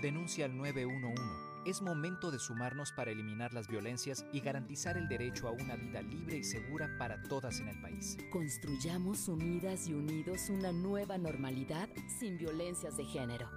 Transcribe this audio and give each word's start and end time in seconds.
Denuncia 0.00 0.44
al 0.44 0.56
911. 0.56 1.22
Es 1.64 1.80
momento 1.80 2.32
de 2.32 2.40
sumarnos 2.40 2.90
para 2.92 3.12
eliminar 3.12 3.54
las 3.54 3.68
violencias 3.68 4.26
y 4.32 4.40
garantizar 4.40 4.96
el 4.96 5.08
derecho 5.08 5.46
a 5.46 5.52
una 5.52 5.76
vida 5.76 6.02
libre 6.02 6.38
y 6.38 6.44
segura 6.44 6.96
para 6.98 7.22
todas 7.22 7.60
en 7.60 7.68
el 7.68 7.80
país. 7.80 8.18
Construyamos 8.32 9.28
unidas 9.28 9.86
y 9.88 9.94
unidos 9.94 10.48
una 10.50 10.72
nueva 10.72 11.18
normalidad 11.18 11.88
sin 12.18 12.36
violencias 12.36 12.96
de 12.96 13.04
género. 13.04 13.48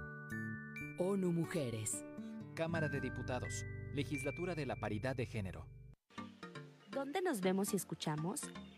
ONU 0.98 1.32
Mujeres. 1.32 2.04
Cámara 2.54 2.88
de 2.88 3.00
Diputados. 3.00 3.66
Legislatura 3.92 4.54
de 4.54 4.66
la 4.66 4.76
Paridad 4.76 5.16
de 5.16 5.26
Género. 5.26 5.66
¿Dónde 6.90 7.20
nos 7.20 7.40
vemos 7.40 7.72
y 7.72 7.76
escuchamos? 7.76 8.40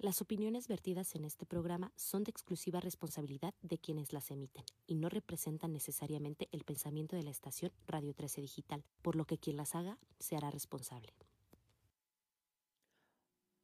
Las 0.00 0.22
opiniones 0.22 0.66
vertidas 0.66 1.14
en 1.14 1.26
este 1.26 1.44
programa 1.44 1.92
son 1.94 2.24
de 2.24 2.30
exclusiva 2.30 2.80
responsabilidad 2.80 3.52
de 3.60 3.76
quienes 3.76 4.14
las 4.14 4.30
emiten 4.30 4.64
y 4.86 4.94
no 4.94 5.10
representan 5.10 5.74
necesariamente 5.74 6.48
el 6.52 6.64
pensamiento 6.64 7.16
de 7.16 7.22
la 7.22 7.28
estación 7.28 7.70
Radio 7.86 8.14
13 8.14 8.40
Digital, 8.40 8.82
por 9.02 9.14
lo 9.14 9.26
que 9.26 9.36
quien 9.36 9.58
las 9.58 9.74
haga 9.74 9.98
se 10.18 10.38
hará 10.38 10.50
responsable. 10.50 11.12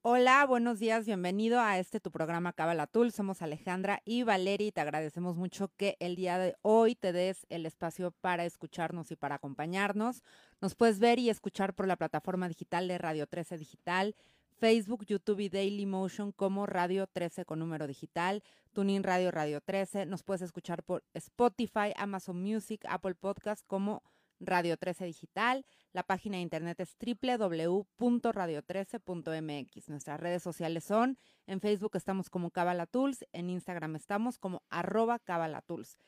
Hola, 0.03 0.45
buenos 0.45 0.79
días, 0.79 1.07
bienvenido 1.07 1.59
a 1.59 1.79
este 1.79 2.01
tu 2.01 2.11
programa 2.11 2.53
Cabala 2.53 2.87
Tool. 2.87 3.13
Somos 3.13 3.41
Alejandra 3.41 4.03
y 4.05 4.23
Valeria 4.23 4.67
y 4.67 4.73
te 4.73 4.83
agradecemos 4.83 5.37
mucho 5.37 5.73
que 5.79 5.97
el 6.01 6.17
día 6.17 6.37
de 6.37 6.55
hoy 6.61 6.97
te 6.97 7.13
des 7.15 7.47
el 7.49 7.65
espacio 7.65 8.11
para 8.11 8.45
escucharnos 8.45 9.11
y 9.11 9.17
para 9.17 9.37
acompañarnos. 9.37 10.23
Nos 10.61 10.75
puedes 10.75 10.99
ver 10.99 11.19
y 11.19 11.31
escuchar 11.31 11.73
por 11.75 11.89
la 11.89 11.97
plataforma 11.97 12.47
digital 12.47 12.89
de 12.89 12.99
Radio 12.99 13.27
13 13.27 13.57
Digital, 13.57 14.15
Facebook, 14.59 15.05
YouTube 15.05 15.41
y 15.41 15.51
Daily 15.51 15.85
Motion 15.85 16.33
como 16.33 16.65
Radio 16.67 17.07
13 17.07 17.45
con 17.45 17.59
número 17.59 17.87
digital, 17.87 18.43
Tuning 18.73 19.03
Radio 19.03 19.31
Radio 19.31 19.61
13. 19.61 20.07
Nos 20.07 20.23
puedes 20.23 20.41
escuchar 20.41 20.83
por 20.83 21.05
Spotify, 21.13 21.93
Amazon 21.97 22.43
Music, 22.43 22.83
Apple 22.89 23.15
Podcast 23.15 23.67
como 23.67 24.03
Radio 24.41 24.79
13 24.79 25.05
Digital. 25.05 25.67
La 25.93 26.05
página 26.05 26.37
de 26.37 26.43
internet 26.43 26.81
es 26.81 26.97
www.radio13.mx. 26.99 29.89
Nuestras 29.89 30.21
redes 30.21 30.43
sociales 30.43 30.85
son, 30.85 31.19
en 31.47 31.61
Facebook 31.61 31.95
estamos 31.95 32.31
como 32.31 32.51
Cabala 32.51 32.87
Tools, 32.87 33.27
en 33.33 33.51
Instagram 33.51 33.97
estamos 33.97 34.39
como 34.39 34.63
arroba 34.71 35.19
Cabala 35.19 35.61
Tools. 35.61 35.99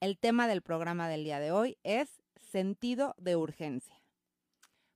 El 0.00 0.18
tema 0.18 0.48
del 0.48 0.62
programa 0.62 1.06
del 1.08 1.24
día 1.24 1.38
de 1.38 1.52
hoy 1.52 1.76
es 1.82 2.22
sentido 2.50 3.14
de 3.18 3.36
urgencia. 3.36 3.99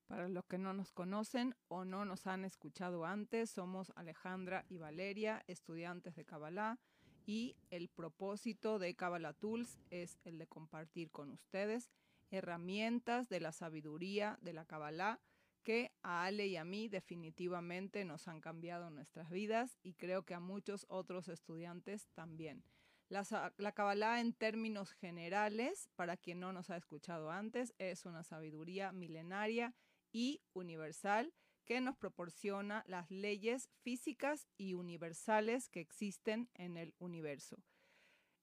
Para 0.07 0.29
los 0.29 0.45
que 0.45 0.59
no 0.59 0.75
nos 0.75 0.93
conocen 0.93 1.55
o 1.69 1.85
no 1.85 2.05
nos 2.05 2.27
han 2.27 2.45
escuchado 2.45 3.07
antes, 3.07 3.51
somos 3.51 3.93
Alejandra 3.97 4.65
y 4.69 4.77
Valeria, 4.77 5.43
estudiantes 5.47 6.15
de 6.15 6.25
Kabbalah, 6.25 6.79
y 7.27 7.57
el 7.71 7.89
propósito 7.89 8.79
de 8.79 8.95
Kabbalah 8.95 9.33
Tools 9.33 9.79
es 9.91 10.19
el 10.25 10.39
de 10.39 10.47
compartir 10.47 11.11
con 11.11 11.31
ustedes 11.31 11.91
herramientas 12.31 13.29
de 13.29 13.41
la 13.41 13.53
sabiduría 13.53 14.39
de 14.43 14.53
la 14.53 14.67
Kabbalah 14.67 15.20
que 15.63 15.93
a 16.03 16.25
Ale 16.25 16.47
y 16.48 16.57
a 16.57 16.64
mí 16.64 16.89
definitivamente 16.89 18.05
nos 18.05 18.29
han 18.29 18.43
cambiado 18.43 18.91
nuestras 18.91 19.31
vidas 19.31 19.79
y 19.83 19.95
creo 19.95 20.25
que 20.25 20.35
a 20.35 20.41
muchos 20.41 20.85
otros 20.91 21.29
estudiantes 21.29 22.09
también. 22.13 22.63
La, 23.09 23.53
la 23.57 23.73
Kabbalah 23.73 24.20
en 24.20 24.35
términos 24.35 24.93
generales, 24.93 25.89
para 25.97 26.19
quien 26.19 26.41
no 26.41 26.53
nos 26.53 26.69
ha 26.69 26.77
escuchado 26.77 27.31
antes, 27.31 27.75
es 27.79 28.05
una 28.05 28.23
sabiduría 28.23 28.93
milenaria 28.93 29.75
y 30.14 30.41
universal 30.55 31.35
que 31.64 31.80
nos 31.80 31.97
proporciona 31.97 32.85
las 32.86 33.11
leyes 33.11 33.69
físicas 33.83 34.47
y 34.57 34.75
universales 34.75 35.69
que 35.69 35.80
existen 35.80 36.48
en 36.55 36.77
el 36.77 36.95
universo. 36.98 37.63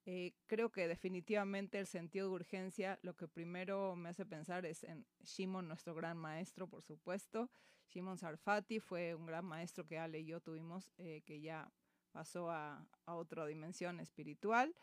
Eh, 0.06 0.34
creo 0.48 0.72
que 0.72 0.88
definitivamente 0.88 1.80
el 1.80 1.86
sentido 1.86 2.28
de 2.28 2.34
urgencia 2.34 3.00
lo 3.04 3.16
que 3.16 3.28
primero 3.28 3.96
me 3.96 4.10
hace 4.10 4.26
pensar 4.26 4.66
es 4.66 4.84
en 4.84 5.06
Shimon, 5.24 5.68
nuestro 5.68 5.94
gran 5.94 6.18
maestro, 6.18 6.68
por 6.68 6.82
supuesto. 6.82 7.50
Shimon 7.88 8.18
Sarfati 8.18 8.80
fue 8.80 9.16
un 9.16 9.26
gran 9.26 9.46
maestro 9.46 9.86
que 9.86 10.00
Ale 10.00 10.20
y 10.20 10.26
yo 10.26 10.42
tuvimos, 10.42 10.92
eh, 10.98 11.22
que 11.26 11.40
ya 11.40 11.72
pasó 12.12 12.50
a, 12.50 12.86
otra 13.06 13.46
dimensión 13.46 14.00
espiritual. 14.00 14.76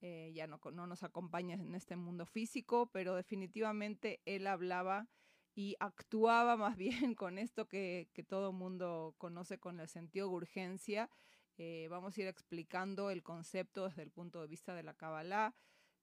Eh, 0.00 0.32
ya 0.34 0.46
no, 0.48 0.58
no 0.72 0.86
nos 0.86 1.02
acompaña 1.04 1.54
en 1.54 1.74
este 1.74 1.94
mundo 1.94 2.26
físico, 2.26 2.90
pero 2.92 3.14
definitivamente 3.14 4.20
él 4.24 4.46
hablaba 4.48 5.08
y 5.54 5.76
actuaba 5.80 6.56
más 6.56 6.76
bien 7.12 7.14
con 7.14 7.38
esto 7.38 7.68
que, 7.68 8.08
que 8.12 8.22
todo 8.22 8.52
mundo 8.52 9.14
conoce 9.18 9.58
con 9.58 9.80
el 9.80 9.88
sentido 9.88 10.28
de 10.28 10.34
urgencia. 10.34 11.10
Eh, 11.58 11.86
vamos 11.90 12.16
a 12.16 12.20
ir 12.20 12.26
explicando 12.26 13.10
el 13.10 13.22
concepto 13.22 13.88
desde 13.88 14.02
el 14.02 14.10
punto 14.10 14.40
de 14.40 14.48
vista 14.48 14.74
de 14.74 14.82
la 14.82 14.94
Kabbalah, 14.94 15.54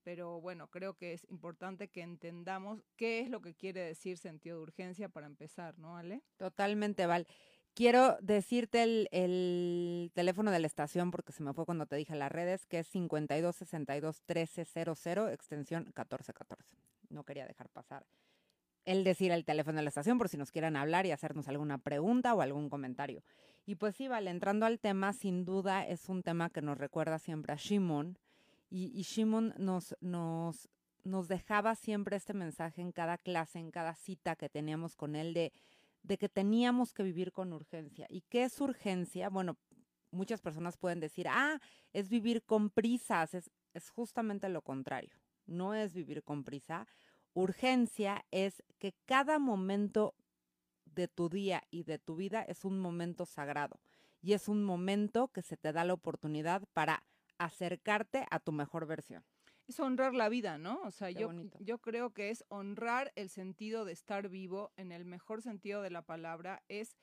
pero 0.03 0.39
bueno, 0.39 0.69
creo 0.69 0.95
que 0.95 1.13
es 1.13 1.25
importante 1.29 1.89
que 1.89 2.01
entendamos 2.01 2.83
qué 2.95 3.19
es 3.19 3.29
lo 3.29 3.41
que 3.41 3.55
quiere 3.55 3.81
decir 3.81 4.17
sentido 4.17 4.57
de 4.57 4.63
urgencia 4.63 5.09
para 5.09 5.27
empezar, 5.27 5.77
¿no, 5.79 5.97
Ale? 5.97 6.23
Totalmente, 6.38 7.05
Val. 7.05 7.27
Quiero 7.73 8.17
decirte 8.21 8.83
el, 8.83 9.07
el, 9.11 10.11
teléfono 10.13 10.51
de 10.51 10.59
la 10.59 10.67
estación 10.67 11.11
porque 11.11 11.31
se 11.31 11.43
me 11.43 11.53
fue 11.53 11.65
cuando 11.65 11.85
te 11.85 11.95
dije 11.95 12.15
las 12.15 12.31
redes, 12.31 12.65
que 12.65 12.79
es 12.79 12.88
5262 12.88 14.23
1300, 14.27 15.31
extensión 15.31 15.83
1414. 15.85 16.77
No 17.09 17.23
quería 17.23 17.45
dejar 17.47 17.69
pasar 17.69 18.05
el 18.85 19.03
decir 19.03 19.31
el 19.31 19.45
teléfono 19.45 19.78
de 19.78 19.84
la 19.84 19.90
estación 19.90 20.17
por 20.17 20.29
si 20.29 20.38
nos 20.38 20.51
quieran 20.51 20.75
hablar 20.75 21.06
y 21.06 21.12
hacernos 21.12 21.47
alguna 21.47 21.78
pregunta 21.78 22.34
o 22.34 22.41
algún 22.41 22.69
comentario. 22.69 23.23
Y 23.66 23.75
pues 23.75 23.95
sí, 23.95 24.07
vale, 24.07 24.31
entrando 24.31 24.66
al 24.66 24.79
tema, 24.79 25.13
sin 25.13 25.45
duda 25.45 25.85
es 25.85 26.09
un 26.09 26.23
tema 26.23 26.50
que 26.50 26.62
nos 26.62 26.78
recuerda 26.78 27.19
siempre 27.19 27.53
a 27.53 27.56
Shimon 27.56 28.18
y, 28.69 28.91
y 29.00 29.03
Shimon 29.03 29.53
nos, 29.57 29.95
nos, 30.01 30.69
nos 31.03 31.28
dejaba 31.28 31.75
siempre 31.75 32.18
este 32.18 32.34
mensaje 32.34 32.81
en 32.81 32.91
cada 32.91 33.18
clase, 33.18 33.59
en 33.59 33.72
cada 33.72 33.95
cita 33.95 34.35
que 34.35 34.50
teníamos 34.50 34.95
con 34.95 35.16
él 35.16 35.34
de, 35.34 35.53
de 36.03 36.18
que 36.18 36.29
teníamos 36.29 36.94
que 36.94 37.03
vivir 37.03 37.31
con 37.31 37.53
urgencia. 37.53 38.07
¿Y 38.09 38.22
qué 38.22 38.44
es 38.44 38.59
urgencia? 38.59 39.29
Bueno, 39.29 39.57
muchas 40.12 40.41
personas 40.41 40.78
pueden 40.78 41.00
decir, 41.00 41.28
ah, 41.28 41.59
es 41.94 42.09
vivir 42.09 42.44
con 42.44 42.69
prisas, 42.69 43.34
es, 43.34 43.51
es 43.73 43.89
justamente 43.89 44.50
lo 44.50 44.62
contrario, 44.62 45.16
no 45.45 45.73
es 45.73 45.94
vivir 45.94 46.23
con 46.23 46.44
prisa 46.44 46.88
Urgencia 47.39 48.25
es 48.31 48.61
que 48.79 48.94
cada 49.05 49.39
momento 49.39 50.13
de 50.83 51.07
tu 51.07 51.29
día 51.29 51.63
y 51.72 51.83
de 51.83 51.97
tu 51.97 52.17
vida 52.17 52.41
es 52.41 52.66
un 52.66 52.81
momento 52.81 53.25
sagrado 53.25 53.79
y 54.22 54.33
es 54.33 54.50
un 54.50 54.61
momento 54.61 55.29
que 55.29 55.41
se 55.41 55.55
te 55.55 55.72
da 55.72 55.85
la 55.85 55.94
oportunidad 55.94 56.67
para 56.73 57.01
acercarte 57.38 58.25
a 58.29 58.39
tu 58.41 58.51
mejor 58.51 58.88
versión. 58.88 59.23
Es 59.69 59.79
honrar 59.79 60.13
la 60.13 60.27
vida, 60.27 60.57
¿no? 60.57 60.81
O 60.83 60.91
sea, 60.91 61.11
yo, 61.11 61.31
yo 61.59 61.79
creo 61.79 62.09
que 62.13 62.29
es 62.29 62.44
honrar 62.50 63.13
el 63.16 63.29
sentido 63.29 63.85
de 63.85 63.94
estar 63.94 64.27
vivo 64.27 64.73
en 64.75 64.91
el 64.91 65.06
mejor 65.06 65.41
sentido 65.41 65.81
de 65.81 65.91
la 65.91 66.01
palabra, 66.01 66.61
es 66.67 66.97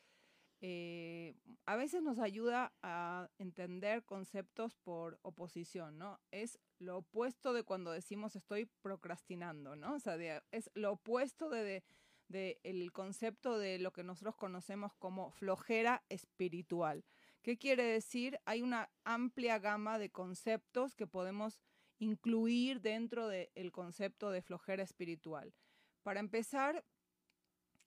eh, 0.61 1.35
a 1.67 1.77
veces 1.77 2.03
nos 2.03 2.19
ayuda 2.19 2.73
a 2.83 3.29
entender 3.39 4.05
conceptos 4.05 4.75
por 4.75 5.19
oposición, 5.23 5.99
¿no? 5.99 6.19
Es 6.31 6.59
lo 6.79 6.99
opuesto 6.99 7.53
de 7.53 7.63
cuando 7.63 7.91
decimos 7.91 8.37
estoy 8.37 8.67
procrastinando, 8.81 9.77
¿no? 9.77 9.95
O 9.95 10.01
sea, 10.01 10.17
es 10.51 10.71
lo 10.75 10.93
opuesto 10.93 11.51
de, 11.51 11.85
de, 12.29 12.59
el 12.63 12.93
concepto 12.93 13.59
de 13.59 13.79
lo 13.79 13.93
que 13.93 14.03
nosotros 14.03 14.37
conocemos 14.37 14.95
como 14.95 15.31
flojera 15.31 16.05
espiritual. 16.09 17.05
¿Qué 17.43 17.59
quiere 17.59 17.85
decir? 17.85 18.41
Hay 18.45 18.63
una 18.63 18.91
amplia 19.05 19.59
gama 19.59 19.99
de 19.99 20.11
conceptos 20.11 20.95
que 20.95 21.07
podemos 21.07 21.61
incluir 21.99 22.81
dentro 22.81 23.29
del 23.29 23.73
concepto 23.73 24.31
de 24.31 24.43
flojera 24.43 24.83
espiritual. 24.83 25.55
Para 26.03 26.21
empezar, 26.21 26.85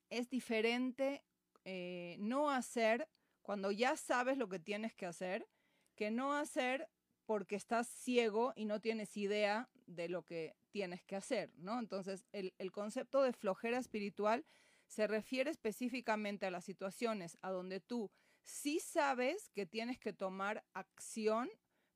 es 0.09 0.29
diferente 0.29 1.23
eh, 1.65 2.17
no 2.19 2.49
hacer 2.49 3.07
cuando 3.41 3.71
ya 3.71 3.95
sabes 3.95 4.37
lo 4.37 4.47
que 4.47 4.59
tienes 4.59 4.93
que 4.93 5.05
hacer, 5.05 5.47
que 5.95 6.11
no 6.11 6.33
hacer 6.33 6.87
porque 7.25 7.55
estás 7.55 7.87
ciego 7.87 8.53
y 8.55 8.65
no 8.65 8.79
tienes 8.79 9.15
idea 9.17 9.69
de 9.85 10.09
lo 10.09 10.23
que 10.23 10.55
tienes 10.71 11.03
que 11.03 11.15
hacer, 11.15 11.51
¿no? 11.57 11.79
Entonces, 11.79 12.25
el, 12.31 12.71
concepto 12.71 13.21
de 13.21 13.33
flojera 13.33 13.77
espiritual 13.77 14.45
se 14.87 15.07
refiere 15.07 15.51
específicamente 15.51 16.45
a 16.45 16.51
las 16.51 16.65
situaciones 16.65 17.37
a 17.41 17.51
donde 17.51 17.79
tú 17.79 18.09
sí 18.43 18.79
sabes 18.79 19.49
que 19.49 19.65
tienes 19.65 19.99
que 19.99 20.13
tomar 20.13 20.63
acción, 20.73 21.49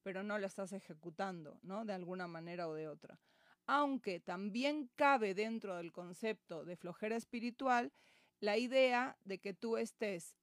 pero 0.04 0.22
no 0.22 0.38
la 0.38 0.48
estás 0.48 0.74
ejecutando, 0.74 1.60
¿no? 1.64 1.86
De 1.86 1.94
alguna 1.94 2.28
manera 2.28 2.68
o 2.68 2.74
de 2.74 2.88
otra. 2.88 3.20
Aunque 3.66 4.20
también 4.20 4.92
cabe 4.96 5.34
dentro 5.34 5.78
del 5.78 5.92
concepto 5.92 6.66
de 6.66 6.76
flojera 6.76 7.16
espiritual 7.16 7.92
la 8.44 8.58
idea 8.58 9.16
de 9.24 9.40
que 9.40 9.54
tú 9.54 9.78
estés 9.78 10.36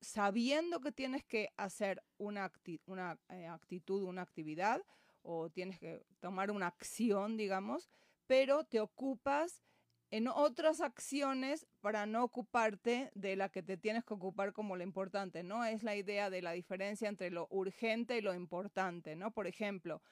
sabiendo 0.00 0.80
que 0.80 0.90
tienes 0.90 1.22
que 1.22 1.50
hacer 1.56 2.02
una, 2.18 2.50
una 2.86 3.16
eh, 3.28 3.46
actitud, 3.46 4.02
una 4.02 4.22
actividad, 4.22 4.82
o 5.22 5.48
tienes 5.48 5.78
que 5.78 6.04
tomar 6.18 6.50
una 6.50 6.66
acción, 6.66 7.36
digamos, 7.36 7.88
pero 8.26 8.64
te 8.64 8.80
ocupas 8.80 9.62
en 10.10 10.26
otras 10.26 10.80
acciones 10.80 11.64
para 11.80 12.06
no 12.06 12.24
ocuparte 12.24 13.12
de 13.14 13.36
la 13.36 13.50
que 13.50 13.62
te 13.62 13.76
tienes 13.76 14.04
que 14.04 14.14
ocupar 14.14 14.52
como 14.52 14.74
lo 14.74 14.82
importante, 14.82 15.44
¿no? 15.44 15.64
Es 15.64 15.84
la 15.84 15.94
idea 15.94 16.28
de 16.28 16.42
la 16.42 16.50
diferencia 16.50 17.08
entre 17.08 17.30
lo 17.30 17.46
urgente 17.50 18.18
y 18.18 18.20
lo 18.20 18.34
importante, 18.34 19.14
¿no? 19.14 19.30
Por 19.30 19.46
ejemplo, 19.46 20.02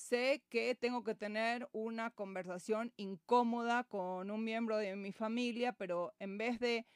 sé 0.00 0.42
que 0.48 0.74
tengo 0.74 1.04
que 1.04 1.14
tener 1.14 1.68
una 1.72 2.10
conversación 2.10 2.92
incómoda 2.96 3.84
con 3.84 4.30
un 4.30 4.42
miembro 4.42 4.78
de 4.78 4.96
mi 4.96 5.12
familia, 5.12 5.72
pero 5.72 6.14
en 6.18 6.38
vez 6.38 6.58
de 6.58 6.86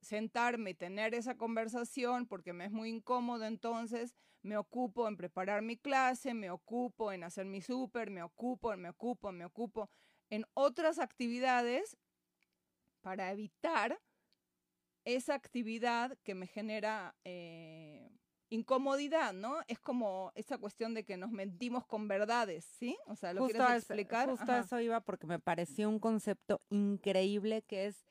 sentarme 0.00 0.70
y 0.70 0.74
tener 0.74 1.14
esa 1.14 1.36
conversación 1.36 2.26
porque 2.26 2.52
me 2.52 2.64
es 2.66 2.72
muy 2.72 2.88
incómodo, 2.88 3.44
entonces 3.44 4.14
me 4.42 4.56
ocupo 4.56 5.06
en 5.08 5.16
preparar 5.16 5.62
mi 5.62 5.76
clase, 5.76 6.34
me 6.34 6.50
ocupo 6.50 7.12
en 7.12 7.24
hacer 7.24 7.46
mi 7.46 7.60
súper, 7.60 8.10
me 8.10 8.22
ocupo, 8.22 8.76
me 8.76 8.88
ocupo, 8.88 9.32
me 9.32 9.44
ocupo 9.44 9.90
en 10.30 10.44
otras 10.54 10.98
actividades 10.98 11.96
para 13.00 13.30
evitar 13.30 14.00
esa 15.04 15.34
actividad 15.34 16.16
que 16.22 16.34
me 16.34 16.46
genera 16.46 17.16
eh, 17.24 18.08
incomodidad, 18.52 19.32
¿no? 19.32 19.56
Es 19.66 19.78
como 19.78 20.30
esa 20.34 20.58
cuestión 20.58 20.94
de 20.94 21.04
que 21.04 21.16
nos 21.16 21.30
mentimos 21.30 21.86
con 21.86 22.06
verdades, 22.06 22.64
¿sí? 22.64 22.96
O 23.06 23.16
sea, 23.16 23.32
¿lo 23.32 23.46
quieres 23.46 23.70
explicar? 23.70 24.28
justo 24.28 24.54
eso 24.54 24.78
iba 24.80 25.00
porque 25.00 25.26
me 25.26 25.38
pareció 25.38 25.88
un 25.88 25.98
concepto 25.98 26.60
increíble 26.70 27.62
que 27.62 27.86
es 27.86 28.04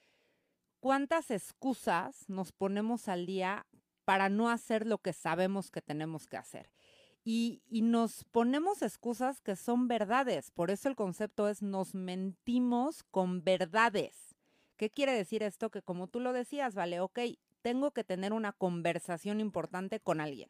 cuántas 0.80 1.30
excusas 1.32 2.28
nos 2.28 2.52
ponemos 2.52 3.08
al 3.08 3.26
día 3.26 3.68
para 4.04 4.30
no 4.30 4.50
hacer 4.50 4.88
lo 4.88 4.98
que 4.98 5.14
sabemos 5.14 5.70
que 5.70 5.82
tenemos 5.82 6.28
que 6.28 6.38
hacer. 6.38 6.72
Y, 7.24 7.62
nos 7.70 8.24
ponemos 8.24 8.82
excusas 8.82 9.42
que 9.42 9.56
son 9.56 9.88
verdades. 9.88 10.50
Por 10.50 10.72
eso 10.72 10.90
el 10.90 10.96
concepto 10.96 11.48
es 11.50 11.62
nos 11.62 11.94
mentimos 11.94 13.04
con 13.04 13.44
verdades. 13.44 14.36
¿Qué 14.76 14.90
quiere 14.90 15.14
decir 15.14 15.44
esto? 15.44 15.70
Que 15.70 15.84
como 15.84 16.08
tú 16.08 16.20
lo 16.20 16.34
decías, 16.34 16.74
vale, 16.74 17.00
ok, 17.00 17.20
tengo 17.62 17.92
que 17.92 18.04
tener 18.04 18.34
una 18.34 18.52
conversación 18.52 19.40
importante 19.40 20.00
con 20.00 20.22
alguien. 20.22 20.50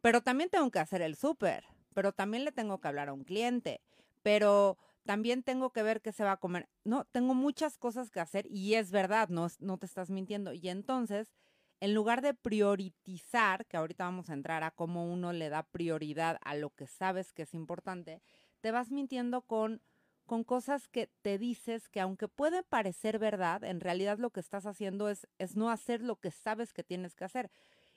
Pero 0.00 0.22
también 0.22 0.50
tengo 0.50 0.70
que 0.70 0.78
hacer 0.78 1.02
el 1.02 1.16
súper. 1.16 1.64
Pero 1.94 2.12
también 2.12 2.44
le 2.44 2.52
tengo 2.52 2.80
que 2.80 2.88
hablar 2.88 3.08
a 3.08 3.12
un 3.12 3.24
cliente. 3.24 3.80
Pero 4.22 4.78
también 5.04 5.42
tengo 5.42 5.70
que 5.72 5.82
ver 5.82 6.00
qué 6.00 6.12
se 6.12 6.24
va 6.24 6.32
a 6.32 6.36
comer. 6.36 6.68
No, 6.84 7.04
tengo 7.04 7.34
muchas 7.34 7.78
cosas 7.78 8.10
que 8.10 8.20
hacer 8.20 8.46
y 8.48 8.74
es 8.74 8.90
verdad, 8.90 9.28
no, 9.28 9.48
no 9.58 9.78
te 9.78 9.86
estás 9.86 10.10
mintiendo. 10.10 10.52
Y 10.52 10.68
entonces, 10.68 11.32
en 11.80 11.94
lugar 11.94 12.22
de 12.22 12.34
priorizar, 12.34 13.66
que 13.66 13.76
ahorita 13.76 14.04
vamos 14.04 14.30
a 14.30 14.34
entrar 14.34 14.62
a 14.62 14.70
cómo 14.70 15.10
uno 15.10 15.32
le 15.32 15.48
da 15.48 15.62
prioridad 15.64 16.38
a 16.42 16.54
lo 16.54 16.70
que 16.70 16.86
sabes 16.86 17.32
que 17.32 17.42
es 17.42 17.54
importante, 17.54 18.22
te 18.60 18.70
vas 18.70 18.90
mintiendo 18.90 19.42
con, 19.42 19.82
con 20.30 20.44
cosas 20.44 20.86
que 20.86 21.08
te 21.22 21.38
dices 21.38 21.88
que 21.88 22.00
aunque 22.00 22.28
puede 22.28 22.62
parecer 22.62 23.18
verdad, 23.18 23.64
en 23.64 23.80
realidad 23.80 24.18
lo 24.18 24.30
que 24.30 24.38
estás 24.38 24.64
haciendo 24.64 25.08
es, 25.08 25.26
es 25.38 25.56
no 25.56 25.70
hacer 25.70 26.02
lo 26.02 26.16
que 26.16 26.30
sabes 26.30 26.72
que 26.72 26.84
tienes 26.84 27.16
que 27.16 27.24
hacer. 27.24 27.50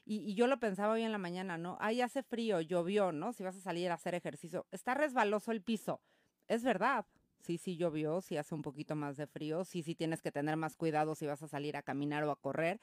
Y, 0.03 0.17
y, 0.17 0.33
yo 0.33 0.47
lo 0.47 0.59
pensaba 0.59 0.93
hoy 0.93 1.03
en 1.03 1.11
la 1.11 1.19
mañana, 1.19 1.57
¿no? 1.57 1.77
Ahí 1.79 2.01
hace 2.01 2.23
frío, 2.23 2.59
llovió, 2.59 3.11
¿no? 3.11 3.33
Si 3.33 3.43
vas 3.43 3.55
a 3.55 3.61
salir 3.61 3.91
a 3.91 3.93
hacer 3.93 4.15
ejercicio, 4.15 4.65
está 4.71 4.95
resbaloso 4.95 5.51
el 5.51 5.61
piso 5.61 6.01
es 6.47 6.63
verdad. 6.63 7.05
Sí, 7.41 7.57
sí 7.57 7.75
llovió, 7.75 8.21
sí 8.21 8.37
hace 8.37 8.55
un 8.55 8.61
poquito 8.61 8.95
más 8.95 9.17
de 9.17 9.27
frío, 9.27 9.65
sí, 9.65 9.83
sí 9.83 9.95
tienes 9.95 10.21
que 10.21 10.31
tener 10.31 10.55
más 10.55 10.77
cuidado 10.77 11.13
si 11.13 11.25
vas 11.25 11.43
a 11.43 11.47
salir 11.47 11.75
a 11.75 11.83
caminar 11.83 12.23
o 12.23 12.31
a 12.31 12.37
correr, 12.37 12.79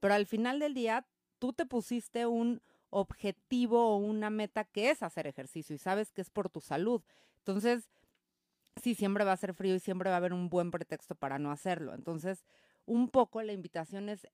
pero 0.00 0.12
al 0.12 0.26
final 0.26 0.58
del 0.58 0.74
día 0.74 1.06
tú 1.38 1.54
te 1.54 1.64
pusiste 1.64 2.26
un 2.26 2.60
objetivo 2.90 3.94
o 3.94 3.96
una 3.96 4.28
meta 4.28 4.64
que 4.64 4.90
es 4.90 5.02
hacer 5.02 5.26
ejercicio 5.26 5.74
y 5.74 5.78
sabes 5.78 6.12
que 6.12 6.20
es 6.20 6.28
por 6.28 6.50
tu 6.50 6.60
salud. 6.60 7.02
Entonces, 7.38 7.88
sí, 8.82 8.94
siempre 8.94 9.24
va 9.24 9.32
a 9.32 9.36
ser 9.36 9.54
frío 9.54 9.74
y 9.74 9.80
siempre 9.80 10.10
va 10.10 10.16
a 10.16 10.18
haber 10.18 10.32
un 10.32 10.48
buen 10.48 10.70
pretexto 10.70 11.14
para 11.14 11.38
no 11.38 11.50
hacerlo. 11.50 11.94
Entonces, 11.94 12.44
un 12.86 13.08
poco 13.08 13.42
la 13.42 13.52
invitación 13.52 14.08
es, 14.08 14.26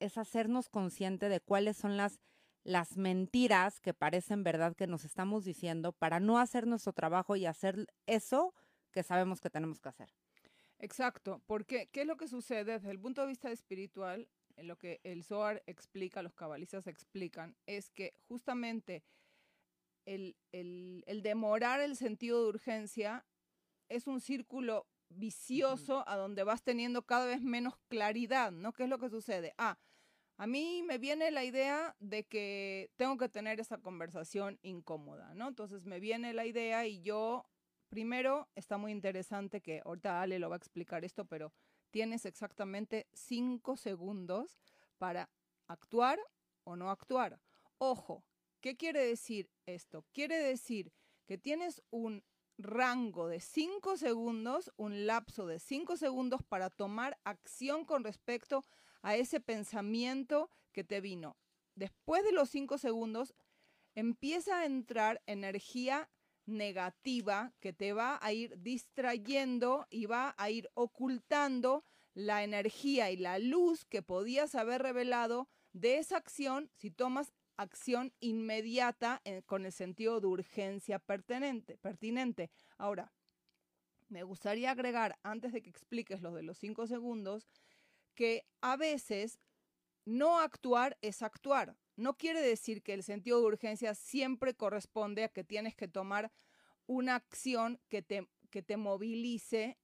es 0.00 0.18
hacernos 0.18 0.68
consciente 0.68 1.28
de 1.28 1.40
cuáles 1.40 1.76
son 1.76 1.96
las 1.96 2.20
las 2.64 2.96
mentiras 2.96 3.80
que 3.80 3.92
parecen 3.92 4.44
verdad 4.44 4.76
que 4.76 4.86
nos 4.86 5.04
estamos 5.04 5.44
diciendo 5.44 5.92
para 5.92 6.20
no 6.20 6.38
hacer 6.38 6.66
nuestro 6.66 6.92
trabajo 6.92 7.34
y 7.34 7.46
hacer 7.46 7.86
eso 8.06 8.54
que 8.92 9.02
sabemos 9.02 9.40
que 9.40 9.50
tenemos 9.50 9.80
que 9.80 9.88
hacer. 9.88 10.14
Exacto, 10.78 11.42
porque 11.46 11.88
¿qué 11.92 12.02
es 12.02 12.06
lo 12.06 12.16
que 12.16 12.28
sucede 12.28 12.74
desde 12.74 12.90
el 12.90 13.00
punto 13.00 13.22
de 13.22 13.28
vista 13.28 13.50
espiritual? 13.50 14.28
lo 14.58 14.76
que 14.76 15.00
el 15.02 15.24
Zohar 15.24 15.62
explica, 15.66 16.22
los 16.22 16.34
cabalistas 16.34 16.86
explican, 16.86 17.56
es 17.66 17.90
que 17.90 18.14
justamente 18.28 19.02
el, 20.04 20.36
el, 20.52 21.22
demorar 21.22 21.80
el 21.80 21.96
sentido 21.96 22.42
de 22.42 22.48
urgencia 22.50 23.24
es 23.92 24.06
un 24.06 24.20
círculo 24.20 24.86
vicioso 25.10 26.08
a 26.08 26.16
donde 26.16 26.44
vas 26.44 26.62
teniendo 26.62 27.02
cada 27.02 27.26
vez 27.26 27.42
menos 27.42 27.74
claridad, 27.88 28.50
¿no? 28.50 28.72
¿Qué 28.72 28.84
es 28.84 28.88
lo 28.88 28.98
que 28.98 29.10
sucede? 29.10 29.54
Ah, 29.58 29.78
a 30.38 30.46
mí 30.46 30.82
me 30.82 30.98
viene 30.98 31.30
la 31.30 31.44
idea 31.44 31.94
de 32.00 32.24
que 32.24 32.90
tengo 32.96 33.16
que 33.18 33.28
tener 33.28 33.60
esa 33.60 33.78
conversación 33.78 34.58
incómoda, 34.62 35.34
¿no? 35.34 35.48
Entonces 35.48 35.84
me 35.84 36.00
viene 36.00 36.32
la 36.32 36.46
idea 36.46 36.86
y 36.86 37.02
yo, 37.02 37.44
primero, 37.88 38.48
está 38.54 38.78
muy 38.78 38.92
interesante 38.92 39.60
que 39.60 39.82
ahorita 39.84 40.22
Ale 40.22 40.38
lo 40.38 40.48
va 40.48 40.56
a 40.56 40.58
explicar 40.58 41.04
esto, 41.04 41.26
pero 41.26 41.52
tienes 41.90 42.24
exactamente 42.24 43.06
cinco 43.12 43.76
segundos 43.76 44.58
para 44.98 45.30
actuar 45.68 46.18
o 46.64 46.76
no 46.76 46.90
actuar. 46.90 47.38
Ojo, 47.78 48.24
¿qué 48.60 48.76
quiere 48.76 49.04
decir 49.04 49.50
esto? 49.66 50.06
Quiere 50.12 50.38
decir 50.38 50.92
que 51.26 51.36
tienes 51.36 51.82
un 51.90 52.24
rango 52.58 53.28
de 53.28 53.40
cinco 53.40 53.96
segundos, 53.96 54.72
un 54.76 55.06
lapso 55.06 55.46
de 55.46 55.58
cinco 55.58 55.96
segundos 55.96 56.42
para 56.42 56.70
tomar 56.70 57.18
acción 57.24 57.84
con 57.84 58.04
respecto 58.04 58.64
a 59.02 59.16
ese 59.16 59.40
pensamiento 59.40 60.50
que 60.72 60.84
te 60.84 61.00
vino. 61.00 61.36
Después 61.74 62.24
de 62.24 62.32
los 62.32 62.50
cinco 62.50 62.78
segundos, 62.78 63.34
empieza 63.94 64.60
a 64.60 64.66
entrar 64.66 65.22
energía 65.26 66.08
negativa 66.46 67.52
que 67.60 67.72
te 67.72 67.92
va 67.92 68.18
a 68.22 68.32
ir 68.32 68.58
distrayendo 68.60 69.86
y 69.90 70.06
va 70.06 70.34
a 70.38 70.50
ir 70.50 70.70
ocultando 70.74 71.84
la 72.14 72.42
energía 72.42 73.10
y 73.10 73.16
la 73.16 73.38
luz 73.38 73.84
que 73.84 74.02
podías 74.02 74.54
haber 74.54 74.82
revelado 74.82 75.48
de 75.72 75.98
esa 75.98 76.16
acción 76.16 76.70
si 76.74 76.90
tomas 76.90 77.32
acción 77.56 78.12
inmediata 78.20 79.20
eh, 79.24 79.42
con 79.44 79.64
el 79.66 79.72
sentido 79.72 80.20
de 80.20 80.26
urgencia 80.26 80.98
pertinente, 80.98 81.78
pertinente. 81.78 82.50
Ahora, 82.78 83.12
me 84.08 84.22
gustaría 84.22 84.70
agregar, 84.70 85.18
antes 85.22 85.52
de 85.52 85.62
que 85.62 85.70
expliques 85.70 86.20
lo 86.20 86.32
de 86.32 86.42
los 86.42 86.58
cinco 86.58 86.86
segundos, 86.86 87.48
que 88.14 88.46
a 88.60 88.76
veces 88.76 89.38
no 90.04 90.40
actuar 90.40 90.98
es 91.00 91.22
actuar. 91.22 91.76
No 91.96 92.16
quiere 92.16 92.40
decir 92.40 92.82
que 92.82 92.94
el 92.94 93.02
sentido 93.02 93.40
de 93.40 93.46
urgencia 93.46 93.94
siempre 93.94 94.54
corresponde 94.54 95.24
a 95.24 95.28
que 95.28 95.44
tienes 95.44 95.74
que 95.74 95.88
tomar 95.88 96.32
una 96.86 97.14
acción 97.14 97.80
que 97.88 98.02
te, 98.02 98.28
que 98.50 98.62
te 98.62 98.76
movilice, 98.76 99.78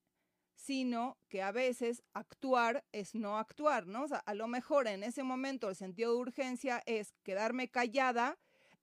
sino 0.59 1.17
que 1.29 1.41
a 1.41 1.53
veces 1.53 2.03
actuar 2.15 2.85
es 2.91 3.15
no 3.15 3.38
actuar, 3.38 3.87
¿no? 3.87 4.03
O 4.03 4.09
sea, 4.09 4.19
a 4.19 4.35
lo 4.35 4.49
mejor 4.49 4.88
en 4.88 5.05
ese 5.05 5.23
momento 5.23 5.69
el 5.71 5.77
sentido 5.77 6.12
de 6.12 6.19
urgencia 6.19 6.83
es 6.85 7.15
quedarme 7.23 7.71
callada 7.71 8.37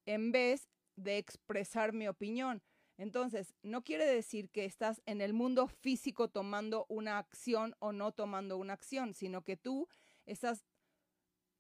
en 0.06 0.32
vez 0.32 0.70
de 0.96 1.18
expresar 1.18 1.92
mi 1.92 2.08
opinión. 2.08 2.64
Entonces, 2.98 3.54
no 3.62 3.84
quiere 3.84 4.06
decir 4.06 4.50
que 4.50 4.64
estás 4.64 5.02
en 5.06 5.20
el 5.20 5.34
mundo 5.34 5.68
físico 5.68 6.30
tomando 6.30 6.86
una 6.88 7.18
acción 7.18 7.76
o 7.80 7.92
no 7.92 8.14
tomando 8.14 8.58
una 8.58 8.72
acción, 8.72 9.14
sino 9.14 9.44
que 9.44 9.58
tú 9.58 9.90
estás 10.26 10.64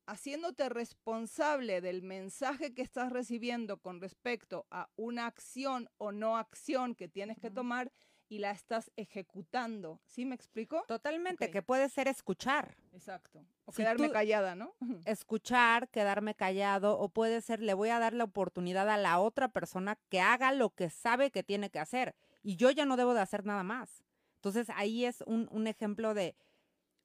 haciéndote 0.07 0.69
responsable 0.69 1.81
del 1.81 2.03
mensaje 2.03 2.73
que 2.73 2.83
estás 2.83 3.11
recibiendo 3.11 3.81
con 3.81 3.99
respecto 3.99 4.65
a 4.71 4.89
una 4.95 5.25
acción 5.25 5.89
o 5.97 6.13
no 6.13 6.37
acción 6.37 6.95
que 6.95 7.09
tienes 7.09 7.37
que 7.37 7.51
tomar 7.51 7.91
y 8.27 8.39
la 8.39 8.51
estás 8.51 8.91
ejecutando. 8.95 9.99
¿Sí 10.05 10.25
me 10.25 10.35
explico? 10.35 10.83
Totalmente, 10.87 11.51
que 11.51 11.61
puede 11.61 11.89
ser 11.89 12.07
escuchar. 12.07 12.75
Exacto. 12.93 13.45
O 13.65 13.71
quedarme 13.71 14.11
callada, 14.11 14.55
¿no? 14.55 14.75
Escuchar, 15.05 15.89
quedarme 15.89 16.35
callado, 16.35 16.97
o 16.99 17.09
puede 17.09 17.41
ser, 17.41 17.61
le 17.61 17.73
voy 17.73 17.89
a 17.89 17.99
dar 17.99 18.13
la 18.13 18.23
oportunidad 18.23 18.89
a 18.89 18.97
la 18.97 19.19
otra 19.19 19.49
persona 19.49 19.97
que 20.09 20.21
haga 20.21 20.51
lo 20.51 20.69
que 20.71 20.89
sabe 20.89 21.31
que 21.31 21.43
tiene 21.43 21.69
que 21.69 21.79
hacer. 21.79 22.15
Y 22.41 22.55
yo 22.55 22.71
ya 22.71 22.85
no 22.85 22.97
debo 22.97 23.13
de 23.13 23.21
hacer 23.21 23.45
nada 23.45 23.63
más. 23.63 24.03
Entonces 24.35 24.69
ahí 24.75 25.05
es 25.05 25.21
un, 25.25 25.47
un 25.51 25.67
ejemplo 25.67 26.13
de 26.13 26.35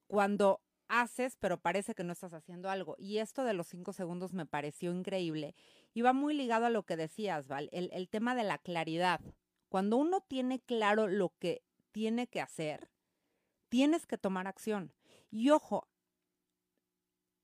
cuando 0.06 0.60
haces, 0.88 1.36
pero 1.36 1.58
parece 1.58 1.94
que 1.94 2.04
no 2.04 2.12
estás 2.12 2.34
haciendo 2.34 2.68
algo. 2.68 2.96
Y 2.98 3.18
esto 3.18 3.44
de 3.44 3.54
los 3.54 3.68
cinco 3.68 3.92
segundos 3.92 4.32
me 4.32 4.44
pareció 4.44 4.92
increíble. 4.92 5.54
Y 5.94 6.02
va 6.02 6.12
muy 6.12 6.34
ligado 6.34 6.66
a 6.66 6.70
lo 6.70 6.82
que 6.82 6.96
decías, 6.96 7.48
Val, 7.48 7.68
el, 7.72 7.90
el 7.92 8.08
tema 8.08 8.34
de 8.34 8.44
la 8.44 8.58
claridad. 8.58 9.20
Cuando 9.70 9.96
uno 9.96 10.20
tiene 10.20 10.60
claro 10.60 11.08
lo 11.08 11.32
que 11.38 11.62
tiene 11.92 12.26
que 12.26 12.42
hacer, 12.42 12.90
tienes 13.70 14.06
que 14.06 14.18
tomar 14.18 14.46
acción. 14.46 14.92
Y 15.30 15.48
ojo, 15.48 15.88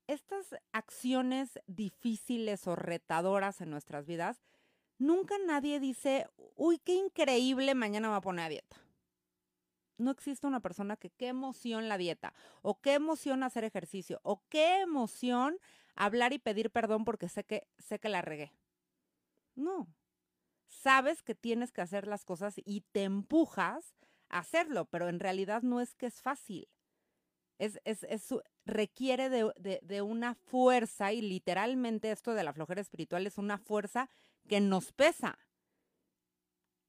estas 0.05 0.55
acciones 0.71 1.59
difíciles 1.65 2.67
o 2.67 2.75
retadoras 2.75 3.61
en 3.61 3.71
nuestras 3.71 4.05
vidas, 4.05 4.43
nunca 4.99 5.35
nadie 5.47 5.79
dice, 5.79 6.27
uy, 6.55 6.77
qué 6.77 6.93
increíble, 6.93 7.73
mañana 7.73 8.09
me 8.09 8.11
voy 8.11 8.19
a 8.19 8.21
poner 8.21 8.45
a 8.45 8.49
dieta 8.49 8.77
no 9.97 10.11
existe 10.11 10.47
una 10.47 10.59
persona 10.59 10.95
que 10.95 11.09
qué 11.09 11.27
emoción 11.27 11.89
la 11.89 11.97
dieta, 11.97 12.33
o 12.61 12.79
qué 12.81 12.93
emoción 12.93 13.43
hacer 13.43 13.63
ejercicio, 13.63 14.19
o 14.23 14.43
qué 14.49 14.81
emoción 14.81 15.57
hablar 15.95 16.33
y 16.33 16.39
pedir 16.39 16.69
perdón 16.69 17.03
porque 17.03 17.29
sé 17.29 17.43
que, 17.43 17.67
sé 17.79 17.99
que 17.99 18.09
la 18.09 18.21
regué. 18.21 18.53
No. 19.55 19.87
Sabes 20.67 21.23
que 21.23 21.35
tienes 21.35 21.71
que 21.71 21.81
hacer 21.81 22.07
las 22.07 22.25
cosas 22.25 22.55
y 22.63 22.81
te 22.91 23.03
empujas 23.03 23.95
a 24.29 24.39
hacerlo, 24.39 24.85
pero 24.85 25.09
en 25.09 25.19
realidad 25.19 25.61
no 25.61 25.81
es 25.81 25.95
que 25.95 26.07
es 26.07 26.21
fácil. 26.21 26.67
Es, 27.57 27.79
es, 27.85 28.03
es 28.03 28.33
requiere 28.65 29.29
de, 29.29 29.51
de, 29.57 29.79
de 29.81 30.01
una 30.01 30.35
fuerza 30.35 31.11
y 31.11 31.21
literalmente 31.21 32.11
esto 32.11 32.33
de 32.33 32.43
la 32.43 32.53
flojera 32.53 32.81
espiritual 32.81 33.25
es 33.25 33.37
una 33.37 33.57
fuerza 33.57 34.09
que 34.47 34.61
nos 34.61 34.93
pesa. 34.93 35.39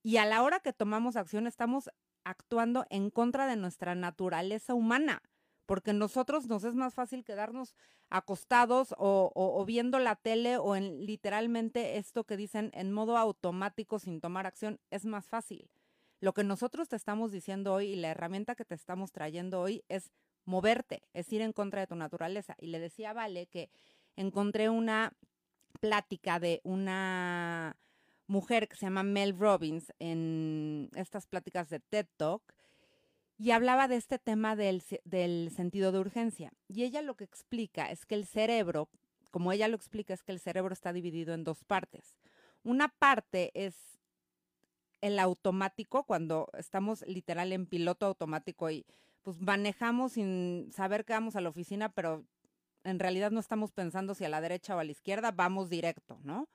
Y 0.03 0.19
a 0.19 0.27
la 0.27 0.43
hora 0.43 0.61
que 0.61 0.73
tomamos 0.73 1.17
acción 1.17 1.47
estamos 1.47 1.91
actuando 2.25 2.87
en 2.91 3.11
contra 3.11 3.47
de 3.47 3.57
nuestra 3.57 3.95
naturaleza 3.95 4.75
humana, 4.75 5.23
porque 5.69 5.93
nosotros 5.93 6.47
nos 6.47 6.65
es 6.65 6.75
más 6.75 6.95
fácil 6.95 7.25
quedarnos 7.25 7.75
acostados 8.09 8.95
o, 8.97 9.65
viendo 9.67 9.99
la 9.99 10.17
tele 10.17 10.57
o 10.57 10.75
en 10.75 11.05
literalmente 11.05 11.99
esto 11.99 12.25
que 12.25 12.39
dicen 12.39 12.71
en 12.73 12.91
modo 12.91 13.19
automático 13.19 13.99
sin 13.99 14.23
tomar 14.23 14.47
acción, 14.47 14.81
es 14.91 15.05
más 15.05 15.27
fácil. 15.27 15.69
Lo 16.21 16.33
que 16.33 16.43
nosotros 16.43 16.89
te 16.89 16.97
estamos 16.97 17.33
diciendo 17.33 17.75
hoy 17.75 17.89
y 17.89 17.97
la 17.97 18.09
herramienta 18.09 18.55
que 18.55 18.65
te 18.65 18.75
estamos 18.75 19.13
trayendo 19.13 19.61
hoy 19.61 19.85
es 19.91 20.11
moverte, 20.47 21.03
es 21.13 21.31
ir 21.35 21.43
en 21.43 21.53
contra 21.53 21.83
de 21.83 21.87
tu 21.87 21.97
naturaleza. 21.97 22.55
Y 22.59 22.69
le 22.69 22.81
decía 22.81 23.13
Vale 23.13 23.47
que 23.47 23.69
encontré 24.17 24.71
una 24.71 25.13
plática 25.81 26.41
de 26.41 26.63
una 26.65 27.77
mujer 28.27 28.69
que 28.69 28.77
se 28.77 28.87
llama 28.87 29.03
Mel 29.03 29.39
Robbins 29.39 29.93
en 29.99 30.89
estas 30.95 31.27
pláticas 31.27 31.69
de 31.69 31.81
TED 31.81 32.07
Talk 32.17 32.55
y 33.39 33.53
hablaba 33.53 33.87
de 33.87 33.97
este 33.97 34.19
tema 34.19 34.57
del, 34.57 34.83
del, 35.05 35.51
sentido 35.55 35.93
de 35.93 36.01
urgencia. 36.01 36.53
Y 36.67 36.83
ella 36.83 37.03
lo 37.03 37.17
que 37.17 37.25
explica 37.25 37.91
es 37.91 38.05
que 38.05 38.17
el 38.17 38.27
cerebro, 38.27 38.89
como 39.31 39.53
ella 39.53 39.69
lo 39.69 39.77
explica, 39.77 40.13
es 40.13 40.25
que 40.25 40.33
el 40.33 40.41
cerebro 40.41 40.73
está 40.73 40.93
dividido 40.93 41.35
en 41.35 41.45
dos 41.45 41.65
partes. 41.65 42.19
Una 42.65 42.89
parte 42.89 43.53
es 43.55 43.77
el 45.01 45.21
automático, 45.21 46.03
cuando 46.05 46.49
estamos 46.59 47.07
literal 47.07 47.53
en 47.53 47.67
piloto 47.67 48.07
automático 48.07 48.69
y 48.71 48.85
pues 49.23 49.41
manejamos 49.41 50.13
sin 50.13 50.71
saber 50.73 51.05
que 51.05 51.13
vamos 51.13 51.37
a 51.37 51.41
la 51.41 51.51
oficina, 51.51 51.91
pero 51.91 52.25
en 52.83 52.99
realidad 52.99 53.31
no 53.31 53.39
estamos 53.39 53.71
pensando 53.71 54.15
si 54.15 54.25
a 54.25 54.29
la 54.29 54.41
derecha 54.41 54.75
o 54.75 54.81
a 54.81 54.85
la 54.85 54.91
izquierda, 54.91 55.31
vamos 55.31 55.69
directo, 55.69 56.19
¿no? 56.25 56.49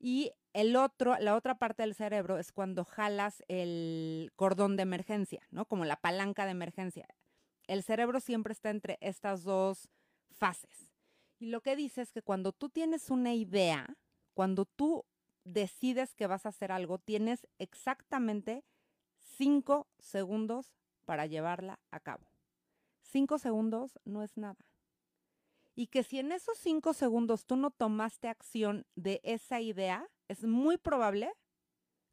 Y 0.00 0.32
el 0.54 0.74
otro, 0.76 1.16
la 1.20 1.36
otra 1.36 1.58
parte 1.58 1.82
del 1.82 1.94
cerebro 1.94 2.38
es 2.38 2.52
cuando 2.52 2.84
jalas 2.84 3.44
el 3.48 4.32
cordón 4.34 4.76
de 4.76 4.82
emergencia, 4.82 5.46
¿no? 5.50 5.66
Como 5.66 5.84
la 5.84 5.96
palanca 5.96 6.46
de 6.46 6.52
emergencia. 6.52 7.06
El 7.66 7.82
cerebro 7.82 8.18
siempre 8.18 8.52
está 8.52 8.70
entre 8.70 8.96
estas 9.02 9.44
dos 9.44 9.90
fases. 10.30 10.90
Y 11.38 11.46
lo 11.46 11.60
que 11.60 11.76
dice 11.76 12.00
es 12.00 12.12
que 12.12 12.22
cuando 12.22 12.52
tú 12.52 12.70
tienes 12.70 13.10
una 13.10 13.34
idea, 13.34 13.96
cuando 14.32 14.64
tú 14.64 15.04
decides 15.44 16.14
que 16.14 16.26
vas 16.26 16.46
a 16.46 16.48
hacer 16.48 16.72
algo, 16.72 16.98
tienes 16.98 17.46
exactamente 17.58 18.64
cinco 19.18 19.86
segundos 19.98 20.72
para 21.04 21.26
llevarla 21.26 21.78
a 21.90 22.00
cabo. 22.00 22.26
Cinco 23.02 23.38
segundos 23.38 23.98
no 24.04 24.22
es 24.22 24.36
nada 24.36 24.69
y 25.74 25.86
que 25.86 26.02
si 26.02 26.18
en 26.18 26.32
esos 26.32 26.58
cinco 26.58 26.92
segundos 26.92 27.46
tú 27.46 27.56
no 27.56 27.70
tomaste 27.70 28.28
acción 28.28 28.86
de 28.96 29.20
esa 29.24 29.60
idea, 29.60 30.08
es 30.28 30.44
muy 30.44 30.78
probable 30.78 31.32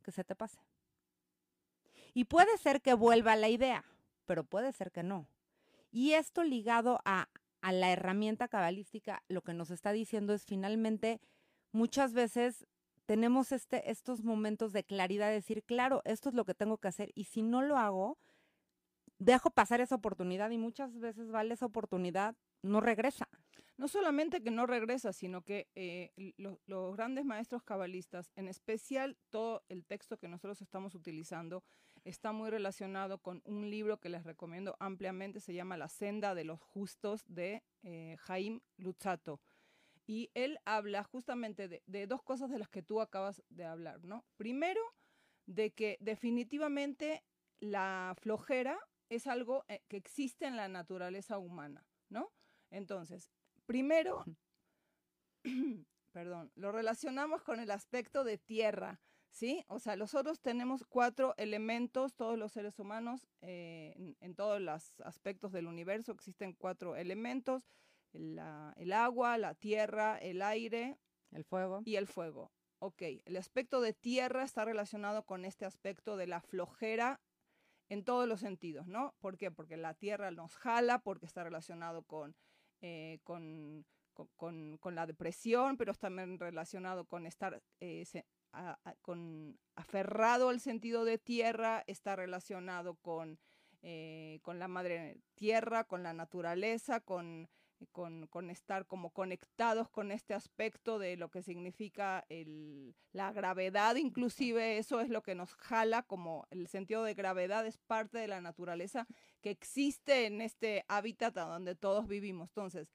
que 0.04 0.12
se 0.12 0.24
te 0.24 0.36
pase. 0.36 0.60
Y 2.14 2.26
puede 2.26 2.58
ser 2.58 2.82
que 2.82 2.94
vuelva 2.94 3.36
la 3.36 3.50
idea, 3.50 3.84
pero 4.26 4.44
puede 4.44 4.72
ser 4.72 4.92
que 4.92 5.04
no. 5.04 5.28
Y 5.92 6.14
esto 6.14 6.44
ligado 6.44 7.00
a, 7.06 7.30
a 7.62 7.72
la 7.72 7.92
herramienta 7.92 8.48
cabalística, 8.48 9.24
lo 9.28 9.42
que 9.42 9.54
nos 9.54 9.70
está 9.72 9.92
diciendo 9.92 10.34
es 10.34 10.46
finalmente, 10.46 11.20
muchas 11.72 12.14
veces 12.14 12.66
tenemos 13.06 13.52
este, 13.52 13.90
estos 13.90 14.24
momentos 14.24 14.74
de 14.74 14.84
claridad, 14.84 15.28
de 15.28 15.36
decir, 15.36 15.64
claro, 15.64 16.02
esto 16.06 16.30
es 16.30 16.36
lo 16.36 16.46
que 16.46 16.54
tengo 16.54 16.78
que 16.78 16.90
hacer, 16.90 17.12
y 17.16 17.26
si 17.26 17.42
no 17.42 17.62
lo 17.62 17.78
hago, 17.78 18.18
dejo 19.20 19.50
pasar 19.50 19.82
esa 19.82 19.96
oportunidad 19.96 20.50
y 20.52 20.58
muchas 20.58 21.00
veces 21.00 21.32
vale 21.32 21.54
esa 21.54 21.66
oportunidad 21.66 22.36
no 22.62 22.82
regresa. 22.82 23.28
No 23.77 23.88
solamente 23.88 24.41
que 24.41 24.50
no 24.50 24.65
regresa, 24.65 25.13
sino 25.13 25.43
que 25.43 25.69
eh, 25.75 26.12
los 26.65 26.96
grandes 26.96 27.25
maestros 27.25 27.62
cabalistas, 27.62 28.31
en 28.36 28.48
especial 28.48 29.17
todo 29.29 29.63
el 29.69 29.86
texto 29.86 30.17
que 30.17 30.27
nosotros 30.27 30.62
estamos 30.63 30.96
utilizando, 30.96 31.63
está 32.03 32.31
muy 32.31 32.50
relacionado 32.50 33.19
con 33.19 33.43
un 33.46 33.69
libro 33.69 34.00
que 34.00 34.10
les 34.10 34.24
recomiendo 34.24 34.75
ampliamente, 34.79 35.39
se 35.39 35.53
llama 35.53 35.77
La 35.77 35.89
senda 35.89 36.34
de 36.34 36.43
los 36.43 36.60
justos 36.60 37.24
de 37.27 37.63
eh, 37.84 38.15
Jaime 38.19 38.62
Luzzatto. 38.77 39.39
Y 40.07 40.31
él 40.34 40.57
habla 40.65 41.03
justamente 41.03 41.67
de, 41.67 42.07
dos 42.07 42.24
cosas 42.24 42.50
de 42.50 42.57
las 42.57 42.69
que 42.69 42.81
tú 42.81 43.01
acabas 43.01 43.43
de 43.50 43.65
hablar, 43.65 44.03
¿no? 44.05 44.25
Primero, 44.38 44.81
de 45.46 45.72
que 45.74 45.98
definitivamente 46.00 47.24
la 47.60 48.15
flojera 48.17 48.79
es 49.10 49.27
algo 49.27 49.65
eh, 49.67 49.84
que 49.88 49.98
existe 49.98 50.46
en 50.46 50.55
la 50.55 50.67
naturaleza 50.67 51.38
humana, 51.38 51.86
¿no? 52.10 52.31
Entonces, 52.69 53.31
primero, 53.68 54.26
perdón, 56.12 56.52
lo 56.56 56.72
relacionamos 56.72 57.44
con 57.44 57.60
el 57.60 57.70
aspecto 57.70 58.24
de 58.24 58.40
tierra, 58.40 59.00
¿sí? 59.30 59.64
O 59.68 59.78
sea, 59.78 59.96
nosotros 59.96 60.42
tenemos 60.42 60.84
cuatro 60.88 61.36
elementos, 61.38 62.16
todos 62.16 62.40
los 62.40 62.54
seres 62.54 62.80
humanos, 62.80 63.28
eh, 63.42 64.16
en, 64.20 64.34
todos 64.34 64.60
los 64.60 65.00
aspectos 65.02 65.52
del 65.52 65.68
universo 65.68 66.12
existen 66.12 66.54
cuatro 66.54 66.96
elementos, 66.96 67.68
el 68.14 68.40
agua, 68.94 69.38
la 69.38 69.54
tierra, 69.54 70.18
el 70.18 70.42
aire. 70.42 70.98
El 71.32 71.44
fuego. 71.44 71.82
Y 71.86 71.98
el 71.98 72.08
fuego. 72.08 72.52
Ok, 72.80 73.02
el 73.26 73.38
aspecto 73.38 73.82
de 73.82 73.94
tierra 73.94 74.44
está 74.44 74.66
relacionado 74.66 75.24
con 75.24 75.46
este 75.46 75.66
aspecto 75.66 76.18
de 76.18 76.26
la 76.26 76.42
flojera 76.42 77.20
en 77.90 78.04
todos 78.04 78.28
los 78.28 78.40
sentidos, 78.40 78.88
¿no? 78.88 79.14
¿Por 79.20 79.38
qué? 79.38 79.52
Porque 79.52 79.78
la 79.78 79.94
tierra 79.94 80.32
nos 80.32 80.56
jala, 80.56 81.00
porque 81.00 81.26
está 81.26 81.44
relacionado 81.44 82.04
con 82.04 82.36
eh, 82.81 83.19
con, 83.24 83.86
con, 84.36 84.96
la 84.96 85.05
depresión, 85.05 85.77
pero 85.77 85.93
también 85.93 86.39
relacionado 86.39 87.05
con 87.05 87.25
estar 87.25 87.62
eh, 87.79 88.05
con 89.01 89.57
aferrado 89.75 90.50
al 90.50 90.60
sentido 90.60 91.05
de 91.05 91.17
tierra, 91.17 91.84
está 91.88 92.15
relacionado 92.15 92.96
con, 92.96 93.39
eh, 93.81 94.39
con 94.41 94.60
la 94.60 94.67
madre 94.67 95.19
tierra, 95.36 95.84
con 95.84 96.03
la 96.03 96.13
naturaleza, 96.13 97.00
con, 97.00 97.50
con, 97.91 98.50
estar 98.50 98.86
como 98.86 99.12
conectados 99.12 99.89
con 99.89 100.12
este 100.12 100.34
aspecto 100.34 101.00
de 101.00 101.17
lo 101.17 101.29
que 101.29 101.41
significa 101.41 102.25
el, 102.29 102.96
la 103.12 103.31
gravedad, 103.31 103.96
inclusive 103.96 104.77
eso 104.77 105.00
es 105.00 105.10
lo 105.10 105.22
que 105.22 105.36
nos 105.36 105.53
jala, 105.55 106.03
como 106.03 106.48
el 106.50 106.67
sentido 106.67 107.03
de 107.03 107.13
gravedad 107.13 107.65
es 107.65 107.77
parte 107.77 108.17
de 108.17 108.27
la 108.27 108.41
naturaleza 108.41 109.07
que 109.41 109.50
existe 109.50 110.25
en 110.25 110.41
este 110.41 110.86
hábitat 110.88 111.36
donde 111.36 111.75
todos 111.75 112.07
vivimos. 112.07 112.50
Entonces, 112.50 112.93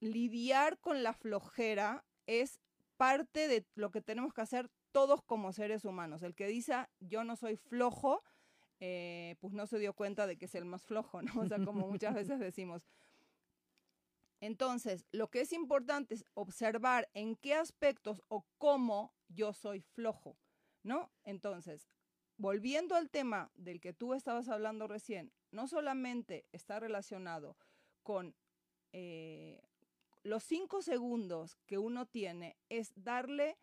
lidiar 0.00 0.78
con 0.78 1.02
la 1.02 1.12
flojera 1.12 2.04
es 2.26 2.60
parte 2.96 3.48
de 3.48 3.66
lo 3.74 3.90
que 3.90 4.00
tenemos 4.00 4.32
que 4.32 4.40
hacer 4.40 4.70
todos 4.92 5.22
como 5.22 5.52
seres 5.52 5.84
humanos. 5.84 6.22
El 6.22 6.34
que 6.34 6.46
dice 6.46 6.74
yo 7.00 7.24
no 7.24 7.36
soy 7.36 7.56
flojo, 7.56 8.22
eh, 8.80 9.36
pues 9.40 9.54
no 9.54 9.66
se 9.66 9.78
dio 9.78 9.94
cuenta 9.94 10.26
de 10.26 10.36
que 10.36 10.46
es 10.46 10.54
el 10.54 10.64
más 10.64 10.84
flojo, 10.84 11.22
¿no? 11.22 11.40
O 11.40 11.46
sea, 11.46 11.58
como 11.64 11.86
muchas 11.88 12.14
veces 12.14 12.38
decimos, 12.40 12.82
entonces, 14.40 15.06
lo 15.12 15.30
que 15.30 15.40
es 15.40 15.52
importante 15.52 16.14
es 16.14 16.24
observar 16.34 17.08
en 17.14 17.36
qué 17.36 17.54
aspectos 17.54 18.22
o 18.28 18.44
cómo 18.58 19.14
yo 19.28 19.52
soy 19.52 19.80
flojo, 19.80 20.36
¿no? 20.82 21.10
Entonces, 21.24 21.88
volviendo 22.36 22.94
al 22.96 23.10
tema 23.10 23.50
del 23.54 23.80
que 23.80 23.92
tú 23.92 24.14
estabas 24.14 24.48
hablando 24.48 24.86
recién, 24.86 25.32
no 25.50 25.68
solamente 25.68 26.46
está 26.52 26.78
relacionado 26.80 27.56
con 28.02 28.36
eh, 28.92 29.62
los 30.22 30.42
cinco 30.42 30.82
segundos 30.82 31.56
que 31.66 31.78
uno 31.78 32.06
tiene, 32.06 32.56
es 32.68 32.92
darle 32.94 33.56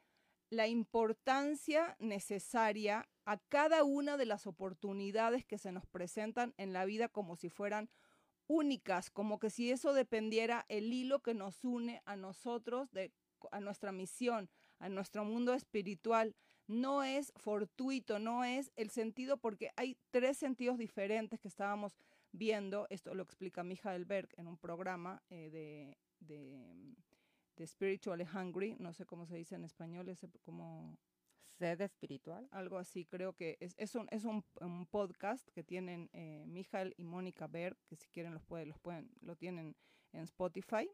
la 0.49 0.67
importancia 0.67 1.95
necesaria 1.99 3.09
a 3.25 3.37
cada 3.37 3.83
una 3.83 4.17
de 4.17 4.25
las 4.25 4.47
oportunidades 4.47 5.45
que 5.45 5.57
se 5.57 5.71
nos 5.71 5.85
presentan 5.85 6.53
en 6.57 6.73
la 6.73 6.85
vida 6.85 7.09
como 7.09 7.35
si 7.35 7.49
fueran 7.49 7.89
únicas, 8.47 9.09
como 9.09 9.39
que 9.39 9.49
si 9.49 9.71
eso 9.71 9.93
dependiera 9.93 10.65
el 10.69 10.91
hilo 10.91 11.21
que 11.21 11.33
nos 11.33 11.63
une 11.63 12.01
a 12.05 12.15
nosotros, 12.15 12.89
a 13.51 13.59
nuestra 13.59 13.91
misión, 13.91 14.49
a 14.79 14.89
nuestro 14.89 15.25
mundo 15.25 15.53
espiritual. 15.53 16.35
No 16.65 17.03
es 17.03 17.33
fortuito, 17.35 18.19
no 18.19 18.45
es 18.45 18.71
el 18.77 18.89
sentido, 18.89 19.37
porque 19.37 19.71
hay 19.75 19.97
tres 20.11 20.37
sentidos 20.37 20.77
diferentes 20.77 21.39
que 21.39 21.49
estábamos 21.49 21.97
viendo. 22.31 22.87
Esto 22.89 23.13
lo 23.13 23.23
explica 23.23 23.63
Michael 23.63 24.05
Berg 24.05 24.29
en 24.37 24.47
un 24.47 24.57
programa 24.57 25.21
eh, 25.29 25.49
de, 25.49 25.97
de, 26.19 26.95
de 27.57 27.67
Spiritually 27.67 28.25
Hungry, 28.33 28.75
no 28.79 28.93
sé 28.93 29.05
cómo 29.05 29.25
se 29.25 29.35
dice 29.35 29.55
en 29.55 29.65
español, 29.65 30.07
ese 30.09 30.29
como 30.41 30.97
sed 31.57 31.81
espiritual. 31.81 32.47
Algo 32.51 32.77
así, 32.77 33.05
creo 33.05 33.33
que 33.33 33.57
es, 33.59 33.75
es, 33.77 33.95
un, 33.95 34.07
es 34.11 34.25
un, 34.25 34.43
un 34.61 34.85
podcast 34.85 35.47
que 35.49 35.63
tienen 35.63 36.09
eh, 36.13 36.43
Michael 36.47 36.93
y 36.97 37.03
Mónica 37.03 37.47
Berg, 37.47 37.77
que 37.87 37.95
si 37.95 38.07
quieren 38.09 38.33
los 38.33 38.43
pueden, 38.43 38.69
los 38.69 38.79
pueden, 38.79 39.09
lo 39.21 39.35
tienen 39.35 39.75
en 40.11 40.21
Spotify. 40.23 40.89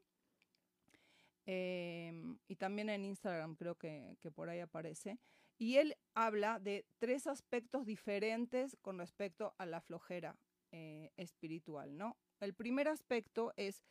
Em, 1.46 2.38
y 2.48 2.56
también 2.56 2.90
en 2.90 3.06
Instagram 3.06 3.56
creo 3.56 3.76
que, 3.76 4.18
que 4.22 4.32
por 4.32 4.50
ahí 4.50 4.60
aparece. 4.60 5.20
Y 5.58 5.78
él 5.78 5.98
habla 6.14 6.60
de 6.60 6.86
tres 7.00 7.28
aspectos 7.28 7.86
diferentes 7.86 8.78
con 8.82 8.98
respecto 8.98 9.56
a 9.58 9.66
la 9.66 9.82
flojera 9.82 10.38
eh, 10.72 11.12
espiritual, 11.18 11.98
¿no? 11.98 12.16
El 12.40 12.54
primer 12.54 12.88
aspecto 12.88 13.54
es 13.58 13.84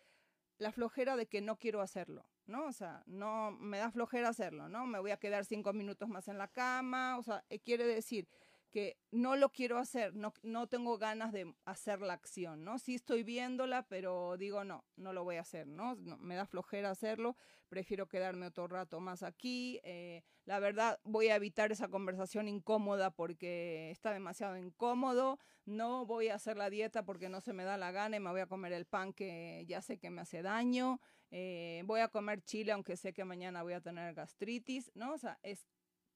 la 0.58 0.72
flojera 0.72 1.16
de 1.16 1.26
que 1.26 1.40
no 1.40 1.56
quiero 1.58 1.80
hacerlo, 1.80 2.24
¿no? 2.48 2.66
O 2.66 2.72
sea, 2.72 3.02
no 3.06 3.52
me 3.52 3.78
da 3.78 3.90
flojera 3.90 4.30
hacerlo, 4.30 4.68
¿no? 4.68 4.86
Me 4.86 4.98
voy 4.98 5.12
a 5.12 5.18
quedar 5.18 5.44
cinco 5.44 5.72
minutos 5.72 6.08
más 6.08 6.26
en 6.28 6.38
la 6.38 6.48
cama, 6.48 7.18
o 7.18 7.22
sea, 7.22 7.44
eh, 7.50 7.60
quiere 7.60 7.86
decir 7.86 8.26
que 8.70 8.98
no 9.10 9.36
lo 9.36 9.50
quiero 9.50 9.78
hacer, 9.78 10.14
no, 10.14 10.34
no 10.42 10.66
tengo 10.66 10.98
ganas 10.98 11.32
de 11.32 11.54
hacer 11.64 12.00
la 12.00 12.12
acción, 12.12 12.64
¿no? 12.64 12.78
Sí 12.78 12.94
estoy 12.94 13.22
viéndola, 13.22 13.86
pero 13.88 14.36
digo, 14.36 14.64
no, 14.64 14.84
no 14.96 15.12
lo 15.12 15.24
voy 15.24 15.36
a 15.36 15.40
hacer, 15.40 15.66
¿no? 15.66 15.96
me 15.96 16.34
da 16.34 16.46
flojera 16.46 16.90
hacerlo, 16.90 17.36
prefiero 17.68 18.08
quedarme 18.08 18.46
otro 18.46 18.68
rato 18.68 19.00
más 19.00 19.22
aquí. 19.22 19.80
Eh, 19.84 20.22
la 20.44 20.58
verdad, 20.58 21.00
voy 21.04 21.28
a 21.28 21.36
evitar 21.36 21.72
esa 21.72 21.88
conversación 21.88 22.48
incómoda 22.48 23.10
porque 23.10 23.90
está 23.90 24.12
demasiado 24.12 24.56
incómodo, 24.56 25.38
no 25.64 26.04
voy 26.06 26.28
a 26.28 26.34
hacer 26.34 26.56
la 26.56 26.70
dieta 26.70 27.04
porque 27.04 27.28
no 27.28 27.40
se 27.40 27.52
me 27.52 27.64
da 27.64 27.76
la 27.78 27.92
gana 27.92 28.16
y 28.16 28.20
me 28.20 28.30
voy 28.30 28.40
a 28.40 28.46
comer 28.46 28.72
el 28.72 28.86
pan 28.86 29.12
que 29.12 29.64
ya 29.66 29.80
sé 29.80 29.98
que 29.98 30.10
me 30.10 30.22
hace 30.22 30.42
daño, 30.42 31.00
eh, 31.30 31.82
voy 31.86 32.00
a 32.00 32.08
comer 32.08 32.42
chile 32.42 32.72
aunque 32.72 32.96
sé 32.96 33.12
que 33.12 33.24
mañana 33.24 33.62
voy 33.62 33.74
a 33.74 33.80
tener 33.80 34.14
gastritis, 34.14 34.90
¿no? 34.94 35.14
O 35.14 35.18
sea, 35.18 35.38
es 35.42 35.66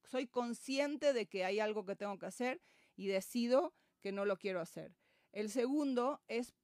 soy 0.04 0.26
consciente 0.26 1.12
de 1.12 1.26
que 1.26 1.44
hay 1.44 1.60
algo 1.60 1.84
que 1.84 1.96
tengo 1.96 2.18
que 2.18 2.26
hacer 2.26 2.60
y 2.96 3.08
decido 3.08 3.74
que 4.00 4.12
no 4.12 4.24
lo 4.24 4.38
quiero 4.38 4.60
hacer. 4.60 4.96
El 5.32 5.50
segundo 5.50 6.20
es 6.28 6.54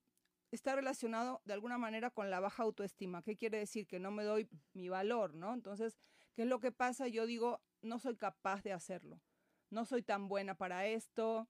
está 0.51 0.75
relacionado 0.75 1.43
de 1.45 1.53
alguna 1.53 1.79
manera 1.79 2.11
con 2.11 2.31
la 2.31 2.41
baja 2.41 2.63
autoestima. 2.63 3.23
¿Qué 3.23 3.37
quiere 3.37 3.59
decir? 3.59 3.87
Que 3.87 3.99
no 3.99 4.11
me 4.11 4.25
doy 4.25 4.49
mi 4.73 4.89
valor, 4.89 5.35
¿no? 5.35 5.53
Entonces, 5.53 5.99
¿qué 6.35 6.43
es 6.43 6.49
lo 6.49 6.61
que 6.61 6.73
pasa? 6.73 7.09
Yo 7.09 7.27
digo, 7.27 7.61
no 7.83 7.99
soy 7.99 8.17
capaz 8.17 8.63
de 8.63 8.73
hacerlo. 8.73 9.21
No 9.71 9.85
soy 9.85 10.03
tan 10.03 10.29
buena 10.29 10.55
para 10.55 10.87
esto. 10.87 11.49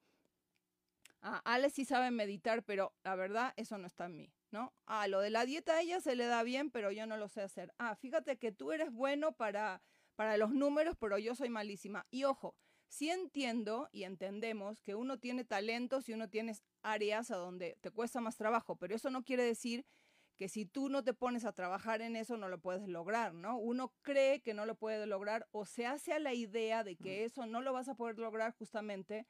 Ah, 1.21 1.41
Ale 1.45 1.71
sí 1.71 1.85
sabe 1.85 2.11
meditar, 2.11 2.65
pero 2.65 2.95
la 3.03 3.17
verdad, 3.17 3.53
eso 3.57 3.79
no 3.79 3.87
está 3.87 4.07
en 4.07 4.17
mí, 4.17 4.33
¿no? 4.51 4.73
Ah, 4.87 5.09
lo 5.09 5.21
de 5.21 5.31
la 5.31 5.45
dieta 5.45 5.75
a 5.75 5.81
ella 5.81 6.01
se 6.01 6.15
le 6.15 6.27
da 6.27 6.43
bien, 6.43 6.71
pero 6.71 6.93
yo 6.93 7.07
no 7.07 7.17
lo 7.17 7.29
sé 7.29 7.43
hacer. 7.43 7.75
Ah, 7.79 7.97
fíjate 7.97 8.39
que 8.39 8.53
tú 8.53 8.73
eres 8.73 8.93
bueno 8.93 9.33
para 9.33 9.83
para 10.19 10.37
los 10.37 10.51
números, 10.51 10.97
pero 10.99 11.17
yo 11.17 11.37
soy 11.37 11.49
malísima. 11.49 12.05
Y 12.11 12.25
ojo, 12.25 12.57
sí 12.89 13.09
entiendo 13.09 13.89
y 13.93 14.03
entendemos 14.03 14.83
que 14.83 14.97
uno 14.97 15.21
tiene 15.21 15.45
talentos 15.45 16.09
y 16.09 16.13
uno 16.13 16.29
tiene 16.29 16.57
áreas 16.83 17.31
a 17.31 17.37
donde 17.37 17.79
te 17.83 17.93
cuesta 17.93 18.21
más 18.21 18.37
trabajo, 18.37 18.75
pero 18.75 18.97
eso 18.97 19.11
no 19.11 19.23
quiere 19.23 19.45
decir 19.45 19.87
que 20.35 20.49
si 20.49 20.67
tú 20.67 20.89
no 20.89 21.05
te 21.05 21.15
pones 21.15 21.45
a 21.45 21.53
trabajar 21.53 22.03
en 22.03 22.17
eso 22.17 22.37
no 22.37 22.49
lo 22.49 22.59
puedes 22.61 22.89
lograr, 22.89 23.33
¿no? 23.33 23.59
Uno 23.59 23.95
cree 24.03 24.43
que 24.43 24.55
no 24.55 24.67
lo 24.67 24.75
puede 24.75 25.07
lograr 25.07 25.47
o 25.53 25.65
se 25.65 25.87
hace 25.87 26.13
a 26.13 26.19
la 26.19 26.35
idea 26.35 26.83
de 26.83 26.97
que 26.97 27.25
eso 27.25 27.47
no 27.47 27.61
lo 27.61 27.73
vas 27.73 27.89
a 27.89 27.95
poder 27.95 28.19
lograr 28.19 28.53
justamente 28.57 29.25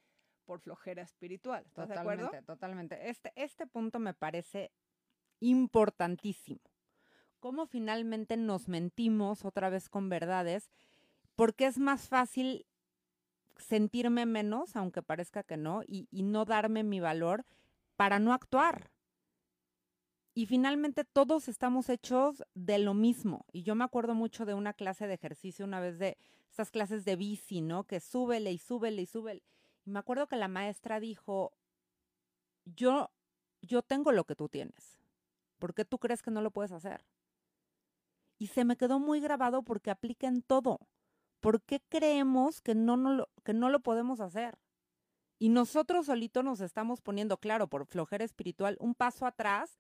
por 0.47 0.61
flojera 0.61 1.03
espiritual. 1.03 1.65
¿Estás 1.67 1.89
totalmente, 1.89 2.23
de 2.23 2.27
acuerdo? 2.29 2.47
Totalmente. 2.47 3.11
Este, 3.11 3.31
este 3.37 3.67
punto 3.67 3.99
me 3.99 4.15
parece 4.15 4.73
importantísimo 5.41 6.63
cómo 7.41 7.67
finalmente 7.67 8.37
nos 8.37 8.69
mentimos 8.69 9.45
otra 9.45 9.71
vez 9.71 9.89
con 9.89 10.09
verdades, 10.09 10.71
porque 11.37 11.67
es 11.67 11.79
más 11.79 12.09
fácil 12.09 12.67
sentirme 13.59 14.27
menos, 14.27 14.77
aunque 14.77 15.03
parezca 15.03 15.43
que 15.43 15.57
no, 15.57 15.83
y, 15.87 16.07
no 16.11 16.45
darme 16.45 16.83
mi 16.83 17.01
valor 17.01 17.45
para 17.97 18.19
no 18.19 18.33
actuar. 18.33 18.91
Y 20.35 20.47
finalmente 20.47 21.05
todos 21.05 21.49
estamos 21.49 21.89
hechos 21.89 22.45
de 22.55 22.79
lo 22.79 22.95
mismo. 22.95 23.45
Y 23.53 23.63
yo 23.63 23.75
me 23.75 23.85
acuerdo 23.85 24.15
mucho 24.15 24.47
de 24.47 24.55
una 24.55 24.73
clase 24.73 25.07
de 25.09 25.15
ejercicio 25.15 25.65
una 25.65 25.81
vez 25.81 25.99
de 25.99 26.17
estas 26.49 26.71
clases 26.71 27.05
de 27.05 27.17
bici, 27.17 27.61
¿no? 27.61 27.85
Que 27.85 27.99
súbele 27.99 28.53
y 28.53 28.59
súbele 28.59 29.03
y 29.03 29.07
súbele. 29.07 29.43
Y 29.85 29.91
me 29.91 29.99
acuerdo 29.99 30.29
que 30.29 30.37
la 30.37 30.47
maestra 30.47 31.01
dijo, 31.01 31.53
yo, 32.65 33.11
yo 33.63 33.83
tengo 33.83 34.13
lo 34.13 34.25
que 34.25 34.37
tú 34.37 34.49
tienes. 34.49 34.99
¿Por 35.59 35.75
qué 35.75 35.85
tú 35.85 35.99
crees 35.99 36.23
que 36.23 36.31
no 36.31 36.41
lo 36.41 36.53
puedes 36.53 36.71
hacer? 36.71 37.05
Y 38.39 38.49
se 38.49 38.65
me 38.65 38.77
quedó 38.77 38.99
muy 39.01 39.21
grabado 39.21 39.63
porque 39.63 39.91
aplica 39.91 40.27
en 40.27 40.43
todo. 40.43 40.89
¿Por 41.41 41.63
qué 41.63 41.81
creemos 41.89 42.61
que 42.61 42.75
no, 42.75 42.97
no 42.97 43.13
lo, 43.13 43.29
que 43.45 43.53
no 43.53 43.69
lo 43.69 43.81
podemos 43.81 44.21
hacer? 44.21 44.59
Y 45.39 45.51
nosotros 45.51 46.07
solitos 46.07 46.45
nos 46.45 46.61
estamos 46.61 47.01
poniendo, 47.01 47.39
claro, 47.39 47.69
por 47.69 47.87
flojera 47.87 48.25
espiritual, 48.25 48.77
un 48.81 48.95
paso 48.95 49.27
atrás 49.27 49.79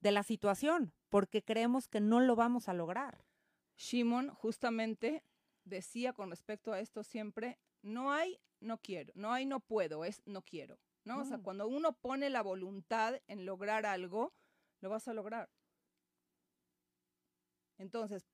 de 0.00 0.12
la 0.12 0.22
situación, 0.22 0.92
porque 1.08 1.42
creemos 1.42 1.88
que 1.88 2.00
no 2.00 2.20
lo 2.20 2.36
vamos 2.36 2.68
a 2.68 2.74
lograr. 2.74 3.24
Shimon 3.76 4.30
justamente 4.30 5.24
decía 5.64 6.12
con 6.12 6.30
respecto 6.30 6.72
a 6.72 6.80
esto 6.80 7.04
siempre, 7.04 7.58
no 7.82 8.12
hay, 8.12 8.38
no 8.60 8.78
quiero, 8.78 9.12
no 9.14 9.32
hay, 9.32 9.46
no 9.46 9.60
puedo, 9.60 10.04
es 10.04 10.22
no 10.26 10.42
quiero, 10.42 10.78
¿no? 11.04 11.20
O 11.20 11.24
sea, 11.24 11.38
cuando 11.38 11.68
uno 11.68 11.92
pone 11.92 12.28
la 12.28 12.42
voluntad 12.42 13.20
en 13.28 13.46
lograr 13.46 13.86
algo, 13.86 14.34
lo 14.80 14.90
vas 14.90 15.08
a 15.08 15.14
lograr. 15.14 15.48
Entonces, 17.78 18.28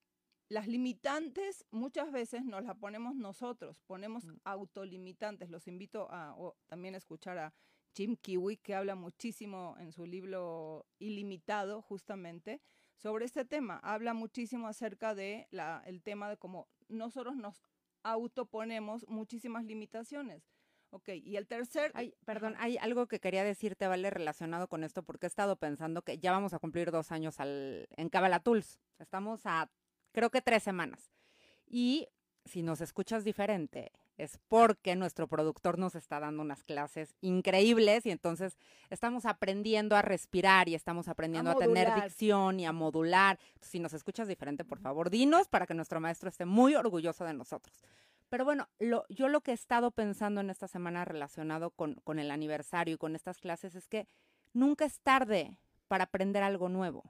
las 0.49 0.67
limitantes 0.69 1.65
muchas 1.71 2.13
veces 2.13 2.45
nos 2.45 2.65
las 2.65 2.77
ponemos 2.77 3.15
nosotros, 3.17 3.81
ponemos 3.87 4.27
mm. 4.27 4.37
autolimitantes. 4.45 5.51
Los 5.51 5.69
invito 5.69 6.09
a 6.11 6.37
también 6.67 6.95
a 6.95 6.99
escuchar 6.99 7.39
a 7.39 7.55
Jim 7.95 8.17
Kiwi, 8.17 8.57
que 8.57 8.75
habla 8.75 8.95
muchísimo 8.95 9.77
en 9.79 9.93
su 9.93 10.05
libro 10.05 10.87
Ilimitado, 10.99 11.81
justamente, 11.81 12.61
sobre 12.97 13.25
este 13.25 13.45
tema. 13.45 13.79
Habla 13.83 14.15
muchísimo 14.15 14.67
acerca 14.69 15.15
de 15.15 15.47
la, 15.51 15.83
el 15.87 16.03
tema 16.03 16.29
de 16.29 16.37
cómo 16.37 16.69
nosotros 16.89 17.37
nos 17.37 17.63
autoponemos 18.03 19.07
muchísimas 19.09 19.65
limitaciones. 19.65 20.43
Ok, 20.95 21.09
y 21.09 21.37
el 21.37 21.49
tercer... 21.49 21.91
Ay, 21.95 22.15
perdón, 22.25 22.55
hay 22.57 22.77
algo 22.77 23.09
que 23.09 23.19
quería 23.19 23.43
decirte, 23.43 23.89
Vale, 23.89 24.11
relacionado 24.11 24.69
con 24.69 24.85
esto, 24.85 25.03
porque 25.03 25.27
he 25.27 25.29
estado 25.29 25.57
pensando 25.57 26.03
que 26.03 26.19
ya 26.19 26.31
vamos 26.31 26.55
a 26.55 26.61
cumplir 26.61 26.93
dos 26.93 27.11
años 27.11 27.41
al, 27.41 27.89
en 27.97 28.09
Kabbalah 28.09 28.39
Tools. 28.39 28.79
Estamos 29.01 29.41
a, 29.45 29.69
creo 30.13 30.31
que 30.31 30.41
tres 30.41 30.63
semanas. 30.63 31.11
Y 31.67 32.07
si 32.45 32.63
nos 32.63 32.81
escuchas 32.81 33.25
diferente, 33.25 33.91
es 34.19 34.39
porque 34.47 34.95
nuestro 34.95 35.27
productor 35.27 35.81
nos 35.81 35.97
está 35.97 36.21
dando 36.21 36.43
unas 36.43 36.63
clases 36.63 37.17
increíbles 37.21 38.07
y 38.07 38.13
entonces 38.13 38.57
estamos 38.89 39.27
aprendiendo 39.27 39.97
a 39.97 40.03
respirar 40.03 40.69
y 40.69 40.77
estamos 40.77 41.09
aprendiendo 41.09 41.51
a, 41.51 41.57
tener 41.57 41.93
dicción 41.93 42.61
y 42.61 42.67
a 42.67 42.73
modular. 42.73 43.41
si 43.61 43.81
nos 43.81 43.95
escuchas 43.95 44.29
diferente, 44.29 44.65
por 44.65 44.79
favor, 44.79 45.11
dinos 45.11 45.49
para 45.49 45.67
que 45.67 45.75
nuestro 45.75 45.99
maestro 45.99 46.29
esté 46.29 46.45
muy 46.45 46.77
orgulloso 46.77 47.25
de 47.25 47.35
nosotros. 47.35 47.83
Pero 48.35 48.45
bueno, 48.45 48.69
yo 49.11 49.29
lo 49.29 49.43
que 49.43 49.53
he 49.53 49.55
estado 49.55 49.93
pensando 49.93 50.41
en 50.41 50.51
esta 50.51 50.67
semana 50.67 51.05
relacionado 51.05 51.71
con, 51.71 51.95
con 52.03 52.19
el 52.19 52.33
aniversario 52.33 52.97
y 52.97 52.99
con 52.99 53.15
estas 53.15 53.39
clases 53.39 53.77
es 53.77 53.87
que 53.87 54.09
nunca 54.53 54.87
es 54.87 54.99
tarde 54.99 55.61
para 55.87 56.03
aprender 56.03 56.43
algo 56.43 56.69
nuevo. 56.69 57.05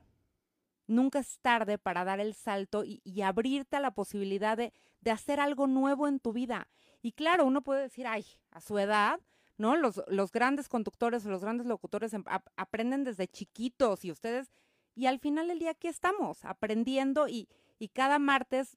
Nunca 0.86 1.20
es 1.20 1.38
tarde 1.38 1.78
para 1.78 2.04
dar 2.04 2.20
el 2.20 2.34
salto 2.34 2.84
y, 2.84 3.00
abrirte 3.22 3.76
a 3.76 3.80
la 3.80 3.92
posibilidad 3.92 4.58
de, 4.58 4.74
hacer 5.10 5.40
algo 5.40 5.66
nuevo 5.66 6.08
en 6.08 6.20
tu 6.20 6.34
vida. 6.34 6.68
Y 7.00 7.12
claro, 7.12 7.46
uno 7.46 7.62
puede 7.62 7.80
decir, 7.80 8.06
ay, 8.06 8.26
a 8.50 8.60
su 8.60 8.78
edad, 8.78 9.18
¿no? 9.56 9.76
Los, 9.76 10.02
los 10.08 10.30
grandes 10.30 10.68
conductores 10.68 11.24
o 11.24 11.30
los 11.30 11.40
grandes 11.40 11.66
locutores 11.66 12.12
em, 12.12 12.24
ap 12.26 12.48
aprenden 12.56 13.02
desde 13.02 13.28
chiquitos 13.28 14.04
y 14.04 14.12
ustedes, 14.12 14.52
y 14.94 15.06
al 15.06 15.20
final 15.20 15.48
del 15.48 15.58
día 15.58 15.70
aquí 15.70 15.88
estamos, 15.88 16.44
aprendiendo 16.44 17.28
y, 17.28 17.48
y 17.78 17.88
cada 17.88 18.18
martes 18.18 18.76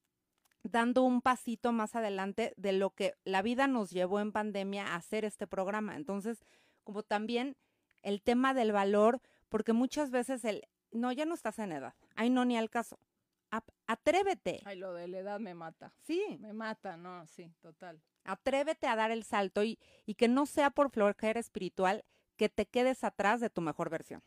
dando 0.67 1.03
un 1.03 1.21
pasito 1.21 1.71
más 1.71 1.95
adelante 1.95 2.53
de 2.57 2.73
lo 2.73 2.91
que 2.91 3.15
la 3.23 3.41
vida 3.41 3.67
nos 3.67 3.91
llevó 3.91 4.19
en 4.19 4.31
pandemia 4.31 4.87
a 4.87 4.95
hacer 4.95 5.25
este 5.25 5.47
programa. 5.47 5.95
Entonces, 5.95 6.43
como 6.83 7.03
también 7.03 7.55
el 8.01 8.21
tema 8.21 8.53
del 8.53 8.71
valor, 8.71 9.21
porque 9.49 9.73
muchas 9.73 10.11
veces 10.11 10.45
el, 10.45 10.63
no, 10.91 11.11
ya 11.11 11.25
no 11.25 11.33
estás 11.33 11.59
en 11.59 11.71
edad, 11.71 11.95
ay, 12.15 12.29
no, 12.29 12.45
ni 12.45 12.57
al 12.57 12.69
caso. 12.69 12.99
atrévete. 13.87 14.61
Ay, 14.65 14.77
lo 14.77 14.93
de 14.93 15.07
la 15.07 15.19
edad 15.19 15.39
me 15.39 15.53
mata. 15.53 15.93
Sí. 16.03 16.37
Me 16.39 16.53
mata, 16.53 16.97
no, 16.97 17.25
sí, 17.27 17.53
total. 17.61 18.01
Atrévete 18.23 18.87
a 18.87 18.95
dar 18.95 19.11
el 19.11 19.23
salto 19.23 19.63
y, 19.63 19.79
y 20.05 20.15
que 20.15 20.27
no 20.27 20.45
sea 20.45 20.69
por 20.69 20.89
flojera 20.89 21.39
espiritual 21.39 22.03
que 22.35 22.49
te 22.49 22.65
quedes 22.65 23.03
atrás 23.03 23.39
de 23.39 23.49
tu 23.49 23.61
mejor 23.61 23.89
versión. 23.89 24.21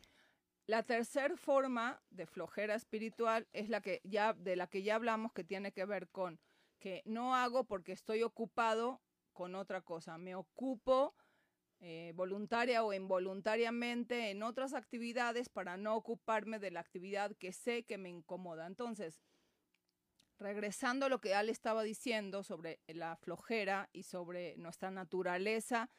La 0.67 0.83
tercera 0.83 1.35
forma 1.35 2.01
de 2.09 2.25
flojera 2.25 2.75
espiritual 2.75 3.47
es 3.51 3.69
la 3.69 3.81
que 3.81 4.01
ya 4.03 4.33
de 4.33 4.55
la 4.55 4.67
que 4.67 4.83
ya 4.83 4.95
hablamos 4.95 5.33
que 5.33 5.43
tiene 5.43 5.71
que 5.71 5.85
ver 5.85 6.07
con 6.09 6.39
que 6.79 7.01
no 7.05 7.35
hago 7.35 7.63
porque 7.65 7.91
estoy 7.91 8.23
ocupado 8.23 9.01
con 9.33 9.55
otra 9.55 9.81
cosa. 9.81 10.17
Me 10.17 10.35
ocupo 10.35 11.15
eh, 11.79 12.13
voluntaria 12.15 12.83
o 12.83 12.93
involuntariamente 12.93 14.29
en 14.29 14.43
otras 14.43 14.73
actividades 14.73 15.49
para 15.49 15.77
no 15.77 15.95
ocuparme 15.95 16.59
de 16.59 16.69
la 16.69 16.79
actividad 16.79 17.35
que 17.37 17.53
sé 17.53 17.83
que 17.83 17.97
me 17.97 18.09
incomoda. 18.09 18.67
Entonces, 18.67 19.19
regresando 20.37 21.07
a 21.07 21.09
lo 21.09 21.21
que 21.21 21.33
Ale 21.33 21.51
estaba 21.51 21.83
diciendo 21.83 22.43
sobre 22.43 22.81
la 22.87 23.15
flojera 23.15 23.89
y 23.93 24.03
sobre 24.03 24.55
nuestra 24.57 24.91
naturaleza 24.91 25.89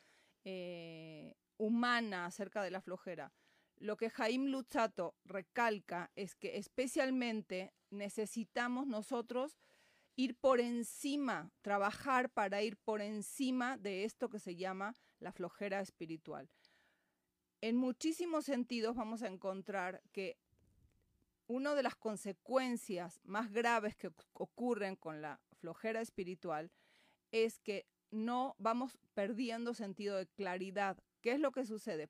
eh, 0.45 1.35
humana 1.57 2.27
acerca 2.27 2.63
de 2.63 2.71
la 2.71 2.81
flojera, 2.81 3.33
lo 3.83 3.97
que 3.97 4.11
Jaime 4.11 4.49
Luchato 4.49 5.17
recalca 5.25 6.13
es 6.15 6.37
que 6.37 6.57
especialmente 6.57 7.75
necesitamos 7.91 8.87
nosotros 8.87 9.59
ir 10.15 10.37
por 10.37 10.61
encima, 10.61 11.51
trabajar 11.63 12.31
para 12.31 12.63
ir 12.63 12.77
por 12.77 13.01
encima 13.01 13.77
de 13.77 14.05
esto 14.05 14.29
que 14.29 14.39
se 14.39 14.55
llama 14.55 14.95
la 15.19 15.33
flojera 15.33 15.81
espiritual. 15.81 16.49
En 17.61 17.77
muchísimos 17.77 18.45
sentidos 18.45 18.95
vamos 18.95 19.25
a 19.25 19.29
encontrar 19.29 20.01
que 20.13 20.39
una 21.49 21.75
de 21.75 21.83
las 21.83 21.97
consecuencias 21.97 23.21
más 23.25 23.51
graves 23.51 23.97
que 23.97 24.13
ocurren 24.35 24.95
con 24.95 25.21
la 25.23 25.41
flojera 25.59 26.01
espiritual 26.01 26.71
es 27.33 27.59
que 27.59 27.87
no 28.13 28.55
vamos 28.59 28.97
perdiendo 29.15 29.75
sentido 29.75 30.17
de 30.19 30.29
claridad. 30.29 30.99
¿Qué 31.21 31.33
es 31.33 31.41
lo 31.41 31.51
que 31.51 31.67
sucede? 31.67 32.09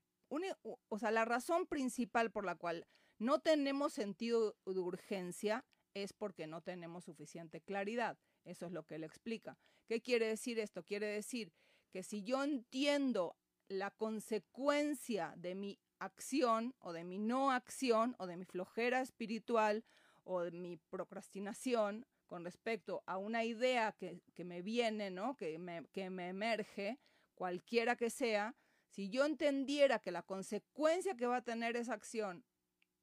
O 0.89 0.99
sea, 0.99 1.11
la 1.11 1.25
razón 1.25 1.67
principal 1.67 2.31
por 2.31 2.45
la 2.45 2.57
cual 2.57 2.87
no 3.19 3.41
tenemos 3.41 3.93
sentido 3.93 4.57
de 4.67 4.81
urgencia 4.81 5.65
es 5.95 6.13
porque 6.13 6.47
no 6.47 6.63
tenemos 6.63 7.05
suficiente 7.05 7.61
claridad. 7.61 8.19
Eso 8.45 8.67
es 8.67 8.73
lo 8.73 8.85
que 8.85 8.97
él 8.97 9.05
explica. 9.05 9.59
¿Qué 9.87 10.01
quiere 10.01 10.27
decir 10.27 10.59
esto? 10.59 10.83
Quiere 10.83 11.07
decir 11.07 11.53
que 11.91 12.03
si 12.03 12.23
yo 12.23 12.43
entiendo 12.43 13.37
la 13.69 13.91
consecuencia 13.91 15.35
de 15.37 15.55
mi 15.55 15.79
acción 15.99 16.75
o 16.81 16.93
de 16.93 17.05
mi 17.05 17.19
no 17.19 17.53
acción 17.53 18.17
o 18.19 18.27
de 18.27 18.37
mi 18.37 18.45
flojera 18.45 19.01
espiritual 19.01 19.85
o 20.25 20.43
de 20.43 20.51
mi 20.51 20.77
procrastinación 20.77 22.07
con 22.27 22.45
respecto 22.45 23.03
a 23.07 23.19
una 23.19 23.45
idea 23.45 23.93
que, 23.93 24.23
me 24.45 24.63
viene, 24.63 25.11
¿no? 25.11 25.37
que, 25.37 25.59
me, 25.59 25.87
que 25.93 26.11
me 26.11 26.29
emerge, 26.29 26.99
cualquiera 27.35 27.97
que 27.97 28.11
sea, 28.11 28.57
si 28.93 29.09
yo 29.09 29.25
entendiera 29.25 30.01
que 30.01 30.11
la 30.11 30.23
consecuencia 30.23 31.17
que 31.17 31.27
va 31.27 31.39
a 31.39 31.43
tener 31.43 31.77
esa 31.77 31.95
acción 31.95 32.45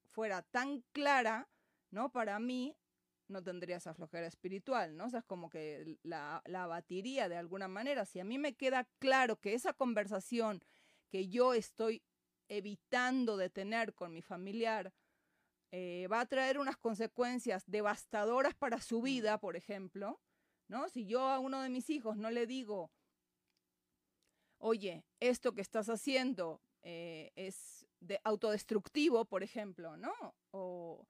fuera 0.05 0.43
tan 0.43 0.81
clara, 0.91 1.49
¿no? 1.89 2.11
Para 2.11 2.37
mí, 2.37 2.77
no 3.27 3.43
tendría 3.43 3.77
esa 3.77 3.95
flojera 3.95 4.27
espiritual, 4.27 4.95
¿no? 4.95 5.05
O 5.05 5.09
sea, 5.09 5.19
es 5.19 5.25
como 5.25 5.49
que 5.49 5.97
la, 6.03 6.43
la 6.45 6.63
abatiría 6.63 7.27
de 7.27 7.37
alguna 7.37 7.67
manera. 7.67 8.05
Si 8.05 8.19
a 8.19 8.23
mí 8.23 8.37
me 8.37 8.55
queda 8.55 8.87
claro 8.99 9.39
que 9.39 9.55
esa 9.55 9.73
conversación 9.73 10.63
que 11.09 11.27
yo 11.27 11.55
estoy 11.55 12.03
evitando 12.49 13.35
de 13.37 13.49
tener 13.49 13.95
con 13.95 14.13
mi 14.13 14.21
familiar 14.21 14.93
eh, 15.71 16.07
va 16.11 16.19
a 16.19 16.25
traer 16.27 16.59
unas 16.59 16.77
consecuencias 16.77 17.63
devastadoras 17.65 18.53
para 18.53 18.79
su 18.79 19.01
vida, 19.01 19.39
por 19.39 19.55
ejemplo, 19.55 20.21
¿no? 20.67 20.87
Si 20.87 21.07
yo 21.07 21.21
a 21.29 21.39
uno 21.39 21.61
de 21.61 21.69
mis 21.69 21.89
hijos 21.89 22.15
no 22.15 22.29
le 22.29 22.45
digo, 22.45 22.91
oye, 24.59 25.03
esto 25.19 25.53
que 25.53 25.61
estás 25.61 25.89
haciendo 25.89 26.61
eh, 26.83 27.31
es 27.35 27.85
de 27.99 28.19
autodestructivo, 28.23 29.25
por 29.25 29.43
ejemplo, 29.43 29.97
¿no? 29.97 30.13
O 30.51 31.07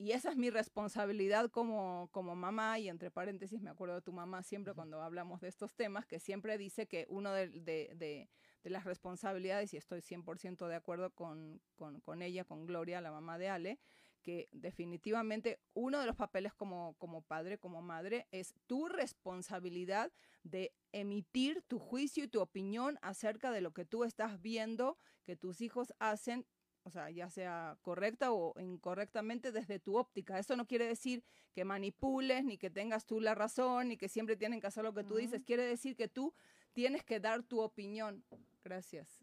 y 0.00 0.12
esa 0.12 0.30
es 0.30 0.36
mi 0.36 0.48
responsabilidad 0.48 1.50
como, 1.50 2.08
como 2.12 2.36
mamá, 2.36 2.78
y 2.78 2.88
entre 2.88 3.10
paréntesis 3.10 3.60
me 3.60 3.70
acuerdo 3.70 3.96
de 3.96 4.02
tu 4.02 4.12
mamá 4.12 4.44
siempre 4.44 4.72
cuando 4.72 5.02
hablamos 5.02 5.40
de 5.40 5.48
estos 5.48 5.74
temas, 5.74 6.06
que 6.06 6.20
siempre 6.20 6.56
dice 6.56 6.86
que 6.86 7.06
uno 7.08 7.32
de, 7.32 7.48
de, 7.48 7.90
de, 7.96 8.28
las 8.62 8.84
responsabilidades, 8.84 9.74
y 9.74 9.76
estoy 9.76 10.00
100% 10.00 10.68
de 10.68 10.76
acuerdo 10.76 11.10
con, 11.10 11.60
con, 11.74 12.00
con, 12.00 12.22
ella, 12.22 12.44
con 12.44 12.64
Gloria, 12.64 13.00
la 13.00 13.10
mamá 13.10 13.38
de 13.38 13.48
Ale, 13.48 13.80
que 14.22 14.48
definitivamente 14.52 15.58
uno 15.74 15.98
de 15.98 16.06
los 16.06 16.14
papeles 16.14 16.54
como, 16.54 16.94
como 16.98 17.22
padre, 17.22 17.58
como 17.58 17.82
madre, 17.82 18.28
es 18.30 18.54
tu 18.66 18.86
responsabilidad 18.86 20.12
de 20.50 20.72
emitir 20.92 21.62
tu 21.68 21.78
juicio 21.78 22.24
y 22.24 22.28
tu 22.28 22.40
opinión 22.40 22.98
acerca 23.02 23.50
de 23.50 23.60
lo 23.60 23.72
que 23.72 23.84
tú 23.84 24.04
estás 24.04 24.40
viendo 24.40 24.96
que 25.24 25.36
tus 25.36 25.60
hijos 25.60 25.92
hacen 25.98 26.46
o 26.88 26.90
sea, 26.90 27.10
ya 27.10 27.28
sea 27.28 27.76
correcta 27.82 28.32
o 28.32 28.58
incorrectamente 28.58 29.52
desde 29.52 29.78
tu 29.78 29.98
óptica. 29.98 30.38
Eso 30.38 30.56
no 30.56 30.66
quiere 30.66 30.86
decir 30.86 31.22
que 31.52 31.66
manipules, 31.66 32.44
ni 32.44 32.56
que 32.56 32.70
tengas 32.70 33.04
tú 33.04 33.20
la 33.20 33.34
razón, 33.34 33.88
ni 33.88 33.98
que 33.98 34.08
siempre 34.08 34.36
tienen 34.36 34.58
que 34.60 34.68
hacer 34.68 34.84
lo 34.84 34.94
que 34.94 35.04
tú 35.04 35.16
dices. 35.16 35.42
Quiere 35.44 35.64
decir 35.64 35.96
que 35.96 36.08
tú 36.08 36.34
tienes 36.72 37.04
que 37.04 37.20
dar 37.20 37.42
tu 37.42 37.60
opinión. 37.60 38.24
Gracias. 38.64 39.22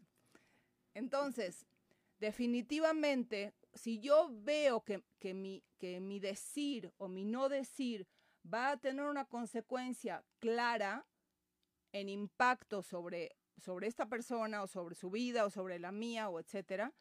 Entonces, 0.94 1.66
definitivamente, 2.20 3.52
si 3.74 3.98
yo 3.98 4.28
veo 4.30 4.84
que, 4.84 5.02
que, 5.18 5.34
mi, 5.34 5.64
que 5.76 6.00
mi 6.00 6.20
decir 6.20 6.92
o 6.98 7.08
mi 7.08 7.24
no 7.24 7.48
decir 7.48 8.06
va 8.46 8.70
a 8.70 8.76
tener 8.76 9.06
una 9.06 9.24
consecuencia 9.24 10.24
clara 10.38 11.04
en 11.92 12.08
impacto 12.08 12.82
sobre, 12.82 13.36
sobre 13.56 13.86
esta 13.86 14.06
persona 14.06 14.62
o 14.62 14.66
sobre 14.66 14.94
su 14.94 15.10
vida 15.10 15.44
o 15.44 15.50
sobre 15.50 15.78
la 15.78 15.92
mía 15.92 16.28
o 16.28 16.40
etcétera, 16.40 16.92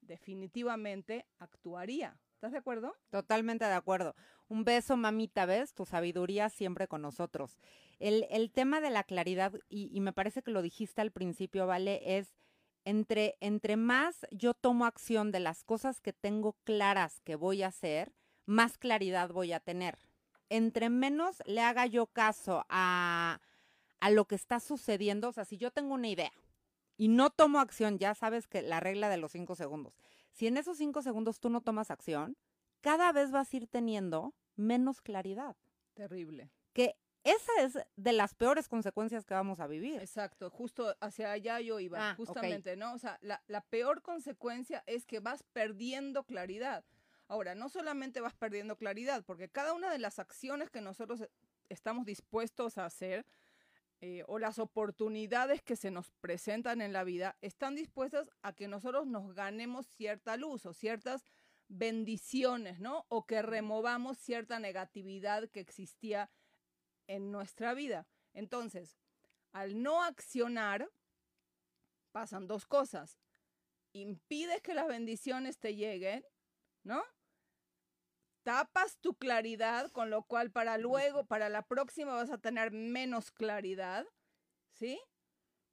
definitivamente 0.00 1.26
actuaría. 1.38 2.18
¿Estás 2.34 2.52
de 2.52 2.58
acuerdo? 2.58 2.94
Totalmente 3.10 3.64
de 3.64 3.72
acuerdo. 3.72 4.14
Un 4.46 4.62
beso, 4.62 4.96
mamita, 4.96 5.44
¿ves? 5.44 5.74
Tu 5.74 5.84
sabiduría 5.84 6.48
siempre 6.50 6.86
con 6.86 7.02
nosotros. 7.02 7.58
El, 7.98 8.26
el 8.30 8.52
tema 8.52 8.80
de 8.80 8.90
la 8.90 9.02
claridad, 9.02 9.52
y, 9.68 9.90
y, 9.92 10.00
me 10.00 10.12
parece 10.12 10.42
que 10.42 10.52
lo 10.52 10.62
dijiste 10.62 11.00
al 11.00 11.10
principio, 11.10 11.66
¿vale? 11.66 12.00
Es 12.16 12.36
entre, 12.84 13.36
entre 13.40 13.76
más 13.76 14.24
yo 14.30 14.54
tomo 14.54 14.86
acción 14.86 15.32
de 15.32 15.40
las 15.40 15.64
cosas 15.64 16.00
que 16.00 16.12
tengo 16.12 16.54
claras 16.64 17.20
que 17.22 17.34
voy 17.34 17.62
a 17.62 17.68
hacer, 17.68 18.14
más 18.46 18.78
claridad 18.78 19.30
voy 19.30 19.52
a 19.52 19.60
tener. 19.60 19.98
Entre 20.48 20.88
menos 20.88 21.42
le 21.44 21.60
haga 21.60 21.86
yo 21.86 22.06
caso 22.06 22.64
a, 22.68 23.40
a 24.00 24.10
lo 24.10 24.26
que 24.26 24.34
está 24.34 24.60
sucediendo, 24.60 25.28
o 25.28 25.32
sea, 25.32 25.44
si 25.44 25.56
yo 25.56 25.70
tengo 25.70 25.94
una 25.94 26.08
idea, 26.08 26.32
y 26.96 27.08
no 27.08 27.30
tomo 27.30 27.60
acción, 27.60 27.98
ya 27.98 28.14
sabes 28.14 28.48
que 28.48 28.60
la 28.60 28.80
regla 28.80 29.08
de 29.08 29.16
los 29.16 29.32
cinco 29.32 29.54
segundos. 29.54 29.94
Si 30.32 30.46
en 30.46 30.56
esos 30.56 30.78
cinco 30.78 31.00
segundos 31.00 31.38
tú 31.40 31.48
no 31.48 31.60
tomas 31.60 31.90
acción, 31.90 32.36
cada 32.80 33.12
vez 33.12 33.30
vas 33.30 33.52
a 33.52 33.56
ir 33.56 33.68
teniendo 33.68 34.34
menos 34.56 35.00
claridad. 35.00 35.56
Terrible. 35.94 36.50
Que 36.72 36.96
esa 37.22 37.52
es 37.60 37.78
de 37.96 38.12
las 38.12 38.34
peores 38.34 38.68
consecuencias 38.68 39.24
que 39.24 39.34
vamos 39.34 39.60
a 39.60 39.66
vivir. 39.66 40.00
Exacto, 40.00 40.50
justo 40.50 40.94
hacia 41.00 41.30
allá 41.30 41.60
yo 41.60 41.78
iba, 41.78 42.10
ah, 42.10 42.14
justamente, 42.16 42.76
¿no? 42.76 42.94
O 42.94 42.98
sea, 42.98 43.18
la, 43.22 43.42
la 43.46 43.60
peor 43.60 44.02
consecuencia 44.02 44.82
es 44.86 45.06
que 45.06 45.20
vas 45.20 45.44
perdiendo 45.52 46.24
claridad. 46.24 46.84
Ahora, 47.28 47.54
no 47.54 47.68
solamente 47.68 48.20
vas 48.20 48.34
perdiendo 48.34 48.76
claridad, 48.76 49.24
porque 49.24 49.48
cada 49.48 49.74
una 49.74 49.90
de 49.90 49.98
las 49.98 50.18
acciones 50.18 50.70
que 50.70 50.80
nosotros 50.80 51.28
estamos 51.68 52.06
dispuestos 52.06 52.78
a 52.78 52.86
hacer, 52.86 53.26
eh, 54.00 54.22
o 54.28 54.38
las 54.38 54.60
oportunidades 54.60 55.60
que 55.62 55.74
se 55.74 55.90
nos 55.90 56.12
presentan 56.20 56.80
en 56.80 56.92
la 56.92 57.02
vida 57.02 57.36
están 57.40 57.74
dispuestas 57.74 58.30
a 58.42 58.52
que 58.52 58.68
nosotros 58.68 59.06
nos 59.06 59.34
ganemos 59.34 59.86
cierta 59.86 60.36
luz 60.36 60.66
o 60.66 60.72
ciertas 60.72 61.24
bendiciones, 61.66 62.78
¿no? 62.78 63.06
O 63.08 63.26
que 63.26 63.42
removamos 63.42 64.16
cierta 64.18 64.60
negatividad 64.60 65.48
que 65.50 65.60
existía 65.60 66.30
en 67.08 67.32
nuestra 67.32 67.74
vida. 67.74 68.06
Entonces, 68.34 68.96
al 69.52 69.82
no 69.82 70.04
accionar, 70.04 70.88
pasan 72.12 72.46
dos 72.46 72.66
cosas. 72.66 73.18
Impides 73.92 74.62
que 74.62 74.74
las 74.74 74.86
bendiciones 74.86 75.58
te 75.58 75.74
lleguen, 75.74 76.24
¿no? 76.84 77.02
Tapas 78.48 78.96
tu 79.02 79.14
claridad, 79.14 79.90
con 79.90 80.08
lo 80.08 80.22
cual 80.22 80.50
para 80.50 80.78
luego, 80.78 81.26
para 81.26 81.50
la 81.50 81.66
próxima 81.66 82.14
vas 82.14 82.30
a 82.30 82.38
tener 82.38 82.72
menos 82.72 83.30
claridad, 83.30 84.06
¿sí? 84.72 84.98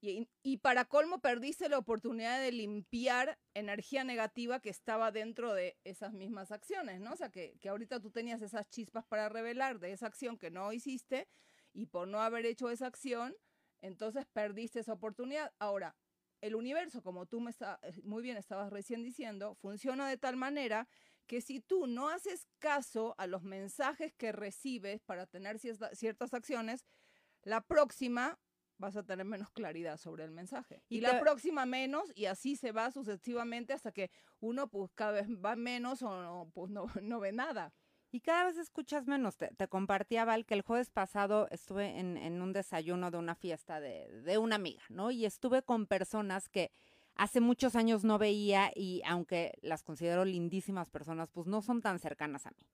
Y, 0.01 0.27
y, 0.43 0.57
para 0.57 0.83
colmo 0.83 1.19
perdiste 1.19 1.69
la 1.69 1.77
oportunidad 1.77 2.41
de 2.41 2.51
limpiar 2.51 3.39
energía 3.53 4.03
negativa 4.03 4.59
que 4.59 4.69
estaba 4.69 5.13
dentro 5.13 5.53
de 5.53 5.77
esas 5.85 6.11
mismas 6.11 6.51
acciones, 6.51 6.99
¿no? 6.99 7.13
O 7.13 7.15
sea, 7.15 7.29
que, 7.29 7.57
que 7.61 7.69
ahorita 7.69 8.01
tú 8.01 8.11
tenías 8.11 8.41
esas 8.41 8.67
chispas 8.67 9.05
para 9.05 9.29
revelar 9.29 9.79
de 9.79 9.93
esa 9.93 10.07
acción 10.07 10.37
que 10.37 10.51
no 10.51 10.73
hiciste 10.73 11.29
y 11.71 11.85
por 11.85 12.09
no 12.09 12.21
haber 12.21 12.45
hecho 12.45 12.69
esa 12.69 12.87
acción, 12.87 13.37
entonces 13.79 14.25
perdiste 14.33 14.81
esa 14.81 14.91
oportunidad. 14.91 15.53
Ahora, 15.59 15.95
el 16.41 16.55
universo, 16.55 17.01
como 17.01 17.25
tú 17.25 17.39
me 17.39 17.51
está, 17.51 17.79
eh, 17.83 17.93
muy 18.03 18.21
bien 18.21 18.35
estabas 18.35 18.69
recién 18.69 19.01
diciendo, 19.01 19.55
funciona 19.55 20.09
de 20.09 20.17
tal 20.17 20.35
manera 20.35 20.89
que 21.25 21.41
si 21.41 21.59
tú 21.59 21.87
no 21.87 22.09
haces 22.09 22.47
caso 22.59 23.15
a 23.17 23.27
los 23.27 23.43
mensajes 23.43 24.13
que 24.13 24.31
recibes 24.31 25.01
para 25.03 25.25
tener 25.25 25.59
ciertas 25.59 26.33
acciones, 26.33 26.85
la 27.43 27.61
próxima 27.61 28.39
vas 28.77 28.95
a 28.97 29.03
tener 29.03 29.25
menos 29.25 29.51
claridad 29.51 29.97
sobre 29.97 30.23
el 30.23 30.31
mensaje. 30.31 30.83
Y 30.89 30.97
Y, 30.97 31.01
la 31.01 31.19
próxima 31.19 31.65
menos, 31.65 32.11
y 32.15 32.25
así 32.25 32.55
se 32.55 32.71
va 32.71 32.91
sucesivamente 32.91 33.73
hasta 33.73 33.91
que 33.91 34.11
uno 34.39 34.67
pues 34.67 34.91
cada 34.93 35.11
vez 35.13 35.27
va 35.29 35.55
menos 35.55 36.01
o 36.01 36.21
no, 36.21 36.51
pues 36.53 36.69
no, 36.71 36.85
no 37.01 37.19
ve 37.19 37.31
nada. 37.31 37.73
Y 38.11 38.21
cada 38.21 38.45
vez 38.45 38.57
escuchas 38.57 39.07
menos. 39.07 39.35
Te, 39.35 39.49
te 39.55 39.67
compartía, 39.67 40.23
Val, 40.23 40.45
que 40.45 40.53
el 40.53 40.61
jueves 40.61 40.89
pasado 40.89 41.47
estuve 41.51 41.99
en, 41.99 42.15
en 42.15 42.41
un 42.41 42.53
desayuno 42.53 43.11
de 43.11 43.17
una 43.17 43.35
fiesta 43.35 43.81
de, 43.81 44.07
de 44.21 44.37
una 44.37 44.55
amiga, 44.55 44.83
¿no? 44.87 45.11
Y 45.11 45.25
estuve 45.25 45.63
con 45.63 45.85
personas 45.85 46.47
que 46.47 46.71
hace 47.15 47.41
muchos 47.41 47.75
años 47.75 48.03
no 48.03 48.17
veía 48.17 48.71
y 48.75 49.01
aunque 49.05 49.57
las 49.61 49.83
considero 49.83 50.25
lindísimas 50.25 50.89
personas, 50.89 51.29
pues 51.29 51.47
no 51.47 51.61
son 51.61 51.81
tan 51.81 51.99
cercanas 51.99 52.45
a 52.45 52.51
mí. 52.51 52.67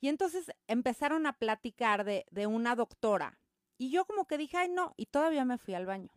Y 0.00 0.08
entonces 0.08 0.52
empezaron 0.66 1.26
a 1.26 1.34
platicar 1.34 2.04
de, 2.04 2.26
de 2.30 2.46
una 2.46 2.76
doctora. 2.76 3.38
Y 3.76 3.90
yo 3.90 4.04
como 4.04 4.26
que 4.26 4.38
dije, 4.38 4.56
ay, 4.56 4.68
no, 4.68 4.94
y 4.96 5.06
todavía 5.06 5.44
me 5.44 5.58
fui 5.58 5.74
al 5.74 5.86
baño. 5.86 6.10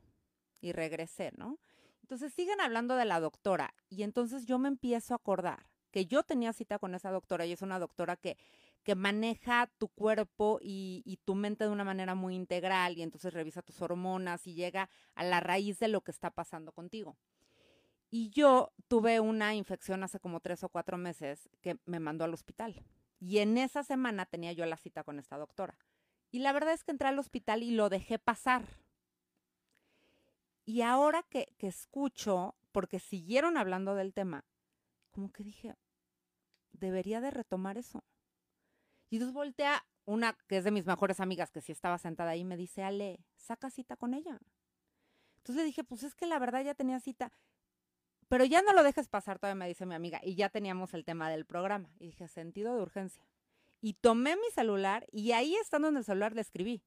Y 0.61 0.71
regresé, 0.71 1.31
¿no? 1.37 1.59
Entonces 2.01 2.33
siguen 2.33 2.61
hablando 2.61 2.95
de 2.95 3.05
la 3.05 3.19
doctora. 3.19 3.73
Y 3.89 4.03
entonces 4.03 4.45
yo 4.45 4.59
me 4.59 4.67
empiezo 4.67 5.13
a 5.13 5.17
acordar 5.17 5.65
que 5.91 6.05
yo 6.05 6.23
tenía 6.23 6.53
cita 6.53 6.79
con 6.79 6.95
esa 6.95 7.11
doctora 7.11 7.45
y 7.45 7.51
es 7.51 7.61
una 7.61 7.79
doctora 7.79 8.15
que, 8.15 8.37
que 8.83 8.95
maneja 8.95 9.71
tu 9.77 9.89
cuerpo 9.89 10.59
y, 10.61 11.03
y 11.05 11.17
tu 11.17 11.35
mente 11.35 11.65
de 11.65 11.69
una 11.69 11.83
manera 11.83 12.15
muy 12.15 12.35
integral 12.35 12.97
y 12.97 13.01
entonces 13.01 13.33
revisa 13.33 13.61
tus 13.61 13.81
hormonas 13.81 14.47
y 14.47 14.53
llega 14.53 14.89
a 15.15 15.23
la 15.23 15.39
raíz 15.39 15.79
de 15.79 15.89
lo 15.89 16.01
que 16.01 16.11
está 16.11 16.31
pasando 16.31 16.71
contigo. 16.71 17.17
Y 18.13 18.29
yo 18.29 18.73
tuve 18.89 19.21
una 19.21 19.55
infección 19.55 20.03
hace 20.03 20.19
como 20.19 20.41
tres 20.41 20.63
o 20.65 20.69
cuatro 20.69 20.97
meses 20.97 21.49
que 21.61 21.79
me 21.85 22.01
mandó 22.01 22.25
al 22.25 22.33
hospital. 22.33 22.83
Y 23.19 23.37
en 23.37 23.57
esa 23.57 23.83
semana 23.83 24.25
tenía 24.25 24.51
yo 24.51 24.65
la 24.65 24.75
cita 24.75 25.05
con 25.05 25.17
esta 25.17 25.37
doctora. 25.37 25.77
Y 26.29 26.39
la 26.39 26.51
verdad 26.51 26.73
es 26.73 26.83
que 26.83 26.91
entré 26.91 27.07
al 27.07 27.19
hospital 27.19 27.63
y 27.63 27.71
lo 27.71 27.87
dejé 27.87 28.19
pasar. 28.19 28.65
Y 30.65 30.81
ahora 30.81 31.23
que, 31.23 31.55
que 31.57 31.67
escucho, 31.67 32.55
porque 32.73 32.99
siguieron 32.99 33.55
hablando 33.55 33.95
del 33.95 34.13
tema, 34.13 34.43
como 35.11 35.31
que 35.31 35.43
dije, 35.43 35.75
debería 36.73 37.21
de 37.21 37.31
retomar 37.31 37.77
eso. 37.77 38.03
Y 39.09 39.15
entonces 39.15 39.33
voltea 39.33 39.85
una 40.03 40.33
que 40.47 40.57
es 40.57 40.65
de 40.65 40.71
mis 40.71 40.85
mejores 40.85 41.21
amigas, 41.21 41.51
que 41.51 41.61
sí 41.61 41.71
estaba 41.71 41.97
sentada 41.97 42.31
ahí, 42.31 42.43
me 42.43 42.57
dice, 42.57 42.83
Ale, 42.83 43.19
saca 43.37 43.69
cita 43.69 43.95
con 43.95 44.13
ella. 44.13 44.41
Entonces 45.37 45.63
le 45.63 45.63
dije, 45.63 45.83
pues 45.83 46.03
es 46.03 46.13
que 46.13 46.25
la 46.25 46.39
verdad 46.39 46.63
ya 46.63 46.75
tenía 46.75 46.99
cita, 46.99 47.31
pero 48.31 48.45
ya 48.45 48.61
no 48.61 48.71
lo 48.71 48.81
dejes 48.81 49.09
pasar, 49.09 49.39
todavía 49.39 49.59
me 49.59 49.67
dice 49.67 49.85
mi 49.85 49.93
amiga, 49.93 50.21
y 50.23 50.35
ya 50.35 50.47
teníamos 50.47 50.93
el 50.93 51.03
tema 51.03 51.29
del 51.29 51.45
programa. 51.45 51.89
Y 51.99 52.05
dije, 52.05 52.29
sentido 52.29 52.73
de 52.73 52.81
urgencia. 52.81 53.27
Y 53.81 53.95
tomé 53.95 54.37
mi 54.37 54.49
celular 54.55 55.05
y 55.11 55.33
ahí 55.33 55.53
estando 55.55 55.89
en 55.89 55.97
el 55.97 56.05
celular 56.05 56.33
le 56.33 56.39
escribí. 56.39 56.81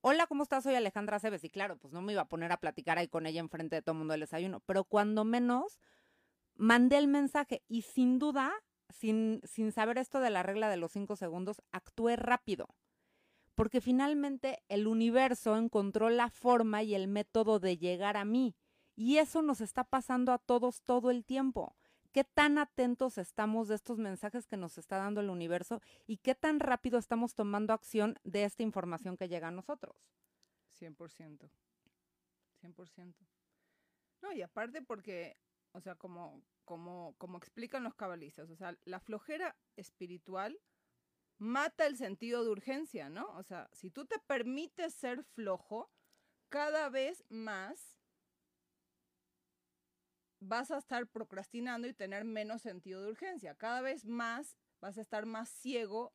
Hola, 0.00 0.26
¿cómo 0.26 0.44
estás? 0.44 0.64
Soy 0.64 0.76
Alejandra 0.76 1.18
Cebes. 1.18 1.44
Y 1.44 1.50
claro, 1.50 1.76
pues 1.76 1.92
no 1.92 2.00
me 2.00 2.14
iba 2.14 2.22
a 2.22 2.28
poner 2.30 2.52
a 2.52 2.56
platicar 2.56 2.96
ahí 2.96 3.06
con 3.06 3.26
ella 3.26 3.40
enfrente 3.40 3.76
de 3.76 3.82
todo 3.82 3.92
el 3.92 3.98
mundo 3.98 4.12
del 4.12 4.22
desayuno, 4.22 4.60
pero 4.60 4.84
cuando 4.84 5.26
menos 5.26 5.78
mandé 6.54 6.96
el 6.96 7.06
mensaje 7.06 7.62
y 7.68 7.82
sin 7.82 8.18
duda, 8.18 8.50
sin, 8.88 9.42
sin 9.44 9.72
saber 9.72 9.98
esto 9.98 10.20
de 10.20 10.30
la 10.30 10.42
regla 10.42 10.70
de 10.70 10.78
los 10.78 10.92
cinco 10.92 11.16
segundos, 11.16 11.60
actué 11.70 12.16
rápido. 12.16 12.66
Porque 13.54 13.82
finalmente 13.82 14.62
el 14.70 14.86
universo 14.86 15.54
encontró 15.58 16.08
la 16.08 16.30
forma 16.30 16.82
y 16.82 16.94
el 16.94 17.08
método 17.08 17.58
de 17.58 17.76
llegar 17.76 18.16
a 18.16 18.24
mí. 18.24 18.56
Y 18.98 19.18
eso 19.18 19.42
nos 19.42 19.60
está 19.60 19.84
pasando 19.84 20.32
a 20.32 20.38
todos 20.38 20.82
todo 20.82 21.12
el 21.12 21.24
tiempo. 21.24 21.76
¿Qué 22.10 22.24
tan 22.24 22.58
atentos 22.58 23.16
estamos 23.16 23.68
de 23.68 23.76
estos 23.76 23.96
mensajes 23.96 24.48
que 24.48 24.56
nos 24.56 24.76
está 24.76 24.96
dando 24.96 25.20
el 25.20 25.30
universo 25.30 25.80
y 26.08 26.16
qué 26.16 26.34
tan 26.34 26.58
rápido 26.58 26.98
estamos 26.98 27.36
tomando 27.36 27.72
acción 27.72 28.18
de 28.24 28.42
esta 28.42 28.64
información 28.64 29.16
que 29.16 29.28
llega 29.28 29.46
a 29.46 29.52
nosotros? 29.52 29.94
100%. 30.80 31.48
100%. 32.60 33.14
No, 34.20 34.32
y 34.32 34.42
aparte 34.42 34.82
porque, 34.82 35.36
o 35.70 35.80
sea, 35.80 35.94
como, 35.94 36.42
como, 36.64 37.14
como 37.18 37.38
explican 37.38 37.84
los 37.84 37.94
cabalistas, 37.94 38.50
o 38.50 38.56
sea, 38.56 38.76
la 38.84 38.98
flojera 38.98 39.54
espiritual 39.76 40.58
mata 41.36 41.86
el 41.86 41.96
sentido 41.96 42.42
de 42.42 42.50
urgencia, 42.50 43.10
¿no? 43.10 43.28
O 43.36 43.44
sea, 43.44 43.70
si 43.72 43.92
tú 43.92 44.06
te 44.06 44.18
permites 44.18 44.92
ser 44.92 45.22
flojo, 45.22 45.88
cada 46.48 46.88
vez 46.88 47.24
más 47.28 47.97
vas 50.40 50.70
a 50.70 50.78
estar 50.78 51.06
procrastinando 51.06 51.88
y 51.88 51.92
tener 51.94 52.24
menos 52.24 52.62
sentido 52.62 53.02
de 53.02 53.10
urgencia. 53.10 53.54
Cada 53.54 53.80
vez 53.80 54.04
más 54.04 54.56
vas 54.80 54.98
a 54.98 55.00
estar 55.02 55.26
más 55.26 55.48
ciego 55.48 56.12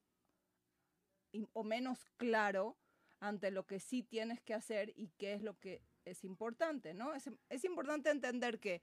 y- 1.32 1.48
o 1.54 1.64
menos 1.64 2.06
claro 2.18 2.78
ante 3.20 3.52
lo 3.52 3.66
que 3.66 3.80
sí 3.80 4.04
tienes 4.04 4.42
que 4.42 4.54
hacer 4.54 4.94
y 4.96 5.10
qué 5.18 5.34
es 5.34 5.42
lo 5.42 5.58
que 5.60 5.82
es 6.06 6.24
importante, 6.24 6.94
¿no? 6.94 7.14
Es, 7.14 7.30
es 7.50 7.64
importante 7.64 8.10
entender 8.10 8.60
que 8.60 8.82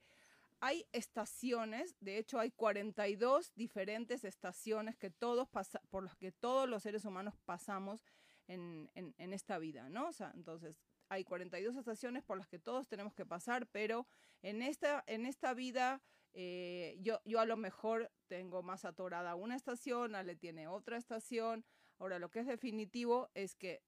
hay 0.59 0.85
estaciones, 0.91 1.95
de 1.99 2.17
hecho 2.17 2.39
hay 2.39 2.51
42 2.51 3.51
diferentes 3.55 4.23
estaciones 4.23 4.95
que 4.95 5.09
todos 5.09 5.47
pasa- 5.49 5.81
por 5.89 6.03
las 6.03 6.15
que 6.15 6.31
todos 6.31 6.67
los 6.69 6.83
seres 6.83 7.05
humanos 7.05 7.35
pasamos 7.45 8.03
en, 8.47 8.89
en- 8.95 9.15
en 9.17 9.33
esta 9.33 9.57
vida, 9.57 9.89
¿no? 9.89 10.07
O 10.09 10.11
sea, 10.13 10.31
entonces 10.35 10.75
hay 11.11 11.25
42 11.25 11.75
estaciones 11.75 12.23
por 12.23 12.37
las 12.37 12.47
que 12.47 12.57
todos 12.57 12.87
tenemos 12.87 13.13
que 13.13 13.25
pasar, 13.25 13.67
pero 13.67 14.07
en 14.41 14.61
esta, 14.61 15.03
en 15.07 15.25
esta 15.25 15.53
vida 15.53 16.01
eh, 16.31 16.97
yo, 17.01 17.19
yo 17.25 17.41
a 17.41 17.45
lo 17.45 17.57
mejor 17.57 18.09
tengo 18.27 18.63
más 18.63 18.85
atorada 18.85 19.35
una 19.35 19.57
estación, 19.57 20.15
Ale 20.15 20.37
tiene 20.37 20.69
otra 20.69 20.95
estación. 20.95 21.65
Ahora, 21.99 22.17
lo 22.17 22.31
que 22.31 22.39
es 22.39 22.47
definitivo 22.47 23.29
es 23.33 23.55
que 23.55 23.83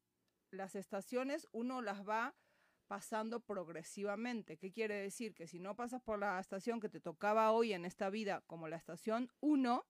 las 0.52 0.76
estaciones 0.76 1.48
uno 1.54 1.82
las 1.82 2.06
va 2.06 2.36
pasando 2.88 3.40
progresivamente. 3.40 4.58
¿Qué 4.58 4.74
quiere 4.74 4.96
decir? 4.96 5.34
Que 5.34 5.48
si 5.48 5.60
no 5.60 5.78
pasas 5.78 6.02
por 6.02 6.20
la 6.20 6.42
estación 6.42 6.82
que 6.82 6.90
te 6.90 7.00
tocaba 7.00 7.54
hoy 7.54 7.72
en 7.72 7.86
esta 7.86 8.10
vida 8.10 8.42
como 8.48 8.68
la 8.68 8.76
estación 8.76 9.32
1, 9.40 9.86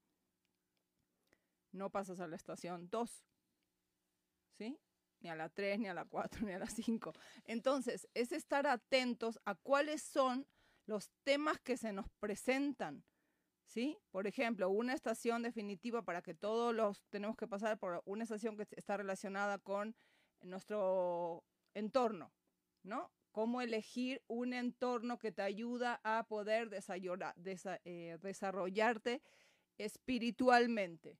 no 1.72 1.90
pasas 1.90 2.20
a 2.20 2.28
la 2.28 2.36
estación 2.36 2.92
2. 2.92 3.26
¿Sí? 4.60 4.78
Ni 5.24 5.30
a 5.30 5.36
la 5.36 5.50
3, 5.50 5.80
ni 5.80 5.88
a 5.88 5.94
la 5.94 6.06
4, 6.06 6.46
ni 6.46 6.52
a 6.54 6.60
la 6.60 6.68
5. 6.68 7.14
Entonces, 7.46 8.08
es 8.14 8.32
estar 8.32 8.68
atentos 8.68 9.40
a 9.46 9.56
cuáles 9.56 10.04
son 10.04 10.46
los 10.86 11.10
temas 11.24 11.60
que 11.62 11.78
se 11.78 11.94
nos 11.94 12.08
presentan. 12.20 13.04
¿Sí? 13.66 13.98
Por 14.12 14.28
ejemplo, 14.28 14.70
una 14.70 14.94
estación 14.94 15.42
definitiva 15.42 16.04
para 16.04 16.22
que 16.22 16.36
todos 16.36 16.76
los 16.76 17.08
tenemos 17.10 17.36
que 17.36 17.48
pasar 17.48 17.80
por 17.80 18.04
una 18.06 18.24
estación 18.24 18.56
que 18.56 18.68
está 18.76 18.98
relacionada 18.98 19.58
con 19.58 19.96
nuestro 20.42 21.44
entorno, 21.74 22.32
¿no? 22.84 23.12
Cómo 23.32 23.62
elegir 23.62 24.22
un 24.28 24.54
entorno 24.54 25.18
que 25.18 25.32
te 25.32 25.42
ayuda 25.42 26.02
a 26.04 26.28
poder 26.28 26.70
eh, 26.74 28.18
desarrollarte 28.22 29.24
espiritualmente. 29.80 31.18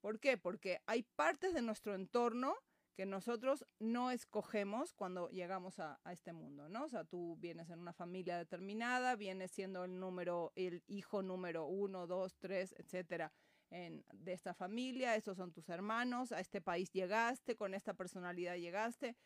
¿Por 0.00 0.20
qué? 0.20 0.36
Porque 0.36 0.80
hay 0.86 1.02
partes 1.02 1.54
de 1.54 1.62
nuestro 1.62 1.94
entorno 1.94 2.54
que 2.94 3.06
nosotros 3.06 3.66
no 3.78 4.10
escogemos 4.10 4.92
cuando 4.92 5.28
llegamos 5.30 5.78
a, 5.78 6.00
a 6.04 6.12
este 6.12 6.32
mundo, 6.32 6.68
¿no? 6.68 6.84
O 6.84 6.88
sea, 6.88 7.04
tú 7.04 7.36
vienes 7.40 7.68
en 7.70 7.80
una 7.80 7.92
familia 7.92 8.38
determinada, 8.38 9.16
vienes 9.16 9.50
siendo 9.50 9.84
el 9.84 9.98
número, 9.98 10.52
el 10.54 10.82
hijo 10.86 11.22
número 11.22 11.66
uno, 11.66 12.06
dos, 12.06 12.36
tres, 12.38 12.74
etcétera, 12.78 13.32
en, 13.70 14.04
de 14.12 14.32
esta 14.32 14.54
familia, 14.54 15.16
estos 15.16 15.36
son 15.36 15.52
tus 15.52 15.68
hermanos, 15.68 16.30
a 16.32 16.40
este 16.40 16.60
país 16.60 16.92
llegaste, 16.92 17.56
con 17.56 17.74
esta 17.74 17.94
personalidad 17.94 18.56
llegaste, 18.56 19.16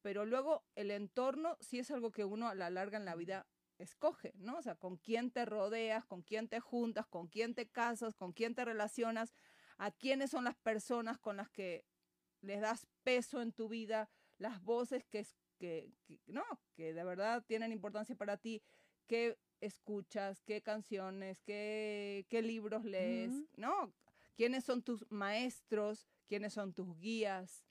pero 0.00 0.24
luego 0.24 0.64
el 0.74 0.90
entorno 0.90 1.56
sí 1.60 1.78
es 1.78 1.90
algo 1.90 2.10
que 2.10 2.24
uno 2.24 2.48
a 2.48 2.54
la 2.54 2.70
larga 2.70 2.96
en 2.96 3.04
la 3.04 3.14
vida 3.14 3.46
escoge, 3.78 4.32
¿no? 4.36 4.58
O 4.58 4.62
sea, 4.62 4.76
con 4.76 4.96
quién 4.96 5.30
te 5.30 5.44
rodeas, 5.44 6.04
con 6.06 6.22
quién 6.22 6.48
te 6.48 6.60
juntas, 6.60 7.06
con 7.06 7.28
quién 7.28 7.54
te 7.54 7.68
casas, 7.68 8.14
con 8.14 8.32
quién 8.32 8.54
te 8.54 8.64
relacionas, 8.64 9.34
a 9.78 9.90
quiénes 9.90 10.30
son 10.30 10.44
las 10.44 10.56
personas 10.56 11.18
con 11.18 11.36
las 11.36 11.50
que 11.50 11.84
les 12.42 12.60
das 12.60 12.86
peso 13.02 13.40
en 13.40 13.52
tu 13.52 13.68
vida, 13.68 14.08
las 14.38 14.62
voces 14.62 15.04
que, 15.06 15.20
es- 15.20 15.36
que, 15.58 15.90
que- 16.06 16.20
no, 16.26 16.44
que 16.74 16.92
de 16.92 17.04
verdad 17.04 17.44
tienen 17.46 17.72
importancia 17.72 18.14
para 18.16 18.36
ti, 18.36 18.62
qué 19.06 19.38
escuchas, 19.60 20.42
qué 20.42 20.60
canciones, 20.62 21.40
qué, 21.42 22.26
qué 22.28 22.42
libros 22.42 22.84
lees. 22.84 23.32
¿no? 23.56 23.92
¿Quiénes 24.36 24.64
son 24.64 24.82
tus 24.82 25.04
maestros? 25.10 26.08
¿Quiénes 26.28 26.52
son 26.54 26.72
tus 26.72 26.98
guías? 26.98 27.64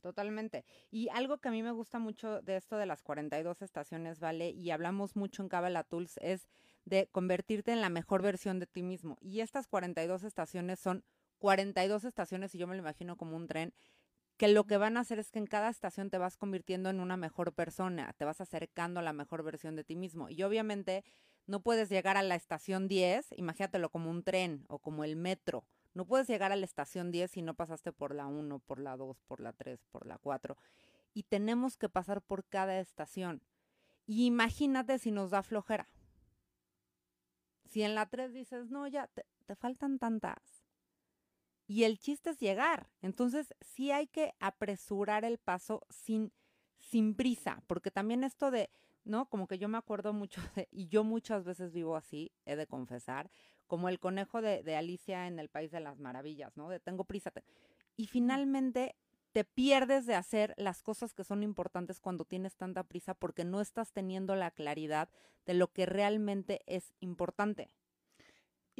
Totalmente. 0.00 0.64
Y 0.90 1.08
algo 1.10 1.38
que 1.38 1.48
a 1.48 1.50
mí 1.52 1.62
me 1.62 1.72
gusta 1.72 1.98
mucho 1.98 2.40
de 2.42 2.56
esto 2.56 2.76
de 2.78 2.86
las 2.86 3.02
42 3.02 3.60
estaciones, 3.60 4.18
¿vale? 4.18 4.50
Y 4.50 4.70
hablamos 4.70 5.14
mucho 5.14 5.42
en 5.42 5.48
Kabbalah 5.50 5.84
Tools 5.84 6.16
es 6.22 6.48
de 6.86 7.06
convertirte 7.08 7.72
en 7.72 7.82
la 7.82 7.90
mejor 7.90 8.22
versión 8.22 8.58
de 8.60 8.66
ti 8.66 8.82
mismo. 8.82 9.18
Y 9.20 9.40
estas 9.40 9.66
42 9.66 10.22
estaciones 10.24 10.80
son 10.80 11.04
42 11.40 12.04
estaciones, 12.04 12.54
y 12.54 12.58
yo 12.58 12.68
me 12.68 12.76
lo 12.76 12.82
imagino 12.82 13.16
como 13.16 13.36
un 13.36 13.48
tren, 13.48 13.74
que 14.36 14.46
lo 14.48 14.64
que 14.64 14.76
van 14.76 14.96
a 14.96 15.00
hacer 15.00 15.18
es 15.18 15.30
que 15.32 15.38
en 15.38 15.46
cada 15.46 15.68
estación 15.68 16.08
te 16.08 16.18
vas 16.18 16.36
convirtiendo 16.36 16.88
en 16.88 17.00
una 17.00 17.16
mejor 17.16 17.52
persona, 17.52 18.14
te 18.16 18.24
vas 18.24 18.40
acercando 18.40 19.00
a 19.00 19.02
la 19.02 19.12
mejor 19.12 19.42
versión 19.42 19.74
de 19.74 19.84
ti 19.84 19.96
mismo. 19.96 20.30
Y 20.30 20.42
obviamente 20.44 21.04
no 21.46 21.60
puedes 21.60 21.88
llegar 21.88 22.16
a 22.16 22.22
la 22.22 22.36
estación 22.36 22.88
10, 22.88 23.34
imagínatelo 23.36 23.90
como 23.90 24.10
un 24.10 24.22
tren 24.22 24.64
o 24.68 24.78
como 24.78 25.04
el 25.04 25.16
metro. 25.16 25.64
No 25.92 26.06
puedes 26.06 26.28
llegar 26.28 26.52
a 26.52 26.56
la 26.56 26.64
estación 26.64 27.10
10 27.10 27.32
si 27.32 27.42
no 27.42 27.54
pasaste 27.54 27.92
por 27.92 28.14
la 28.14 28.26
1, 28.28 28.60
por 28.60 28.78
la 28.78 28.96
2, 28.96 29.20
por 29.26 29.40
la 29.40 29.52
3, 29.52 29.84
por 29.90 30.06
la 30.06 30.18
4. 30.18 30.56
y 31.12 31.24
tenemos 31.24 31.76
que 31.76 31.88
pasar 31.88 32.22
por 32.22 32.44
cada 32.44 32.78
estación. 32.78 33.42
Y 34.06 34.26
imagínate 34.26 34.98
si 34.98 35.10
nos 35.10 35.30
da 35.30 35.42
flojera. 35.42 35.88
Si 37.68 37.82
en 37.82 37.94
la 37.94 38.06
3 38.06 38.32
dices, 38.32 38.70
no, 38.70 38.86
ya 38.86 39.06
te, 39.08 39.26
te 39.46 39.56
faltan 39.56 39.98
tantas. 39.98 40.59
Y 41.70 41.84
el 41.84 41.98
chiste 42.00 42.30
es 42.30 42.40
llegar. 42.40 42.88
Entonces, 43.00 43.54
sí 43.60 43.92
hay 43.92 44.08
que 44.08 44.34
apresurar 44.40 45.24
el 45.24 45.38
paso 45.38 45.86
sin, 45.88 46.32
sin 46.80 47.14
prisa, 47.14 47.62
porque 47.68 47.92
también 47.92 48.24
esto 48.24 48.50
de, 48.50 48.70
¿no? 49.04 49.28
Como 49.30 49.46
que 49.46 49.56
yo 49.56 49.68
me 49.68 49.78
acuerdo 49.78 50.12
mucho 50.12 50.40
de, 50.56 50.66
y 50.72 50.88
yo 50.88 51.04
muchas 51.04 51.44
veces 51.44 51.72
vivo 51.72 51.94
así, 51.94 52.32
he 52.44 52.56
de 52.56 52.66
confesar, 52.66 53.30
como 53.68 53.88
el 53.88 54.00
conejo 54.00 54.42
de, 54.42 54.64
de 54.64 54.74
Alicia 54.74 55.28
en 55.28 55.38
el 55.38 55.48
País 55.48 55.70
de 55.70 55.78
las 55.78 56.00
Maravillas, 56.00 56.56
¿no? 56.56 56.68
De 56.68 56.80
tengo 56.80 57.04
prisa. 57.04 57.30
te- 57.30 57.44
Y 57.96 58.06
finalmente 58.08 58.96
te 59.30 59.44
pierdes 59.44 60.06
de 60.06 60.16
hacer 60.16 60.54
las 60.56 60.82
cosas 60.82 61.14
que 61.14 61.22
son 61.22 61.44
importantes 61.44 62.00
cuando 62.00 62.24
tienes 62.24 62.56
tanta 62.56 62.82
prisa 62.82 63.14
porque 63.14 63.44
no 63.44 63.60
estás 63.60 63.92
teniendo 63.92 64.34
la 64.34 64.50
claridad 64.50 65.08
de 65.46 65.54
lo 65.54 65.72
que 65.72 65.86
realmente 65.86 66.62
es 66.66 66.94
importante. 66.98 67.70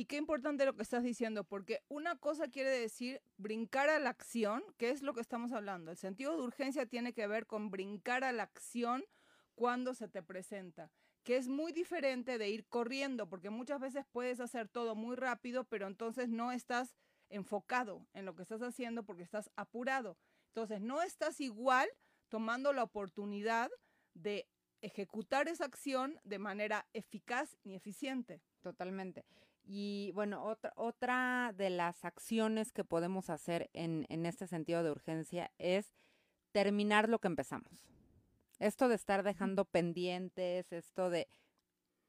Y 0.01 0.07
qué 0.07 0.17
importante 0.17 0.65
lo 0.65 0.75
que 0.75 0.83
estás 0.83 1.03
diciendo, 1.03 1.45
porque 1.45 1.83
una 1.89 2.17
cosa 2.17 2.49
quiere 2.49 2.71
decir 2.71 3.21
brincar 3.37 3.91
a 3.91 3.99
la 3.99 4.09
acción, 4.09 4.65
que 4.79 4.89
es 4.89 5.03
lo 5.03 5.13
que 5.13 5.21
estamos 5.21 5.53
hablando. 5.53 5.91
El 5.91 5.99
sentido 5.99 6.35
de 6.39 6.43
urgencia 6.43 6.87
tiene 6.87 7.13
que 7.13 7.27
ver 7.27 7.47
con 7.47 7.71
brincar 7.71 8.25
a 8.25 8.33
la 8.33 8.45
acción 8.45 9.05
cuando 9.55 9.93
se 9.93 10.09
te 10.09 10.23
presenta, 10.23 10.91
que 11.23 11.37
es 11.37 11.49
muy 11.49 11.73
diferente 11.73 12.39
de 12.39 12.49
ir 12.49 12.67
corriendo, 12.67 13.29
porque 13.29 13.51
muchas 13.51 13.79
veces 13.79 14.07
puedes 14.11 14.41
hacer 14.41 14.69
todo 14.69 14.95
muy 14.95 15.17
rápido, 15.17 15.65
pero 15.65 15.87
entonces 15.87 16.31
no 16.31 16.51
estás 16.51 16.97
enfocado 17.29 18.07
en 18.15 18.25
lo 18.25 18.35
que 18.35 18.43
estás 18.45 18.63
haciendo 18.63 19.05
porque 19.05 19.23
estás 19.23 19.51
apurado. 19.55 20.17
Entonces, 20.47 20.81
no 20.81 21.03
estás 21.03 21.43
igual 21.43 21.91
tomando 22.31 22.73
la 22.73 22.85
oportunidad 22.85 23.71
de 24.15 24.49
ejecutar 24.81 25.49
esa 25.49 25.67
acción 25.67 26.19
de 26.25 26.39
manera 26.39 26.87
eficaz 26.95 27.59
ni 27.65 27.75
eficiente. 27.75 28.41
Totalmente. 28.63 29.27
Y 29.73 30.11
bueno, 30.17 30.43
otra, 30.43 30.73
otra 30.75 31.55
de 31.57 31.71
las 31.71 32.05
acciones 32.05 32.73
que 32.73 32.83
podemos 32.83 33.31
hacer 33.31 33.71
en, 33.73 34.05
en 34.09 34.27
este 34.27 34.49
sentido 34.49 34.83
de 34.83 34.91
urgencia 34.91 35.53
es 35.59 35.95
terminar 36.51 37.09
lo 37.09 37.21
que 37.21 37.29
empezamos. 37.29 37.87
Esto 38.59 38.89
de 38.89 38.97
estar 38.97 39.23
dejando 39.23 39.65
pendientes, 39.65 40.73
esto 40.73 41.09
de... 41.09 41.29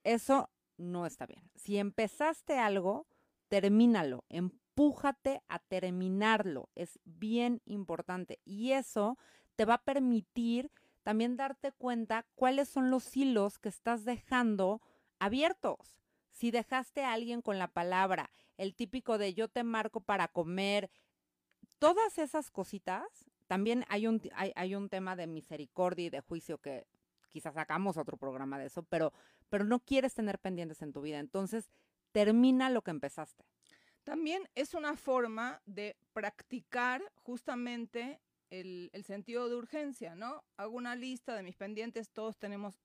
Eso 0.04 0.50
no 0.78 1.06
está 1.06 1.28
bien. 1.28 1.52
Si 1.54 1.78
empezaste 1.78 2.58
algo, 2.58 3.06
termínalo, 3.48 4.26
empújate 4.30 5.44
a 5.48 5.60
terminarlo. 5.60 6.70
Es 6.74 7.00
bien 7.04 7.62
importante. 7.66 8.40
Y 8.44 8.72
eso 8.72 9.20
te 9.56 9.66
va 9.66 9.76
a 9.76 9.84
permitir 9.84 10.72
también 11.04 11.38
darte 11.38 11.72
cuenta 11.74 12.26
cuáles 12.34 12.70
son 12.70 12.90
los 12.90 13.16
hilos 13.16 13.60
que 13.60 13.70
estás 13.70 14.04
dejando 14.04 14.82
abiertos. 15.20 16.01
Si 16.42 16.50
dejaste 16.50 17.04
a 17.04 17.14
alguien 17.14 17.44
con 17.44 17.60
la 17.60 17.68
palabra, 17.68 18.32
el 18.58 18.74
típico 18.74 19.20
de 19.20 19.36
yo 19.36 19.48
te 19.48 19.64
marco 19.64 20.02
para 20.02 20.28
comer, 20.28 20.90
todas 21.78 22.18
esas 22.18 22.50
cositas, 22.50 23.06
también 23.46 23.86
hay 23.90 24.08
un, 24.08 24.20
hay, 24.34 24.52
hay 24.56 24.74
un 24.74 24.90
tema 24.90 25.16
de 25.16 25.28
misericordia 25.28 26.08
y 26.08 26.10
de 26.10 26.22
juicio 26.22 26.58
que 26.58 26.88
quizás 27.30 27.54
sacamos 27.54 27.96
otro 27.96 28.18
programa 28.18 28.58
de 28.58 28.66
eso, 28.66 28.82
pero, 28.82 29.14
pero 29.50 29.66
no 29.66 29.82
quieres 29.82 30.16
tener 30.16 30.40
pendientes 30.40 30.82
en 30.82 30.94
tu 30.94 31.02
vida. 31.02 31.20
Entonces, 31.20 31.70
termina 32.12 32.72
lo 32.72 32.82
que 32.82 32.90
empezaste. 32.90 33.46
También 34.04 34.50
es 34.56 34.74
una 34.74 34.98
forma 34.98 35.62
de 35.68 35.96
practicar 36.12 37.04
justamente 37.18 38.20
el, 38.50 38.90
el 38.94 39.04
sentido 39.04 39.48
de 39.48 39.58
urgencia, 39.58 40.16
¿no? 40.16 40.44
Hago 40.58 40.76
una 40.76 40.96
lista 40.96 41.36
de 41.36 41.44
mis 41.44 41.56
pendientes, 41.56 42.10
todos 42.10 42.40
tenemos, 42.40 42.82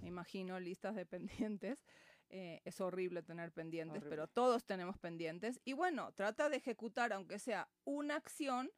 me 0.00 0.08
imagino, 0.08 0.58
listas 0.58 0.94
de 0.96 1.04
pendientes. 1.60 1.84
Eh, 2.30 2.60
es 2.64 2.80
horrible 2.80 3.22
tener 3.22 3.52
pendientes, 3.52 3.98
Horrible. 4.02 4.10
pero 4.10 4.26
todos 4.28 4.64
tenemos 4.64 4.98
pendientes. 4.98 5.60
Y 5.64 5.72
bueno, 5.74 6.12
trata 6.12 6.48
de 6.48 6.56
ejecutar, 6.56 7.12
aunque 7.12 7.38
sea 7.38 7.68
una 7.84 8.16
acción, 8.16 8.70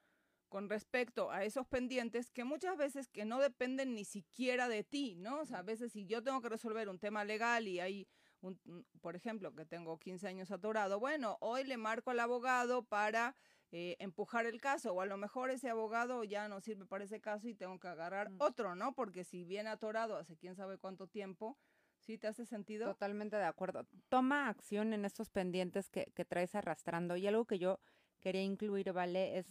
con 0.49 0.69
respecto 0.69 1.31
a 1.33 1.43
esos 1.45 1.67
pendientes 1.67 2.31
que 2.31 2.45
muchas 2.45 2.77
veces 2.77 3.09
que 3.09 3.25
no 3.25 3.41
dependen 3.41 3.95
ni 3.95 4.05
siquiera 4.05 4.69
de 4.69 4.85
ti, 4.85 5.17
¿no? 5.17 5.41
O 5.41 5.45
sea, 5.45 5.59
a 5.59 5.63
veces 5.63 5.91
si 5.93 6.07
yo 6.07 6.23
tengo 6.23 6.41
que 6.41 6.49
resolver 6.49 6.89
un 6.89 7.01
tema 7.01 7.25
legal 7.25 7.67
y 7.67 7.81
hay 7.81 8.07
un- 8.43 8.61
un- 8.65 8.87
por 9.01 9.17
ejemplo, 9.17 9.53
que 9.57 9.65
tengo 9.67 9.99
15 9.99 10.29
años 10.29 10.53
atorado, 10.53 11.01
bueno, 11.01 11.37
hoy 11.41 11.65
le 11.65 11.77
marco 11.79 12.11
al 12.11 12.21
abogado 12.21 12.85
para 12.85 13.35
eh, 13.73 13.97
empujar 13.99 14.47
el 14.47 14.61
caso, 14.61 14.93
o 14.95 15.01
a 15.01 15.07
lo 15.07 15.17
mejor 15.17 15.51
ese 15.51 15.69
abogado 15.69 16.23
ya 16.23 16.47
no 16.49 16.61
sirve 16.61 16.87
para 16.87 17.03
ese 17.03 17.21
caso 17.21 17.49
y 17.49 17.55
tengo 17.57 17.81
que 17.81 17.89
agarrar 17.89 18.31
Mm. 18.31 18.37
otro, 18.39 18.77
¿no? 18.77 18.95
Porque 18.95 19.25
si 19.25 19.45
viene 19.45 19.69
atorado 19.71 20.17
hace 20.17 20.37
quién 20.37 20.55
sabe 20.55 20.79
cuánto 20.79 21.09
tiempo, 21.09 21.59
¿sí 22.07 22.19
te 22.19 22.29
hace 22.29 22.47
sentido? 22.47 22.87
Totalmente 22.87 23.37
de 23.37 23.45
acuerdo. 23.45 23.87
Toma 24.09 24.49
acción 24.49 24.93
en 24.93 25.05
estos 25.05 25.29
pendientes 25.31 25.91
que, 25.91 26.13
que 26.15 26.25
traes 26.25 26.55
arrastrando. 26.55 27.17
Y 27.17 27.27
algo 27.27 27.45
que 27.45 27.59
yo 27.59 27.81
quería 28.21 28.43
incluir, 28.43 28.93
¿vale? 28.93 29.39
Es 29.39 29.47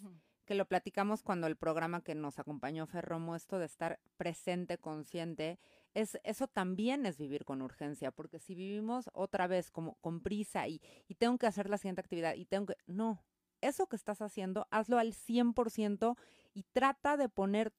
que 0.45 0.55
lo 0.55 0.65
platicamos 0.65 1.21
cuando 1.21 1.47
el 1.47 1.57
programa 1.57 2.01
que 2.01 2.15
nos 2.15 2.39
acompañó 2.39 2.85
Ferromo, 2.85 3.35
esto 3.35 3.59
de 3.59 3.65
estar 3.65 3.99
presente, 4.15 4.77
consciente, 4.77 5.59
es, 5.93 6.19
eso 6.23 6.47
también 6.47 7.05
es 7.05 7.17
vivir 7.17 7.45
con 7.45 7.61
urgencia, 7.61 8.11
porque 8.11 8.39
si 8.39 8.53
vivimos 8.53 9.09
otra 9.13 9.47
vez 9.47 9.71
como 9.71 9.95
con 9.95 10.21
prisa 10.21 10.67
y, 10.67 10.81
y 11.07 11.15
tengo 11.15 11.37
que 11.37 11.47
hacer 11.47 11.69
la 11.69 11.77
siguiente 11.77 12.01
actividad 12.01 12.35
y 12.35 12.45
tengo 12.45 12.67
que, 12.67 12.75
no, 12.85 13.23
eso 13.61 13.87
que 13.87 13.95
estás 13.95 14.21
haciendo, 14.21 14.67
hazlo 14.69 14.99
al 14.99 15.13
100% 15.13 16.15
y 16.53 16.63
trata 16.63 17.17
de 17.17 17.27
poner 17.27 17.73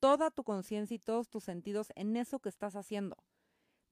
toda 0.00 0.30
tu 0.30 0.42
conciencia 0.42 0.94
y 0.94 0.98
todos 0.98 1.28
tus 1.28 1.44
sentidos 1.44 1.92
en 1.96 2.16
eso 2.16 2.38
que 2.38 2.48
estás 2.48 2.76
haciendo. 2.76 3.16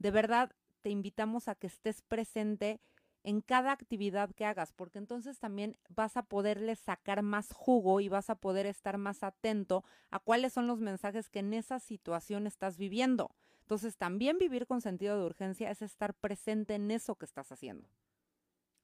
De 0.04 0.10
verdad, 0.10 0.50
te 0.82 0.90
invitamos 0.90 1.48
a 1.48 1.54
que 1.54 1.66
estés 1.66 2.02
presente 2.02 2.78
en 3.22 3.40
cada 3.40 3.72
actividad 3.72 4.32
que 4.32 4.44
hagas, 4.44 4.70
porque 4.74 4.98
entonces 4.98 5.38
también 5.38 5.78
vas 5.88 6.18
a 6.18 6.24
poderle 6.24 6.76
sacar 6.76 7.22
más 7.22 7.54
jugo 7.54 8.00
y 8.02 8.10
vas 8.10 8.28
a 8.28 8.34
poder 8.34 8.66
estar 8.66 8.98
más 8.98 9.22
atento 9.22 9.82
a 10.10 10.18
cuáles 10.18 10.52
son 10.52 10.66
los 10.66 10.78
mensajes 10.78 11.30
que 11.30 11.38
en 11.38 11.54
esa 11.54 11.78
situación 11.78 12.46
estás 12.46 12.76
viviendo. 12.76 13.30
Entonces, 13.60 13.96
también 13.96 14.36
vivir 14.36 14.66
con 14.66 14.82
sentido 14.82 15.18
de 15.18 15.24
urgencia 15.24 15.70
es 15.70 15.80
estar 15.80 16.12
presente 16.12 16.74
en 16.74 16.90
eso 16.90 17.14
que 17.14 17.24
estás 17.24 17.50
haciendo. 17.50 17.88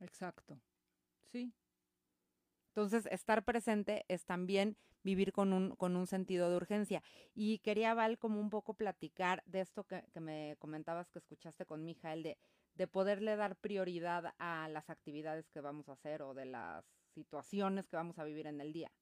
Exacto. 0.01 0.59
Sí. 1.33 1.53
Entonces, 2.71 3.07
estar 3.07 3.45
presente 3.45 4.05
es 4.09 4.25
también 4.25 4.77
vivir 5.03 5.33
con 5.33 5.53
un, 5.53 5.75
con 5.77 5.97
un 5.97 6.07
sentido 6.07 6.51
de 6.51 6.57
urgencia. 6.57 7.03
Y 7.35 7.59
quería, 7.59 7.95
Val, 7.95 8.19
como 8.19 8.41
un 8.41 8.51
poco 8.51 8.75
platicar 8.75 9.43
de 9.47 9.61
esto 9.61 9.85
que, 9.85 10.05
que 10.13 10.21
me 10.21 10.57
comentabas 10.59 11.11
que 11.11 11.19
escuchaste 11.19 11.67
con 11.67 11.85
Mijael, 11.85 12.23
de, 12.23 12.39
de 12.75 12.87
poderle 12.87 13.37
dar 13.37 13.57
prioridad 13.57 14.35
a 14.39 14.69
las 14.69 14.89
actividades 14.89 15.49
que 15.51 15.61
vamos 15.61 15.89
a 15.89 15.93
hacer 15.93 16.23
o 16.23 16.35
de 16.35 16.47
las 16.47 16.85
situaciones 17.15 17.89
que 17.89 17.97
vamos 17.97 18.19
a 18.19 18.25
vivir 18.25 18.47
en 18.47 18.61
el 18.61 18.73
día. 18.73 18.93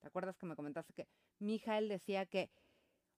¿Te 0.00 0.06
acuerdas 0.06 0.38
que 0.38 0.46
me 0.46 0.56
comentaste 0.56 0.94
que 0.94 1.08
Mijael 1.40 1.88
decía 1.88 2.24
que 2.24 2.50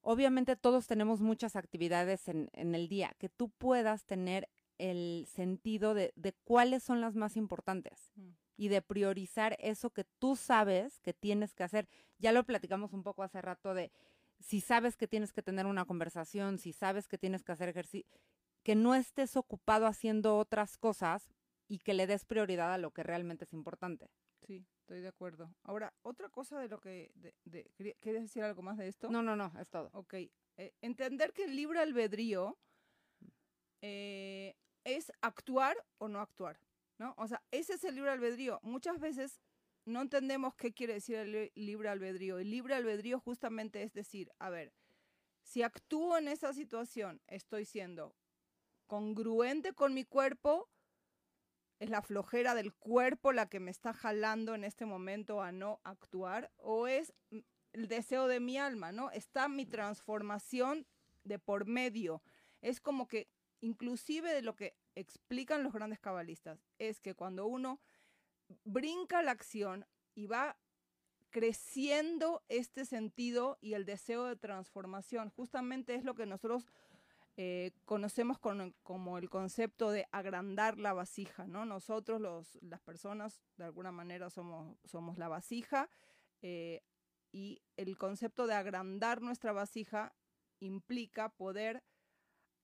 obviamente 0.00 0.56
todos 0.56 0.88
tenemos 0.88 1.20
muchas 1.20 1.54
actividades 1.54 2.26
en, 2.26 2.50
en 2.54 2.74
el 2.74 2.88
día, 2.88 3.14
que 3.18 3.28
tú 3.28 3.50
puedas 3.50 4.04
tener 4.04 4.48
el 4.78 5.26
sentido 5.28 5.94
de, 5.94 6.12
de 6.16 6.32
cuáles 6.32 6.82
son 6.82 7.00
las 7.00 7.14
más 7.14 7.36
importantes 7.36 8.10
Mm. 8.16 8.41
Y 8.62 8.68
de 8.68 8.80
priorizar 8.80 9.56
eso 9.58 9.90
que 9.90 10.04
tú 10.20 10.36
sabes 10.36 11.00
que 11.00 11.12
tienes 11.12 11.52
que 11.52 11.64
hacer. 11.64 11.88
Ya 12.18 12.30
lo 12.30 12.44
platicamos 12.44 12.92
un 12.92 13.02
poco 13.02 13.24
hace 13.24 13.42
rato 13.42 13.74
de 13.74 13.90
si 14.38 14.60
sabes 14.60 14.96
que 14.96 15.08
tienes 15.08 15.32
que 15.32 15.42
tener 15.42 15.66
una 15.66 15.84
conversación, 15.84 16.60
si 16.60 16.72
sabes 16.72 17.08
que 17.08 17.18
tienes 17.18 17.42
que 17.42 17.50
hacer 17.50 17.68
ejercicio, 17.68 18.20
que 18.62 18.76
no 18.76 18.94
estés 18.94 19.36
ocupado 19.36 19.88
haciendo 19.88 20.38
otras 20.38 20.78
cosas 20.78 21.28
y 21.66 21.80
que 21.80 21.92
le 21.92 22.06
des 22.06 22.24
prioridad 22.24 22.72
a 22.72 22.78
lo 22.78 22.92
que 22.92 23.02
realmente 23.02 23.46
es 23.46 23.52
importante. 23.52 24.12
Sí, 24.46 24.64
estoy 24.78 25.00
de 25.00 25.08
acuerdo. 25.08 25.52
Ahora, 25.64 25.92
otra 26.02 26.28
cosa 26.28 26.60
de 26.60 26.68
lo 26.68 26.78
que... 26.78 27.10
De, 27.44 27.64
¿Quieres 27.98 28.22
decir 28.22 28.44
algo 28.44 28.62
más 28.62 28.78
de 28.78 28.86
esto? 28.86 29.10
No, 29.10 29.24
no, 29.24 29.34
no, 29.34 29.52
es 29.58 29.68
todo. 29.70 29.90
Ok. 29.92 30.14
eh, 30.14 30.72
entender 30.82 31.32
que 31.32 31.46
el 31.46 31.56
libre 31.56 31.80
albedrío 31.80 32.56
eh, 33.80 34.54
es 34.84 35.10
actuar 35.20 35.76
o 35.98 36.06
no 36.06 36.20
actuar, 36.20 36.60
¿no? 36.98 37.14
O 37.18 37.26
sea, 37.26 37.42
ese 37.50 37.74
es 37.74 37.84
el 37.84 37.94
libre 37.94 38.10
albedrío. 38.10 38.60
Muchas 38.62 39.00
veces 39.00 39.40
no 39.84 40.02
entendemos 40.02 40.54
qué 40.54 40.72
quiere 40.72 40.94
decir 40.94 41.16
el 41.16 41.32
li- 41.32 41.52
libre 41.54 41.88
albedrío. 41.88 42.38
El 42.38 42.50
libre 42.50 42.74
albedrío 42.74 43.18
justamente 43.20 43.82
es 43.82 43.92
decir, 43.92 44.30
a 44.38 44.50
ver, 44.50 44.72
si 45.42 45.62
actúo 45.62 46.16
en 46.18 46.28
esa 46.28 46.52
situación, 46.52 47.20
estoy 47.26 47.64
siendo 47.64 48.14
congruente 48.86 49.72
con 49.72 49.94
mi 49.94 50.04
cuerpo, 50.04 50.68
es 51.80 51.90
la 51.90 52.02
flojera 52.02 52.54
del 52.54 52.72
cuerpo 52.74 53.32
la 53.32 53.48
que 53.48 53.58
me 53.58 53.70
está 53.72 53.92
jalando 53.92 54.54
en 54.54 54.62
este 54.62 54.86
momento 54.86 55.42
a 55.42 55.50
no 55.50 55.80
actuar, 55.82 56.52
o 56.56 56.86
es 56.86 57.12
el 57.72 57.88
deseo 57.88 58.28
de 58.28 58.38
mi 58.38 58.58
alma, 58.58 58.92
¿no? 58.92 59.10
Está 59.10 59.48
mi 59.48 59.66
transformación 59.66 60.86
de 61.24 61.38
por 61.38 61.66
medio. 61.66 62.22
Es 62.60 62.80
como 62.80 63.08
que, 63.08 63.28
inclusive 63.60 64.32
de 64.32 64.42
lo 64.42 64.54
que 64.54 64.76
explican 64.94 65.62
los 65.62 65.72
grandes 65.72 66.00
cabalistas, 66.00 66.58
es 66.78 67.00
que 67.00 67.14
cuando 67.14 67.46
uno 67.46 67.80
brinca 68.64 69.22
la 69.22 69.32
acción 69.32 69.86
y 70.14 70.26
va 70.26 70.56
creciendo 71.32 72.42
este 72.48 72.84
sentido 72.84 73.58
y 73.60 73.72
el 73.72 73.86
deseo 73.86 74.26
de 74.26 74.36
transformación. 74.36 75.30
Justamente 75.30 75.94
es 75.94 76.04
lo 76.04 76.14
que 76.14 76.26
nosotros 76.26 76.66
eh, 77.38 77.72
conocemos 77.86 78.38
como 78.38 79.18
el 79.18 79.30
concepto 79.30 79.90
de 79.90 80.06
agrandar 80.12 80.78
la 80.78 80.92
vasija, 80.92 81.46
¿no? 81.46 81.64
Nosotros, 81.64 82.20
los, 82.20 82.58
las 82.60 82.82
personas, 82.82 83.40
de 83.56 83.64
alguna 83.64 83.90
manera 83.90 84.28
somos, 84.28 84.76
somos 84.84 85.16
la 85.16 85.28
vasija 85.28 85.88
eh, 86.42 86.82
y 87.32 87.62
el 87.78 87.96
concepto 87.96 88.46
de 88.46 88.54
agrandar 88.54 89.22
nuestra 89.22 89.52
vasija 89.52 90.14
implica 90.60 91.30
poder 91.30 91.82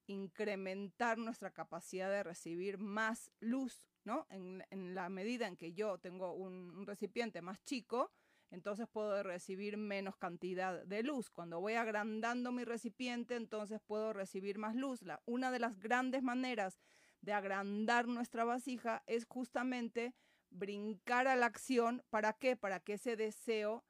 incrementar 0.09 1.18
nuestra 1.18 1.50
capacidad 1.50 2.11
de 2.11 2.22
recibir 2.22 2.78
más 2.78 3.30
luz, 3.40 3.88
¿no? 4.04 4.26
En, 4.30 4.64
la 4.94 5.09
medida 5.09 5.46
en 5.46 5.56
que 5.56 5.72
yo 5.72 5.98
tengo 5.98 6.32
un 6.32 6.84
recipiente 6.86 7.40
más 7.42 7.62
chico, 7.64 8.11
entonces 8.50 8.88
puedo 8.88 9.22
recibir 9.22 9.76
menos 9.76 10.16
cantidad 10.16 10.84
de 10.84 11.02
luz. 11.02 11.30
Cuando 11.30 11.61
voy 11.61 11.74
agrandando 11.74 12.50
mi 12.50 12.64
recipiente, 12.64 13.36
entonces 13.36 13.80
puedo 13.86 14.12
recibir 14.12 14.59
más 14.59 14.74
luz. 14.74 15.02
La, 15.02 15.20
una 15.26 15.50
de 15.50 15.59
las 15.59 15.78
grandes 15.78 16.22
maneras 16.22 16.78
de 17.20 17.32
agrandar 17.32 18.06
nuestra 18.06 18.44
vasija 18.44 19.02
es 19.06 19.26
justamente 19.26 20.14
brincar 20.50 21.28
a 21.28 21.36
la 21.36 21.46
acción. 21.46 22.02
¿Para 22.09 22.32
qué? 22.32 22.56
Para 22.56 22.80
que 22.80 22.94
ese 22.94 23.16
deseo 23.16 23.84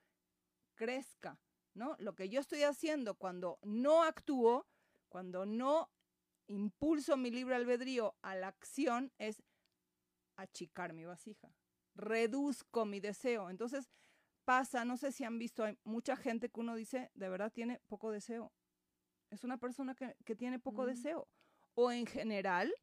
crezca, 0.74 1.38
¿no? 1.74 1.94
Lo 1.98 2.14
que 2.14 2.28
yo 2.28 2.40
estoy 2.40 2.64
haciendo 2.64 3.14
cuando 3.14 3.60
no 3.62 4.02
actúo, 4.02 4.66
cuando 5.08 5.46
no 5.46 5.88
impulso 6.48 7.16
mi 7.16 7.30
libre 7.30 7.54
albedrío 7.54 8.16
a 8.22 8.34
la 8.34 8.48
acción 8.48 9.12
es 9.18 9.42
achicar 10.36 10.92
mi 10.92 11.04
vasija, 11.04 11.54
reduzco 11.94 12.84
mi 12.84 13.00
deseo. 13.00 13.50
Entonces, 13.50 13.90
pasa, 14.44 14.84
no 14.84 14.96
sé 14.96 15.12
si 15.12 15.24
han 15.24 15.38
visto, 15.38 15.64
hay 15.64 15.78
mucha 15.84 16.16
gente 16.16 16.48
que 16.48 16.60
uno 16.60 16.74
dice, 16.74 17.10
de 17.14 17.28
verdad 17.28 17.52
tiene 17.52 17.80
poco 17.86 18.10
deseo. 18.10 18.52
Es 19.30 19.44
una 19.44 19.58
persona 19.58 19.94
que, 19.94 20.36
tiene 20.36 20.58
poco 20.58 20.86
deseo. 20.86 21.28
O 21.74 21.92
en 21.92 22.06
general, 22.06 22.74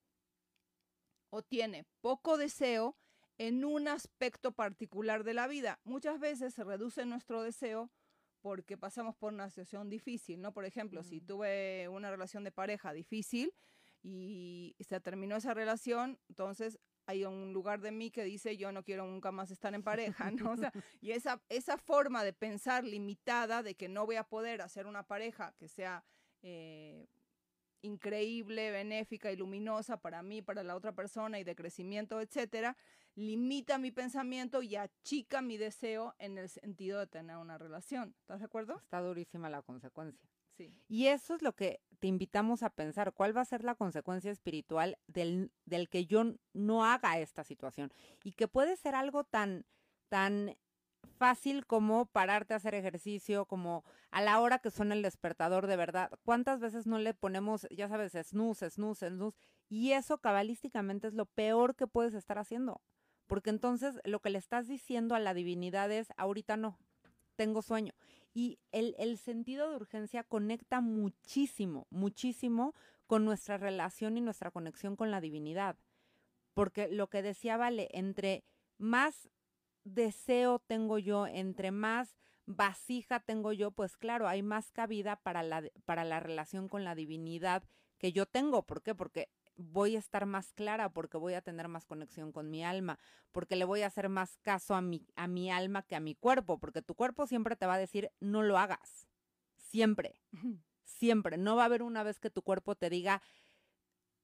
o 1.31 1.41
tiene 1.41 1.85
poco 2.01 2.37
deseo 2.37 2.95
en 3.37 3.65
un 3.65 3.87
aspecto 3.87 4.51
particular 4.51 5.23
de 5.23 5.33
la 5.33 5.47
vida. 5.47 5.79
Muchas 5.83 6.19
veces 6.19 6.53
se 6.53 6.63
reduce 6.63 7.05
nuestro 7.05 7.41
deseo 7.41 7.91
porque 8.45 8.77
pasamos 8.77 9.15
por 9.15 9.33
una 9.33 9.49
situación 9.49 9.89
difícil, 9.89 10.39
¿no? 10.39 10.53
Por 10.53 10.65
ejemplo, 10.65 11.01
si 11.01 11.19
tuve 11.19 11.89
una 11.89 12.11
relación 12.11 12.43
de 12.43 12.51
pareja 12.51 12.93
difícil 12.93 13.51
y 14.03 14.75
se 14.87 14.99
terminó 14.99 15.35
esa 15.35 15.55
relación, 15.55 16.19
entonces 16.29 16.77
hay 17.07 17.25
un 17.25 17.53
lugar 17.53 17.81
de 17.81 17.89
mí 17.89 18.11
que 18.11 18.23
dice 18.23 18.55
yo 18.55 18.71
no 18.71 18.83
quiero 18.83 19.07
nunca 19.07 19.31
más 19.31 19.49
estar 19.49 19.73
en 19.73 19.81
pareja, 19.81 20.29
¿no? 20.29 20.51
O 20.51 20.57
sea, 20.57 20.71
y 21.01 21.09
esa, 21.09 21.41
esa 21.49 21.79
forma 21.79 22.23
de 22.23 22.33
pensar 22.33 22.83
limitada 22.83 23.63
de 23.63 23.73
que 23.73 23.89
no 23.89 24.05
voy 24.05 24.17
a 24.17 24.23
poder 24.23 24.61
hacer 24.61 24.85
una 24.85 25.01
pareja 25.01 25.55
que 25.57 25.67
sea 25.67 26.05
eh, 26.43 27.07
increíble, 27.81 28.69
benéfica 28.69 29.31
y 29.31 29.37
luminosa 29.37 29.97
para 29.97 30.21
mí, 30.21 30.43
para 30.43 30.63
la 30.63 30.75
otra 30.75 30.91
persona 30.91 31.39
y 31.39 31.43
de 31.43 31.55
crecimiento, 31.55 32.21
etcétera, 32.21 32.77
limita 33.15 33.77
mi 33.77 33.91
pensamiento 33.91 34.61
y 34.61 34.75
achica 34.75 35.41
mi 35.41 35.57
deseo 35.57 36.15
en 36.19 36.37
el 36.37 36.49
sentido 36.49 36.99
de 36.99 37.07
tener 37.07 37.37
una 37.37 37.57
relación. 37.57 38.15
¿Estás 38.19 38.39
de 38.39 38.45
acuerdo? 38.45 38.77
Está 38.77 39.01
durísima 39.01 39.49
la 39.49 39.61
consecuencia. 39.61 40.29
Y 40.87 41.07
eso 41.07 41.35
es 41.35 41.41
lo 41.41 41.53
que 41.53 41.81
te 41.99 42.07
invitamos 42.07 42.63
a 42.63 42.69
pensar, 42.69 43.13
cuál 43.13 43.35
va 43.35 43.41
a 43.41 43.45
ser 43.45 43.63
la 43.63 43.75
consecuencia 43.75 44.31
espiritual 44.31 44.97
del, 45.07 45.51
del 45.65 45.89
que 45.89 46.05
yo 46.05 46.23
no 46.53 46.85
haga 46.85 47.19
esta 47.19 47.43
situación. 47.43 47.91
Y 48.23 48.33
que 48.33 48.47
puede 48.47 48.77
ser 48.77 48.95
algo 48.95 49.23
tan, 49.23 49.65
tan 50.07 50.55
fácil 51.17 51.65
como 51.65 52.05
pararte 52.05 52.53
a 52.53 52.57
hacer 52.57 52.75
ejercicio, 52.75 53.45
como 53.45 53.83
a 54.11 54.21
la 54.21 54.39
hora 54.39 54.59
que 54.59 54.71
suena 54.71 54.95
el 54.95 55.01
despertador 55.01 55.67
de 55.67 55.75
verdad. 55.75 56.09
¿Cuántas 56.23 56.59
veces 56.59 56.87
no 56.87 56.99
le 56.99 57.13
ponemos, 57.13 57.67
ya 57.69 57.89
sabes, 57.89 58.13
snooze, 58.13 58.69
snooze, 58.69 59.09
snooze? 59.09 59.37
Y 59.67 59.91
eso 59.91 60.19
cabalísticamente 60.19 61.07
es 61.07 61.13
lo 61.13 61.25
peor 61.25 61.75
que 61.75 61.87
puedes 61.87 62.13
estar 62.13 62.37
haciendo. 62.37 62.81
Porque 63.27 63.49
entonces 63.49 63.99
lo 64.03 64.19
que 64.19 64.29
le 64.29 64.37
estás 64.37 64.67
diciendo 64.67 65.15
a 65.15 65.19
la 65.19 65.33
divinidad 65.33 65.91
es, 65.91 66.13
ahorita 66.17 66.57
no, 66.57 66.77
tengo 67.35 67.61
sueño. 67.61 67.93
Y 68.33 68.59
el, 68.71 69.17
sentido 69.17 69.69
de 69.69 69.77
urgencia 69.77 70.23
conecta 70.23 70.81
muchísimo, 70.81 71.87
muchísimo 71.89 72.73
con 73.07 73.23
nuestra 73.23 73.57
relación 73.57 74.17
y 74.17 74.21
nuestra 74.21 74.51
conexión 74.51 74.95
con 74.95 75.09
la 75.09 75.21
divinidad. 75.21 75.77
Porque 76.53 76.89
lo 76.89 77.09
que 77.09 77.21
decía 77.21 77.55
Vale, 77.55 77.87
entre 77.93 78.43
más 78.77 79.29
deseo 79.85 80.59
tengo 80.59 80.99
yo, 80.99 81.27
entre 81.27 81.71
más 81.71 82.17
vasija 82.45 83.21
tengo 83.21 83.53
yo, 83.53 83.71
pues 83.71 83.95
claro, 83.95 84.27
hay 84.27 84.43
más 84.43 84.71
cabida 84.71 85.15
para 85.15 85.41
la, 85.41 85.63
para 85.85 86.03
la 86.03 86.19
relación 86.19 86.67
con 86.67 86.83
la 86.83 86.93
divinidad 86.93 87.63
que 87.97 88.11
yo 88.11 88.25
tengo. 88.25 88.63
¿Por 88.63 88.81
qué? 88.81 88.95
Porque 88.95 89.29
voy 89.57 89.95
a 89.95 89.99
estar 89.99 90.25
más 90.25 90.53
clara 90.53 90.89
porque 90.89 91.17
voy 91.17 91.33
a 91.33 91.41
tener 91.41 91.67
más 91.67 91.85
conexión 91.85 92.31
con 92.31 92.49
mi 92.49 92.63
alma, 92.63 92.99
porque 93.31 93.55
le 93.55 93.65
voy 93.65 93.81
a 93.81 93.87
hacer 93.87 94.09
más 94.09 94.37
caso 94.37 94.75
a 94.75 94.81
mi, 94.81 95.07
a 95.15 95.27
mi 95.27 95.51
alma 95.51 95.83
que 95.83 95.95
a 95.95 95.99
mi 95.99 96.15
cuerpo, 96.15 96.59
porque 96.59 96.81
tu 96.81 96.95
cuerpo 96.95 97.27
siempre 97.27 97.55
te 97.55 97.65
va 97.65 97.75
a 97.75 97.79
decir, 97.79 98.11
no 98.19 98.43
lo 98.43 98.57
hagas. 98.57 99.07
Siempre, 99.57 100.21
siempre. 100.83 101.37
No 101.37 101.55
va 101.55 101.63
a 101.63 101.65
haber 101.65 101.83
una 101.83 102.03
vez 102.03 102.19
que 102.19 102.29
tu 102.29 102.41
cuerpo 102.41 102.75
te 102.75 102.89
diga, 102.89 103.21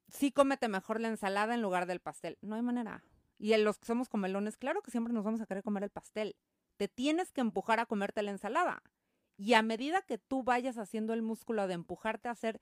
sí, 0.08 0.32
cómete 0.32 0.68
mejor 0.68 1.00
la 1.00 1.08
ensalada 1.08 1.54
en 1.54 1.62
lugar 1.62 1.86
del 1.86 2.00
pastel. 2.00 2.38
No 2.42 2.56
hay 2.56 2.62
manera. 2.62 3.04
Y 3.38 3.54
en 3.54 3.64
los 3.64 3.80
que 3.80 3.88
somos 3.88 4.08
comelones, 4.08 4.58
claro 4.58 4.82
que 4.82 4.92
siempre 4.92 5.14
nos 5.14 5.24
vamos 5.24 5.42
a 5.42 5.46
querer 5.46 5.64
comer 5.64 5.84
el 5.84 5.90
pastel. 5.90 6.36
Te 6.78 6.88
tienes 6.88 7.32
que 7.32 7.42
empujar 7.42 7.80
a 7.80 7.86
comerte 7.86 8.22
la 8.22 8.32
ensalada. 8.32 8.84
Y 9.36 9.56
a 9.56 9.64
medida 9.64 10.04
que 10.04 10.20
tú 10.20 10.44
vayas 10.44 10.78
haciendo 10.78 11.14
el 11.14 11.24
músculo 11.24 11.68
de 11.68 11.74
empujarte 11.74 12.28
a 12.28 12.32
hacer 12.32 12.62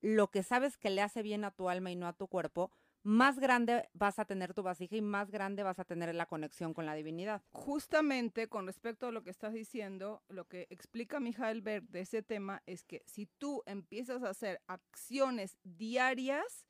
lo 0.00 0.30
que 0.30 0.42
sabes 0.42 0.76
que 0.76 0.90
le 0.90 1.02
hace 1.02 1.22
bien 1.22 1.44
a 1.44 1.50
tu 1.50 1.68
alma 1.68 1.90
y 1.90 1.96
no 1.96 2.06
a 2.06 2.12
tu 2.12 2.28
cuerpo, 2.28 2.70
más 3.02 3.38
grande 3.38 3.88
vas 3.92 4.18
a 4.18 4.24
tener 4.24 4.54
tu 4.54 4.62
vasija 4.62 4.96
y 4.96 5.00
más 5.00 5.30
grande 5.30 5.62
vas 5.62 5.78
a 5.78 5.84
tener 5.84 6.14
la 6.14 6.26
conexión 6.26 6.74
con 6.74 6.84
la 6.86 6.94
divinidad. 6.94 7.42
Justamente 7.50 8.48
con 8.48 8.66
respecto 8.66 9.06
a 9.06 9.12
lo 9.12 9.22
que 9.22 9.30
estás 9.30 9.54
diciendo, 9.54 10.22
lo 10.28 10.46
que 10.46 10.66
explica 10.70 11.20
Mijael 11.20 11.62
Berg 11.62 11.88
de 11.88 12.00
ese 12.00 12.22
tema 12.22 12.62
es 12.66 12.84
que 12.84 13.02
si 13.06 13.26
tú 13.26 13.62
empiezas 13.66 14.22
a 14.22 14.30
hacer 14.30 14.60
acciones 14.66 15.58
diarias 15.62 16.66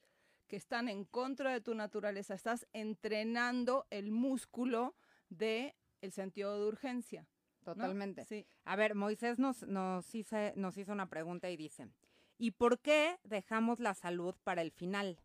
que 0.46 0.56
están 0.56 0.88
en 0.88 1.04
contra 1.04 1.52
de 1.52 1.60
tu 1.60 1.74
naturaleza, 1.74 2.34
estás 2.34 2.66
entrenando 2.72 3.86
el 3.90 4.10
músculo 4.10 4.94
de 5.28 5.76
el 6.00 6.12
sentido 6.12 6.58
de 6.58 6.66
urgencia. 6.68 7.26
Totalmente. 7.64 8.24
Sí. 8.24 8.46
A 8.64 8.76
ver, 8.76 8.94
Moisés 8.94 9.38
nos, 9.38 9.62
nos, 9.66 10.14
hizo, 10.14 10.36
nos 10.54 10.78
hizo 10.78 10.92
una 10.92 11.08
pregunta 11.10 11.50
y 11.50 11.56
dice, 11.56 11.88
¿Y 12.38 12.52
por 12.52 12.78
qué 12.78 13.18
dejamos 13.24 13.80
la 13.80 13.94
salud 13.94 14.34
para 14.44 14.62
el 14.62 14.70
final? 14.70 15.20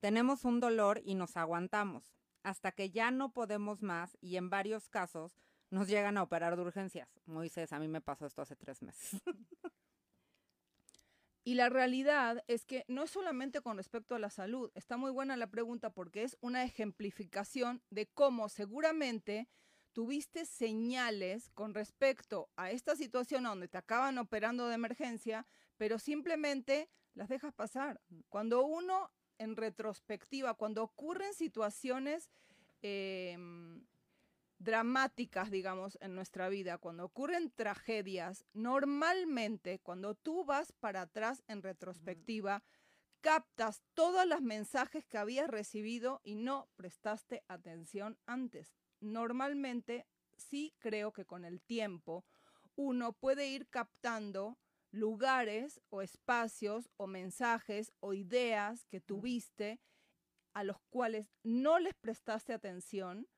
Tenemos 0.00 0.44
un 0.44 0.60
dolor 0.60 1.00
y 1.04 1.14
nos 1.14 1.36
aguantamos, 1.36 2.12
hasta 2.42 2.72
que 2.72 2.90
ya 2.90 3.10
no 3.10 3.32
podemos 3.32 3.82
más 3.82 4.18
y 4.20 4.36
en 4.36 4.50
varios 4.50 4.88
casos 4.88 5.38
nos 5.70 5.88
llegan 5.88 6.18
a 6.18 6.22
operar 6.24 6.56
de 6.56 6.62
urgencias. 6.62 7.08
Moisés, 7.24 7.72
a 7.72 7.78
mí 7.78 7.88
me 7.88 8.00
pasó 8.00 8.26
esto 8.26 8.42
hace 8.42 8.56
tres 8.56 8.82
meses. 8.82 9.22
Y 11.44 11.54
la 11.54 11.68
realidad 11.68 12.42
es 12.48 12.64
que 12.64 12.84
no 12.88 13.04
es 13.04 13.12
solamente 13.12 13.60
con 13.60 13.76
respecto 13.76 14.16
a 14.16 14.18
la 14.18 14.30
salud. 14.30 14.72
Está 14.74 14.96
muy 14.96 15.12
buena 15.12 15.36
la 15.36 15.46
pregunta 15.46 15.90
porque 15.90 16.24
es 16.24 16.36
una 16.40 16.64
ejemplificación 16.64 17.84
de 17.88 18.08
cómo 18.08 18.48
seguramente 18.48 19.48
tuviste 19.92 20.44
señales 20.44 21.48
con 21.50 21.72
respecto 21.72 22.50
a 22.56 22.72
esta 22.72 22.96
situación 22.96 23.44
donde 23.44 23.68
te 23.68 23.78
acaban 23.78 24.18
operando 24.18 24.66
de 24.66 24.74
emergencia, 24.74 25.46
pero 25.76 25.98
simplemente 25.98 26.88
las 27.14 27.28
dejas 27.28 27.54
pasar. 27.54 28.00
Cuando 28.28 28.64
uno, 28.64 29.10
en 29.38 29.56
retrospectiva, 29.56 30.54
cuando 30.54 30.82
ocurren 30.82 31.34
situaciones 31.34 32.30
em, 32.82 33.84
dramáticas, 34.58 35.50
digamos, 35.50 35.98
en 36.00 36.14
nuestra 36.14 36.48
vida, 36.48 36.78
cuando 36.78 37.04
ocurren 37.04 37.50
tragedias, 37.50 38.44
normalmente 38.52 39.78
cuando 39.80 40.14
tú 40.14 40.44
vas 40.44 40.72
para 40.72 41.02
atrás 41.02 41.42
en 41.48 41.62
retrospectiva, 41.62 42.62
captas 43.20 43.82
todos 43.94 44.26
los 44.26 44.40
mensajes 44.40 45.04
que 45.04 45.18
habías 45.18 45.48
recibido 45.48 46.20
y 46.22 46.36
no 46.36 46.68
prestaste 46.76 47.42
atención 47.48 48.18
antes. 48.26 48.74
Normalmente 49.00 50.06
sí 50.36 50.74
creo 50.78 51.12
que 51.12 51.24
con 51.24 51.44
el 51.44 51.60
tiempo 51.60 52.24
uno 52.76 53.12
puede 53.14 53.48
ir 53.48 53.68
captando 53.68 54.58
lugares 54.96 55.80
o 55.90 56.02
espacios 56.02 56.90
o 56.96 57.06
mensajes 57.06 57.92
o 58.00 58.14
ideas 58.14 58.86
que 58.86 59.00
tuviste 59.00 59.80
a 60.54 60.64
los 60.64 60.80
cuales 60.88 61.28
no 61.42 61.78
les 61.78 61.94
prestaste 61.94 62.52
atención 62.52 63.28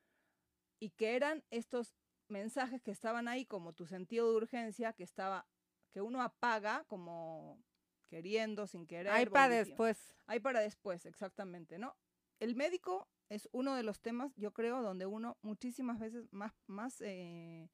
y 0.81 0.91
que 0.91 1.17
eran 1.17 1.45
estos 1.51 1.97
mensajes 2.29 2.83
que 2.83 2.93
estaban 2.93 3.27
ahí 3.27 3.45
como 3.45 3.73
tu 3.73 3.87
sentido 3.87 4.31
de 4.31 4.37
urgencia 4.37 4.93
que 4.93 5.03
estaba 5.03 5.47
que 5.91 6.01
uno 6.01 6.23
apaga 6.23 6.85
como 6.85 7.63
queriendo 8.09 8.67
sin 8.67 8.87
querer. 8.87 9.13
Hay 9.13 9.27
para 9.27 9.55
después. 9.55 9.99
Hay 10.27 10.41
para 10.41 10.61
después, 10.61 11.07
exactamente, 11.07 11.79
¿no? 11.79 11.97
El 12.41 12.55
médico 12.55 13.09
es 13.29 13.49
uno 13.53 13.75
de 13.75 13.83
los 13.83 14.01
temas, 14.01 14.35
yo 14.37 14.53
creo, 14.53 14.83
donde 14.83 15.07
uno 15.07 15.37
muchísimas 15.43 15.99
veces 15.99 16.33
más, 16.33 16.53
más 16.67 17.01
eh, 17.01 17.69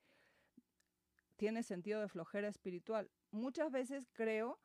tiene 1.37 1.63
sentido 1.63 2.01
de 2.01 2.09
flojera 2.09 2.49
espiritual. 2.49 3.11
Muchas 3.35 3.71
veces 3.71 4.09
creo 4.13 4.59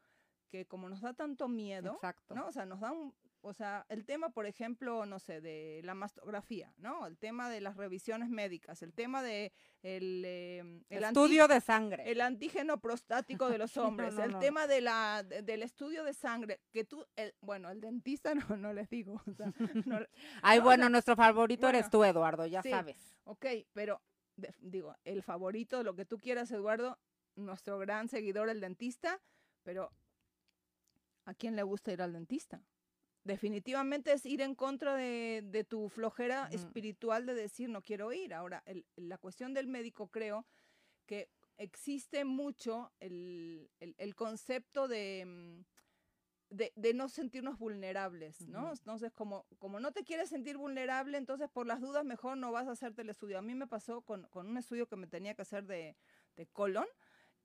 que 0.49 0.65
como 0.65 0.89
nos 0.89 1.01
da 1.01 1.13
tanto 1.13 1.47
miedo, 1.47 1.93
Exacto. 1.93 2.33
¿no? 2.35 2.47
O 2.47 2.51
sea, 2.51 2.65
nos 2.65 2.79
da 2.79 2.91
un, 2.91 3.13
o 3.41 3.53
sea, 3.53 3.85
el 3.89 4.03
tema, 4.05 4.29
por 4.29 4.45
ejemplo, 4.47 5.05
no 5.05 5.19
sé, 5.19 5.41
de 5.41 5.81
la 5.83 5.93
mastografía, 5.93 6.73
¿no? 6.77 7.05
El 7.05 7.17
tema 7.17 7.49
de 7.49 7.61
las 7.61 7.77
revisiones 7.77 8.29
médicas, 8.29 8.81
el 8.81 8.91
tema 8.93 9.21
de 9.21 9.53
el, 9.83 10.25
el 10.89 11.03
anti- 11.03 11.19
Estudio 11.19 11.47
de 11.47 11.61
sangre. 11.61 12.11
el 12.11 12.19
antígeno 12.21 12.79
prostático 12.79 13.47
de 13.49 13.57
los 13.59 13.77
hombres, 13.77 14.15
no, 14.15 14.23
el 14.23 14.31
no. 14.33 14.39
tema 14.39 14.65
de 14.67 14.81
la, 14.81 15.23
de- 15.23 15.41
del 15.43 15.61
estudio 15.63 16.03
de 16.03 16.13
sangre, 16.13 16.59
que 16.71 16.83
tú, 16.83 17.05
el, 17.15 17.33
bueno, 17.41 17.69
el 17.69 17.79
dentista 17.79 18.33
no, 18.53 18.57
no 18.57 18.73
les 18.73 18.89
digo, 18.89 19.21
o 19.25 19.33
sea, 19.33 19.53
Ay, 20.41 20.59
o 20.59 20.63
bueno, 20.63 20.83
sea, 20.83 20.89
nuestro 20.89 21.15
favorito 21.15 21.67
eres 21.69 21.89
tú, 21.89 22.03
Eduardo, 22.03 22.45
ya 22.47 22.61
sí. 22.63 22.71
sabes. 22.71 22.97
ok, 23.23 23.45
pero 23.73 24.01
de- 24.35 24.53
digo, 24.61 24.95
el 25.03 25.21
favorito, 25.23 25.83
lo 25.83 25.95
que 25.95 26.05
tú 26.05 26.17
quieras, 26.17 26.51
Eduardo, 26.51 26.97
nuestro 27.35 27.77
gran 27.79 28.07
seguidor, 28.07 28.49
el 28.49 28.59
dentista, 28.61 29.21
pero 29.63 29.91
¿a 31.25 31.33
quién 31.33 31.55
le 31.55 31.63
gusta 31.63 31.91
ir 31.91 32.01
al 32.01 32.13
dentista? 32.13 32.61
Definitivamente 33.23 34.13
es 34.13 34.25
ir 34.25 34.41
en 34.41 34.55
contra 34.55 34.95
de, 34.95 35.41
de 35.45 35.63
tu 35.63 35.89
flojera 35.89 36.47
espiritual 36.55 37.25
de 37.25 37.33
decir 37.35 37.69
no 37.69 37.81
quiero 37.81 38.11
ir. 38.13 38.33
Ahora, 38.33 38.63
el- 38.65 38.85
la 38.95 39.17
cuestión 39.17 39.53
del 39.53 39.67
médico 39.67 40.07
creo 40.07 40.45
que 41.05 41.29
existe 41.57 42.23
mucho 42.23 42.91
el, 42.99 43.69
el- 43.79 43.93
el 43.97 44.15
concepto 44.15 44.87
de, 44.87 45.25
mm, 45.27 45.65
de, 46.55 46.71
de 46.75 46.93
no 46.95 47.09
sentirnos 47.09 47.59
vulnerables, 47.59 48.47
¿no? 48.47 48.71
Entonces, 48.71 49.11
como, 49.11 49.45
como 49.59 49.79
no 49.79 49.91
te 49.91 50.03
quieres 50.03 50.29
sentir 50.29 50.57
vulnerable, 50.57 51.17
entonces 51.17 51.47
por 51.49 51.67
las 51.67 51.79
dudas 51.81 52.03
mejor 52.05 52.37
no 52.37 52.51
vas 52.51 52.67
a 52.67 52.71
hacerte 52.71 53.03
el 53.03 53.09
estudio. 53.09 53.37
A 53.37 53.41
mí 53.43 53.53
me 53.53 53.67
pasó 53.67 54.01
con, 54.01 54.23
con 54.29 54.47
un 54.47 54.57
estudio 54.57 54.87
que 54.87 54.95
me 54.95 55.05
tenía 55.05 55.35
que 55.35 55.43
hacer 55.43 55.65
de, 55.65 55.95
de 56.37 56.47
colon. 56.47 56.87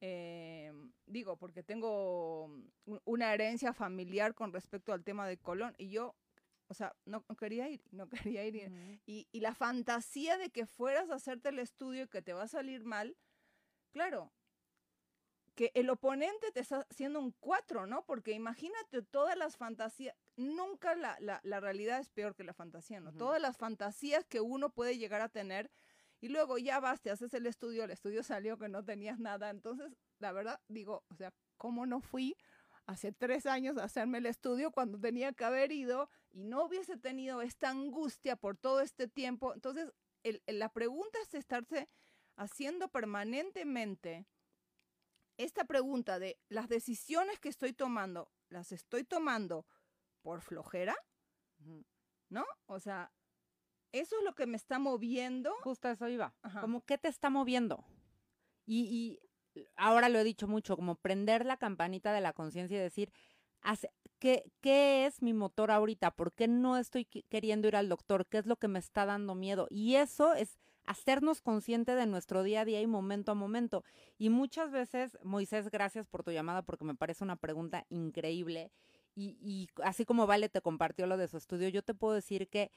Eh, 0.07 0.71
digo, 1.07 1.37
porque 1.39 1.63
tengo 1.63 2.45
un- 2.45 3.01
una 3.07 3.33
herencia 3.33 3.73
familiar 3.73 4.35
con 4.35 4.53
respecto 4.53 4.93
al 4.93 5.03
tema 5.03 5.27
de 5.27 5.39
colon 5.39 5.75
y 5.79 5.89
yo, 5.89 6.15
o 6.69 6.75
sea, 6.75 6.95
no, 7.07 7.25
no 7.27 7.37
quería 7.37 7.71
ir, 7.71 7.83
no 7.91 8.07
quería 8.37 8.45
ir. 8.45 8.57
y- 8.57 8.67
Ujú. 8.67 9.01
y, 9.07 9.29
y 9.33 9.41
la 9.41 9.55
fantasía 9.55 10.37
de 10.37 10.51
que 10.51 10.67
fueras 10.67 11.09
a 11.11 11.15
hacerte 11.15 11.49
el 11.49 11.59
estudio 11.59 12.03
y 12.05 12.09
que 12.09 12.21
te 12.21 12.35
va 12.35 12.43
a 12.43 12.49
salir 12.49 12.85
mal, 12.85 13.17
claro, 13.93 14.31
que 15.55 15.71
el 15.75 15.89
oponente 15.89 16.51
te 16.53 16.61
está 16.61 16.81
haciendo 16.91 17.21
un 17.21 17.31
4, 17.41 17.87
¿no? 17.87 18.05
Porque 18.05 18.33
imagínate 18.33 19.03
todas 19.03 19.39
las 19.39 19.57
fantasías, 19.57 20.15
nunca 20.37 20.97
la, 20.97 21.17
la- 21.21 21.41
la 21.45 21.61
realidad 21.61 22.01
es 22.01 22.11
peor 22.11 22.35
que 22.35 22.45
la 22.45 22.53
fantasía, 22.55 23.01
¿no? 23.01 23.11
Ujú. 23.11 23.19
Todas 23.19 23.41
las 23.41 23.57
fantasías 23.57 24.25
que 24.27 24.41
uno 24.41 24.69
puede 24.71 24.99
llegar 24.99 25.21
a 25.23 25.29
tener 25.31 25.71
y 26.25 26.29
luego 26.29 26.57
ya 26.57 26.81
vas, 26.81 27.03
te 27.03 27.11
haces 27.11 27.35
el 27.35 27.45
estudio, 27.45 27.85
el 27.85 27.91
estudio 27.91 28.23
salió 28.41 28.57
que 28.57 28.71
no 28.71 28.83
tenías 28.83 29.19
nada, 29.21 29.51
entonces, 29.51 29.93
la 30.21 30.33
verdad, 30.33 30.59
digo, 30.69 31.05
o 31.11 31.15
sea, 31.15 31.35
¿cómo 31.59 31.85
no 31.85 32.01
fui? 32.01 32.35
Hace 32.87 33.13
tres 33.13 33.45
años 33.45 33.77
a 33.77 33.85
hacerme 33.85 34.17
el 34.19 34.25
estudio 34.25 34.71
cuando 34.71 34.99
tenía 34.99 35.35
que 35.35 35.45
haber 35.45 35.71
ido 35.71 36.09
y 36.31 36.45
no 36.45 36.65
hubiese 36.65 36.97
tenido 36.97 37.43
esta 37.43 37.69
angustia 37.69 38.37
por 38.37 38.57
todo 38.57 38.81
este 38.81 39.07
tiempo. 39.07 39.53
Entonces, 39.53 39.93
el- 40.23 40.43
el- 40.47 40.61
la 40.61 40.71
pregunta 40.71 41.19
es 41.21 41.35
estarse 41.35 41.91
haciendo 42.37 42.89
permanentemente 42.89 44.27
esta 45.37 45.65
pregunta 45.65 46.19
de 46.19 46.39
las 46.49 46.71
decisiones 46.71 47.39
que 47.39 47.51
estoy 47.51 47.75
tomando, 47.75 48.31
¿las 48.49 48.73
estoy 48.73 49.05
tomando 49.05 49.67
por 50.23 50.41
flojera? 50.41 50.97
¿No? 52.31 52.47
O 52.65 52.81
sea, 52.81 53.13
eso 53.95 54.19
es 54.19 54.25
lo 54.25 54.35
que 54.35 54.47
me 54.47 54.57
está 54.57 54.79
moviendo. 54.79 55.53
Justo 55.63 55.89
a 55.89 55.93
eso 55.93 56.09
iba. 56.09 56.35
Ajá. 56.43 56.61
Como, 56.61 56.85
¿qué 56.85 56.99
te 56.99 57.09
está 57.09 57.31
moviendo? 57.31 57.85
Y, 58.67 59.21
y 59.55 59.65
ahora 59.77 60.09
lo 60.09 60.19
he 60.19 60.25
dicho 60.25 60.49
mucho, 60.49 60.77
como 60.77 60.97
prender 60.97 61.47
la 61.47 61.57
campanita 61.57 62.13
de 62.13 62.21
la 62.21 62.33
conciencia 62.33 62.77
y 62.77 62.81
decir, 62.81 63.13
¿qué, 64.19 64.51
¿qué 64.61 65.07
es 65.07 65.23
mi 65.23 65.33
motor 65.33 65.71
ahorita? 65.71 66.11
¿Por 66.11 66.33
qué 66.33 66.49
no 66.49 66.77
estoy 66.77 67.05
queriendo 67.05 67.69
ir 67.69 67.77
al 67.77 67.89
doctor? 67.89 68.27
¿Qué 68.27 68.39
es 68.39 68.47
lo 68.47 68.57
que 68.57 68.69
me 68.69 68.79
está 68.79 69.07
dando 69.07 69.35
miedo? 69.35 69.69
Y 69.71 69.95
eso 69.95 70.35
es 70.35 70.59
hacernos 70.87 71.41
consciente 71.41 71.95
de 71.95 72.07
nuestro 72.07 72.43
día 72.43 72.63
a 72.63 72.65
día 72.65 72.81
y 72.81 72.87
momento 72.87 73.33
a 73.33 73.35
momento. 73.35 73.85
Y 74.19 74.29
muchas 74.29 74.71
veces, 74.71 75.17
Moisés, 75.23 75.71
gracias 75.71 76.09
por 76.09 76.25
tu 76.25 76.31
llamada 76.31 76.63
porque 76.63 76.85
me 76.85 76.95
parece 76.95 77.25
una 77.25 77.37
pregunta 77.37 77.87
increíble. 77.89 78.73
Y, 79.15 79.39
y 79.41 79.69
así 79.85 80.05
como 80.05 80.27
Vale 80.27 80.49
te 80.49 80.61
compartió 80.61 81.07
lo 81.07 81.17
de 81.17 81.29
su 81.29 81.37
estudio, 81.37 81.69
yo 81.69 81.83
te 81.83 81.95
puedo 81.95 82.15
decir 82.15 82.49
que, 82.49 82.73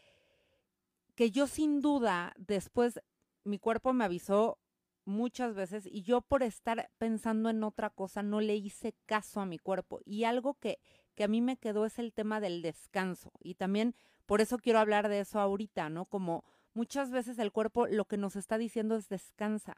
que 1.17 1.31
yo 1.31 1.47
sin 1.47 1.81
duda, 1.81 2.35
después 2.37 3.01
mi 3.43 3.57
cuerpo 3.57 3.91
me 3.91 4.05
avisó 4.05 4.59
muchas 5.03 5.55
veces 5.55 5.87
y 5.87 6.03
yo 6.03 6.21
por 6.21 6.43
estar 6.43 6.91
pensando 6.99 7.49
en 7.49 7.63
otra 7.63 7.89
cosa 7.89 8.21
no 8.21 8.39
le 8.39 8.55
hice 8.55 8.93
caso 9.07 9.41
a 9.41 9.47
mi 9.47 9.57
cuerpo. 9.57 9.99
Y 10.05 10.25
algo 10.25 10.53
que, 10.59 10.77
que 11.15 11.23
a 11.23 11.27
mí 11.27 11.41
me 11.41 11.57
quedó 11.57 11.87
es 11.87 11.97
el 11.97 12.13
tema 12.13 12.39
del 12.39 12.61
descanso. 12.61 13.31
Y 13.41 13.55
también 13.55 13.95
por 14.27 14.41
eso 14.41 14.59
quiero 14.59 14.77
hablar 14.77 15.09
de 15.09 15.21
eso 15.21 15.39
ahorita, 15.39 15.89
¿no? 15.89 16.05
Como 16.05 16.43
muchas 16.75 17.09
veces 17.09 17.39
el 17.39 17.51
cuerpo 17.51 17.87
lo 17.87 18.05
que 18.05 18.17
nos 18.17 18.35
está 18.35 18.59
diciendo 18.59 18.95
es 18.95 19.09
descansa, 19.09 19.73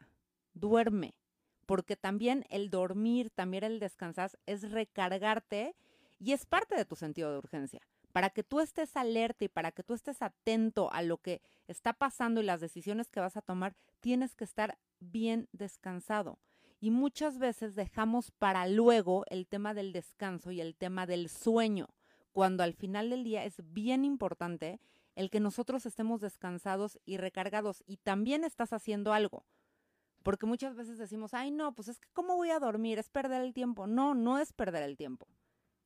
duerme. 0.52 1.14
Porque 1.64 1.96
también 1.96 2.44
el 2.50 2.68
dormir, 2.68 3.30
también 3.30 3.64
el 3.64 3.80
descansar 3.80 4.32
es 4.44 4.70
recargarte 4.70 5.74
y 6.18 6.32
es 6.32 6.44
parte 6.44 6.76
de 6.76 6.84
tu 6.84 6.96
sentido 6.96 7.32
de 7.32 7.38
urgencia. 7.38 7.80
Para 8.12 8.30
que 8.30 8.42
tú 8.42 8.60
estés 8.60 8.96
alerta 8.96 9.44
y 9.44 9.48
para 9.48 9.72
que 9.72 9.82
tú 9.82 9.94
estés 9.94 10.22
atento 10.22 10.92
a 10.92 11.02
lo 11.02 11.18
que 11.18 11.42
está 11.68 11.92
pasando 11.92 12.40
y 12.40 12.44
las 12.44 12.60
decisiones 12.60 13.10
que 13.10 13.20
vas 13.20 13.36
a 13.36 13.42
tomar, 13.42 13.76
tienes 14.00 14.34
que 14.34 14.44
estar 14.44 14.78
bien 14.98 15.48
descansado. 15.52 16.38
Y 16.80 16.90
muchas 16.90 17.38
veces 17.38 17.74
dejamos 17.74 18.30
para 18.30 18.66
luego 18.66 19.24
el 19.28 19.46
tema 19.46 19.74
del 19.74 19.92
descanso 19.92 20.50
y 20.50 20.60
el 20.60 20.74
tema 20.74 21.06
del 21.06 21.28
sueño, 21.28 21.88
cuando 22.32 22.62
al 22.62 22.72
final 22.72 23.10
del 23.10 23.22
día 23.22 23.44
es 23.44 23.60
bien 23.72 24.04
importante 24.04 24.80
el 25.14 25.30
que 25.30 25.40
nosotros 25.40 25.84
estemos 25.86 26.20
descansados 26.20 26.98
y 27.04 27.18
recargados 27.18 27.82
y 27.86 27.98
también 27.98 28.44
estás 28.44 28.72
haciendo 28.72 29.12
algo. 29.12 29.44
Porque 30.22 30.46
muchas 30.46 30.74
veces 30.74 30.98
decimos, 30.98 31.34
ay 31.34 31.50
no, 31.50 31.74
pues 31.74 31.88
es 31.88 31.98
que 31.98 32.08
¿cómo 32.12 32.36
voy 32.36 32.50
a 32.50 32.58
dormir? 32.58 32.98
Es 32.98 33.08
perder 33.08 33.42
el 33.42 33.52
tiempo. 33.52 33.86
No, 33.86 34.14
no 34.14 34.38
es 34.38 34.52
perder 34.52 34.82
el 34.82 34.96
tiempo. 34.96 35.26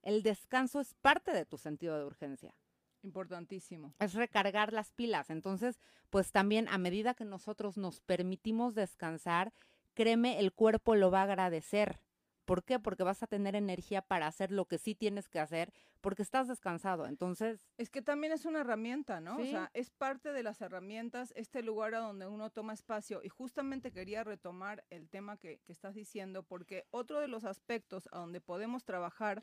El 0.05 0.23
descanso 0.23 0.81
es 0.81 0.95
parte 0.95 1.33
de 1.33 1.47
tu 1.47 1.57
sentido 1.57 1.99
de 1.99 2.05
urgencia 2.05 2.55
Importantísimo. 3.03 3.95
es 3.99 4.13
recargar 4.15 4.73
las 4.73 4.93
pilas. 4.93 5.31
Entonces, 5.31 5.81
pues 6.11 6.31
también 6.31 6.69
a 6.69 6.79
medida 6.79 7.15
que 7.15 7.25
nosotros 7.25 7.79
nos 7.79 8.01
permitimos 8.01 8.75
descansar, 8.75 9.53
créeme, 9.95 10.39
el 10.41 10.53
cuerpo 10.53 10.95
lo 10.95 11.11
va 11.11 11.21
a 11.21 11.25
agradecer. 11.25 12.01
¿Por 12.45 12.63
qué? 12.65 12.79
Porque 12.79 13.03
vas 13.03 13.23
a 13.23 13.27
tener 13.27 13.57
energía 13.57 14.03
para 14.03 14.27
hacer 14.27 14.51
lo 14.51 14.67
que 14.67 14.77
sí 14.77 14.95
tienes 14.95 15.29
que 15.29 15.41
hacer, 15.41 15.73
porque 16.03 16.21
estás 16.21 16.49
descansado. 16.49 17.07
Entonces, 17.07 17.67
Es 17.79 17.89
que 17.89 18.03
también 18.03 18.35
es 18.35 18.45
una 18.45 18.61
herramienta, 18.61 19.21
¿no? 19.21 19.37
Sí. 19.37 19.43
O 19.45 19.47
sea, 19.47 19.71
es 19.73 19.89
parte 19.91 20.33
de 20.33 20.43
las 20.43 20.61
herramientas, 20.61 21.33
este 21.37 21.63
lugar 21.63 21.95
a 21.95 22.01
donde 22.01 22.27
uno 22.27 22.51
toma 22.51 22.75
espacio. 22.75 23.23
Y 23.23 23.31
justamente 23.31 23.93
quería 23.93 24.25
retomar 24.25 24.85
el 24.91 25.09
tema 25.09 25.39
que, 25.39 25.61
que 25.65 25.73
estás 25.73 25.95
diciendo, 25.95 26.43
porque 26.43 26.85
otro 26.91 27.21
de 27.21 27.29
los 27.29 27.45
aspectos 27.45 28.11
a 28.13 28.19
donde 28.19 28.43
podemos 28.43 28.85
trabajar 28.85 29.43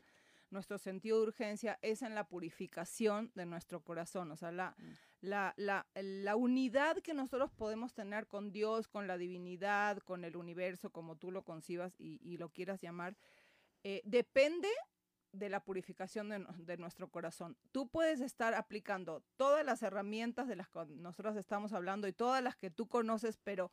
nuestro 0.52 0.78
sentido 0.78 1.18
de 1.18 1.28
urgencia 1.28 1.78
es 1.82 2.02
en 2.02 2.14
la 2.14 2.28
purificación 2.28 3.32
de 3.34 3.46
nuestro 3.46 3.82
corazón, 3.82 4.30
o 4.30 4.36
sea, 4.36 4.52
la, 4.52 4.76
la, 5.20 5.54
la, 5.56 5.86
la 5.94 6.36
unidad 6.36 6.98
que 6.98 7.14
nosotros 7.14 7.50
podemos 7.52 7.94
tener 7.94 8.26
con 8.26 8.52
Dios, 8.52 8.86
con 8.86 9.06
la 9.06 9.16
divinidad, 9.16 9.98
con 9.98 10.24
el 10.24 10.36
universo, 10.36 10.90
como 10.90 11.16
tú 11.16 11.30
lo 11.30 11.42
concibas 11.42 11.98
y, 11.98 12.20
y 12.22 12.36
lo 12.36 12.50
quieras 12.50 12.80
llamar, 12.80 13.16
eh, 13.82 14.02
depende 14.04 14.68
de 15.32 15.48
la 15.48 15.64
purificación 15.64 16.28
de, 16.28 16.46
de 16.58 16.76
nuestro 16.76 17.08
corazón. 17.08 17.56
Tú 17.70 17.88
puedes 17.88 18.20
estar 18.20 18.52
aplicando 18.54 19.24
todas 19.36 19.64
las 19.64 19.82
herramientas 19.82 20.46
de 20.46 20.56
las 20.56 20.68
que 20.68 20.84
nosotros 20.96 21.36
estamos 21.36 21.72
hablando 21.72 22.06
y 22.06 22.12
todas 22.12 22.42
las 22.42 22.56
que 22.56 22.70
tú 22.70 22.86
conoces, 22.86 23.38
pero 23.42 23.72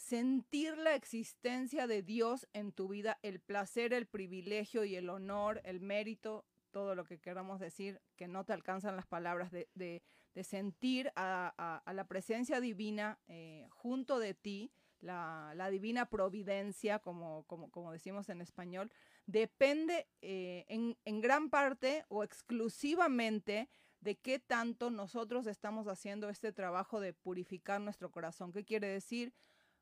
sentir 0.00 0.78
la 0.78 0.94
existencia 0.94 1.86
de 1.86 2.02
Dios 2.02 2.48
en 2.54 2.72
tu 2.72 2.88
vida, 2.88 3.18
el 3.22 3.38
placer, 3.38 3.92
el 3.92 4.06
privilegio 4.06 4.84
y 4.84 4.96
el 4.96 5.10
honor, 5.10 5.60
el 5.64 5.80
mérito, 5.80 6.46
todo 6.70 6.94
lo 6.94 7.04
que 7.04 7.18
queramos 7.18 7.60
decir, 7.60 8.00
que 8.16 8.26
no 8.26 8.44
te 8.44 8.54
alcanzan 8.54 8.96
las 8.96 9.06
palabras, 9.06 9.50
de, 9.50 9.68
de- 9.74 10.02
sentir 10.42 11.12
a, 11.16 11.52
a- 11.58 11.82
a 11.84 11.92
la 11.92 12.04
presencia 12.08 12.60
divina 12.62 13.18
eh, 13.28 13.66
junto 13.68 14.18
de 14.18 14.32
ti, 14.32 14.72
la, 15.00 15.52
la 15.54 15.68
divina 15.68 16.06
providencia, 16.08 16.98
como, 17.00 17.44
como, 17.46 17.70
como 17.70 17.92
decimos 17.92 18.30
en 18.30 18.40
español, 18.40 18.90
depende 19.26 20.08
eh, 20.22 20.64
en, 20.68 20.96
en 21.04 21.20
gran 21.20 21.50
parte 21.50 22.06
o 22.08 22.24
exclusivamente 22.24 23.68
de 24.00 24.16
qué 24.16 24.38
tanto 24.38 24.88
nosotros 24.90 25.46
estamos 25.46 25.86
haciendo 25.88 26.30
este 26.30 26.52
trabajo 26.52 27.00
de 27.00 27.12
purificar 27.12 27.82
nuestro 27.82 28.10
corazón. 28.10 28.50
¿Qué 28.50 28.64
quiere 28.64 28.86
decir? 28.86 29.34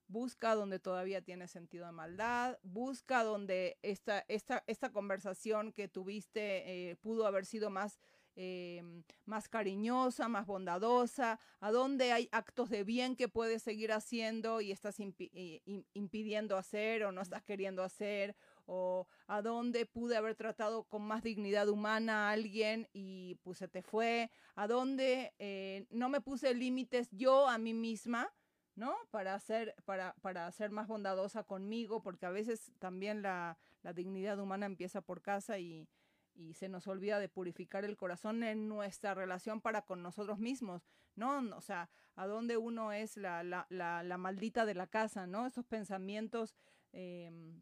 Busca 0.09 0.55
donde 0.55 0.79
todavía 0.79 1.21
tiene 1.21 1.49
sentido 1.49 1.85
de 1.85 1.93
maldad, 1.93 2.59
busca 2.63 3.23
donde 3.23 3.79
esta, 3.83 4.25
esta, 4.29 4.65
esta 4.67 4.91
conversación 4.91 5.73
que 5.73 5.87
tuviste 5.87 6.91
eh, 6.91 6.97
pudo 6.97 7.27
haber 7.27 7.45
sido 7.45 7.69
más 7.69 8.01
em, 8.35 9.03
más 9.27 9.49
cariñosa, 9.49 10.29
más 10.29 10.47
bondadosa, 10.47 11.41
a 11.61 11.71
dónde 11.73 12.13
hay 12.13 12.29
actos 12.31 12.71
de 12.71 12.85
bien 12.85 13.17
que 13.17 13.29
puedes 13.29 13.63
seguir 13.63 13.93
haciendo 13.93 14.61
y 14.61 14.71
estás 14.71 14.97
eh, 15.01 15.61
impidiendo 15.93 16.57
hacer 16.57 17.03
o 17.03 17.13
no 17.13 17.21
estás 17.21 17.43
queriendo 17.43 17.83
hacer, 17.83 18.37
o 18.65 19.09
a 19.27 19.43
dónde 19.43 19.87
pude 19.87 20.17
haber 20.17 20.37
tratado 20.37 20.85
con 20.85 21.03
más 21.03 21.23
dignidad 21.23 21.69
humana 21.69 22.29
a 22.29 22.33
alguien 22.33 22.89
y 22.93 23.35
pues 23.43 23.59
se 23.59 23.67
te 23.67 23.83
fue, 23.83 24.31
a 24.55 24.69
dónde 24.69 25.35
eh, 25.39 25.87
no 25.91 26.09
me 26.09 26.21
puse 26.21 26.55
límites 26.55 27.09
yo 27.11 27.49
a 27.49 27.59
mí 27.59 27.75
misma, 27.75 28.33
¿no? 28.79 28.97
Para 29.11 29.39
ser, 29.41 29.75
para, 29.85 30.15
para 30.23 30.51
ser 30.53 30.71
más 30.71 30.87
bondadosa 30.87 31.43
conmigo, 31.43 32.01
porque 32.01 32.27
a 32.27 32.31
veces 32.31 32.73
también 32.79 33.23
la, 33.23 33.59
la 33.83 33.93
dignidad 33.93 34.39
humana 34.39 34.67
empieza 34.67 35.01
por 35.01 35.21
casa 35.21 35.59
y, 35.59 35.89
y 36.33 36.55
se 36.55 36.69
nos 36.69 36.87
olvida 36.87 37.19
de 37.19 37.29
purificar 37.29 37.85
el 37.85 37.97
corazón 37.97 38.45
en 38.45 38.69
nuestra 38.69 39.15
relación 39.15 39.61
para 39.61 39.83
con 39.83 40.01
nosotros 40.01 40.39
mismos, 40.39 40.87
¿no? 41.17 41.41
O 41.57 41.61
sea, 41.61 41.91
a 42.15 42.29
dónde 42.29 42.57
uno 42.57 42.93
es 42.93 43.17
la, 43.17 43.43
la, 43.43 43.67
la, 43.69 44.05
la 44.05 44.17
maldita 44.17 44.65
de 44.65 44.75
la 44.75 44.87
casa, 44.87 45.27
¿no? 45.27 45.45
Esos 45.45 45.67
pensamientos 45.67 46.55
eh, 46.93 47.61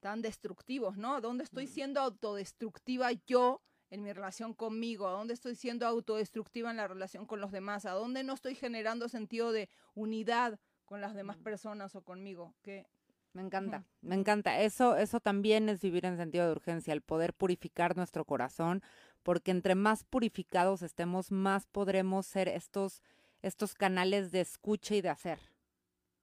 tan 0.00 0.22
destructivos, 0.22 0.96
¿no? 0.96 1.20
¿Dónde 1.20 1.44
estoy 1.44 1.66
siendo 1.66 2.00
autodestructiva 2.00 3.12
yo 3.26 3.62
en 3.92 4.02
mi 4.02 4.12
relación 4.12 4.54
conmigo? 4.54 5.06
¿A 5.06 5.12
dónde 5.12 5.34
estoy 5.34 5.54
siendo 5.54 5.86
autodestructiva 5.86 6.70
en 6.70 6.78
la 6.78 6.88
relación 6.88 7.26
con 7.26 7.40
los 7.40 7.52
demás? 7.52 7.84
¿A 7.84 7.92
dónde 7.92 8.24
no 8.24 8.32
estoy 8.32 8.54
generando 8.54 9.08
sentido 9.08 9.52
de 9.52 9.68
unidad 9.94 10.58
con 10.86 11.02
las 11.02 11.14
demás 11.14 11.38
mm. 11.38 11.42
personas 11.42 11.94
o 11.94 12.02
conmigo? 12.02 12.54
Que 12.62 12.86
me 13.34 13.42
encanta, 13.42 13.84
me 14.00 14.14
encanta. 14.14 14.60
Eso, 14.60 14.96
eso 14.96 15.20
también 15.20 15.68
es 15.68 15.82
vivir 15.82 16.06
en 16.06 16.16
sentido 16.16 16.46
de 16.46 16.52
urgencia, 16.52 16.94
el 16.94 17.02
poder 17.02 17.34
purificar 17.34 17.94
nuestro 17.94 18.24
corazón, 18.24 18.82
porque 19.22 19.50
entre 19.50 19.74
más 19.74 20.04
purificados 20.04 20.80
estemos, 20.80 21.30
más 21.30 21.66
podremos 21.66 22.26
ser 22.26 22.48
estos, 22.48 23.02
estos 23.42 23.74
canales 23.74 24.32
de 24.32 24.40
escucha 24.40 24.94
y 24.94 25.02
de 25.02 25.10
hacer. 25.10 25.38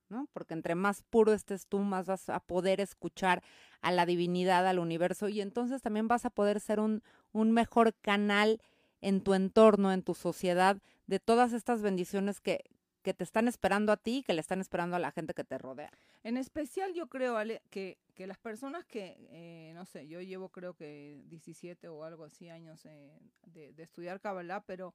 ¿No? 0.10 0.28
Porque 0.34 0.54
entre 0.54 0.76
más 0.76 1.04
puro 1.04 1.34
estés 1.34 1.68
tú, 1.68 1.80
más 1.80 2.08
vas 2.08 2.30
a 2.30 2.40
poder 2.40 2.82
escuchar 2.82 3.44
a 3.82 3.92
la 3.92 4.06
divinidad, 4.06 4.68
al 4.68 4.80
universo, 4.80 5.30
y 5.30 5.42
entonces 5.42 5.82
también 5.82 6.08
vas 6.08 6.26
a 6.26 6.30
poder 6.30 6.60
ser 6.60 6.80
un, 6.80 7.04
un 7.32 7.52
mejor 7.52 7.94
canal 7.96 8.62
en 9.02 9.22
tu 9.22 9.34
entorno, 9.34 9.92
en 9.92 10.04
tu 10.04 10.14
sociedad, 10.14 10.78
de 11.08 11.20
todas 11.20 11.54
estas 11.54 11.82
bendiciones 11.82 12.42
que, 12.42 12.64
que 13.02 13.14
te 13.14 13.24
están 13.24 13.48
esperando 13.48 13.92
a 13.92 13.98
ti 13.98 14.18
y 14.18 14.24
que 14.24 14.34
le 14.34 14.42
están 14.42 14.60
esperando 14.60 14.96
a 14.96 15.00
la 15.00 15.12
gente 15.12 15.34
que 15.34 15.44
te 15.44 15.58
rodea. 15.58 15.92
En 16.24 16.38
especial 16.38 16.94
yo 16.94 17.08
creo, 17.08 17.38
Ale, 17.38 17.62
que, 17.70 17.98
que 18.14 18.28
las 18.28 18.38
personas 18.38 18.86
que, 18.86 19.16
eh, 19.30 19.72
no 19.74 19.86
sé, 19.86 20.08
yo 20.08 20.22
llevo 20.22 20.50
creo 20.50 20.74
que 20.74 21.22
17 21.28 21.88
o 21.88 22.04
algo 22.04 22.26
así 22.26 22.50
años 22.50 22.86
eh, 22.86 23.18
de, 23.48 23.74
estudiar 23.82 24.20
Kabbalah, 24.20 24.62
pero, 24.66 24.94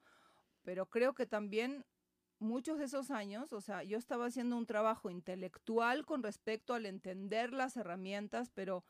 pero 0.62 0.86
creo 0.86 1.14
que 1.14 1.26
también 1.26 1.84
muchos 2.38 2.78
de 2.78 2.84
esos 2.84 3.10
años, 3.10 3.52
o 3.52 3.60
sea, 3.60 3.82
yo 3.82 3.98
estaba 3.98 4.26
haciendo 4.26 4.56
un 4.56 4.66
trabajo 4.66 5.10
intelectual 5.10 6.04
con 6.04 6.22
respecto 6.22 6.74
al 6.74 6.86
entender 6.86 7.52
las 7.52 7.76
herramientas, 7.76 8.50
pero 8.50 8.84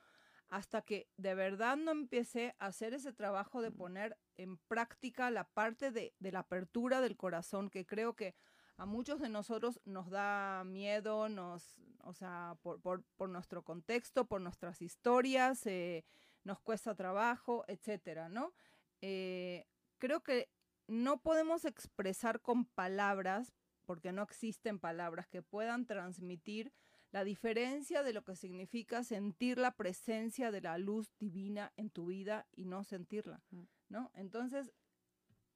hasta 0.48 0.82
que 0.82 1.08
de 1.16 1.34
verdad 1.34 1.76
no 1.76 1.90
empecé 1.90 2.54
a 2.58 2.66
hacer 2.66 2.94
ese 2.94 3.12
trabajo 3.12 3.62
de 3.62 3.70
poner 3.70 4.16
en 4.36 4.56
práctica 4.56 5.30
la 5.30 5.44
parte 5.44 5.90
de, 5.90 6.14
de 6.18 6.32
la 6.32 6.40
apertura 6.40 7.00
del 7.00 7.16
corazón, 7.16 7.70
que 7.70 7.86
creo 7.86 8.14
que 8.14 8.34
a 8.76 8.86
muchos 8.86 9.20
de 9.20 9.28
nosotros 9.28 9.80
nos 9.84 10.10
da 10.10 10.64
miedo, 10.64 11.28
nos, 11.28 11.76
o 12.02 12.12
sea, 12.12 12.56
por, 12.62 12.80
por, 12.80 13.04
por 13.16 13.28
nuestro 13.28 13.62
contexto, 13.62 14.26
por 14.26 14.40
nuestras 14.40 14.82
historias, 14.82 15.64
eh, 15.66 16.04
nos 16.42 16.60
cuesta 16.60 16.94
trabajo, 16.94 17.64
etcétera, 17.68 18.28
¿no? 18.28 18.52
Eh, 19.00 19.66
creo 19.98 20.22
que 20.22 20.50
no 20.86 21.20
podemos 21.20 21.64
expresar 21.64 22.40
con 22.40 22.64
palabras, 22.64 23.52
porque 23.84 24.12
no 24.12 24.22
existen 24.22 24.78
palabras 24.78 25.28
que 25.28 25.42
puedan 25.42 25.86
transmitir 25.86 26.72
la 27.14 27.22
diferencia 27.22 28.02
de 28.02 28.12
lo 28.12 28.24
que 28.24 28.34
significa 28.34 29.04
sentir 29.04 29.56
la 29.58 29.70
presencia 29.70 30.50
de 30.50 30.60
la 30.60 30.78
luz 30.78 31.12
divina 31.18 31.72
en 31.76 31.90
tu 31.90 32.06
vida 32.06 32.46
y 32.50 32.64
no 32.64 32.82
sentirla, 32.82 33.40
mm. 33.50 33.62
¿no? 33.88 34.10
Entonces, 34.14 34.72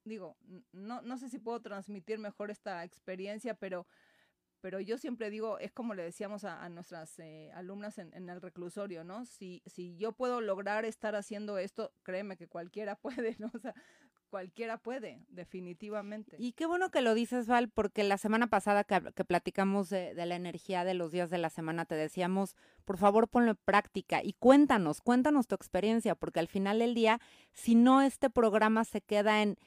digo, 0.04 0.36
no, 0.72 1.02
no 1.02 1.18
sé 1.18 1.28
si 1.28 1.40
puedo 1.40 1.60
transmitir 1.60 2.20
mejor 2.20 2.52
esta 2.52 2.84
experiencia, 2.84 3.54
pero, 3.54 3.88
pero 4.60 4.78
yo 4.78 4.98
siempre 4.98 5.30
digo, 5.30 5.58
es 5.58 5.72
como 5.72 5.94
le 5.94 6.04
decíamos 6.04 6.44
a, 6.44 6.68
nuestras 6.68 7.18
eh, 7.18 7.50
alumnas 7.52 7.98
en, 7.98 8.14
en, 8.14 8.28
el 8.28 8.40
reclusorio, 8.40 9.02
¿no? 9.02 9.24
Si, 9.24 9.60
si 9.66 9.96
yo 9.96 10.12
puedo 10.12 10.40
lograr 10.40 10.84
estar 10.84 11.16
haciendo 11.16 11.58
esto, 11.58 11.92
créeme 12.04 12.36
que 12.36 12.46
cualquiera 12.46 12.94
puede, 13.00 13.34
¿no? 13.40 13.50
O 13.52 13.58
sea, 13.58 13.74
cualquiera 14.28 14.78
puede, 14.78 15.20
definitivamente. 15.28 16.36
Y 16.38 16.52
qué 16.52 16.66
bueno 16.66 16.90
que 16.90 17.00
lo 17.00 17.14
dices, 17.14 17.46
Val, 17.46 17.68
porque 17.68 18.04
la 18.04 18.18
semana 18.18 18.46
pasada 18.48 18.84
que, 18.84 19.24
platicamos 19.24 19.88
de, 19.90 20.14
la 20.14 20.36
energía 20.36 20.84
de 20.84 20.94
los 20.94 21.12
días 21.12 21.30
de 21.30 21.38
la 21.38 21.50
semana, 21.50 21.84
te 21.84 21.94
decíamos, 21.94 22.56
por 22.84 22.98
favor, 22.98 23.28
ponlo 23.28 23.52
en 23.52 23.58
práctica 23.64 24.22
y 24.22 24.34
cuéntanos, 24.34 25.00
cuéntanos 25.00 25.46
tu 25.46 25.54
experiencia, 25.54 26.14
porque 26.14 26.40
al 26.40 26.48
final 26.48 26.78
del 26.78 26.94
día, 26.94 27.20
si 27.52 27.74
no 27.74 28.02
este 28.02 28.30
programa 28.30 28.84
se 28.84 29.00
queda 29.00 29.42
en 29.42 29.58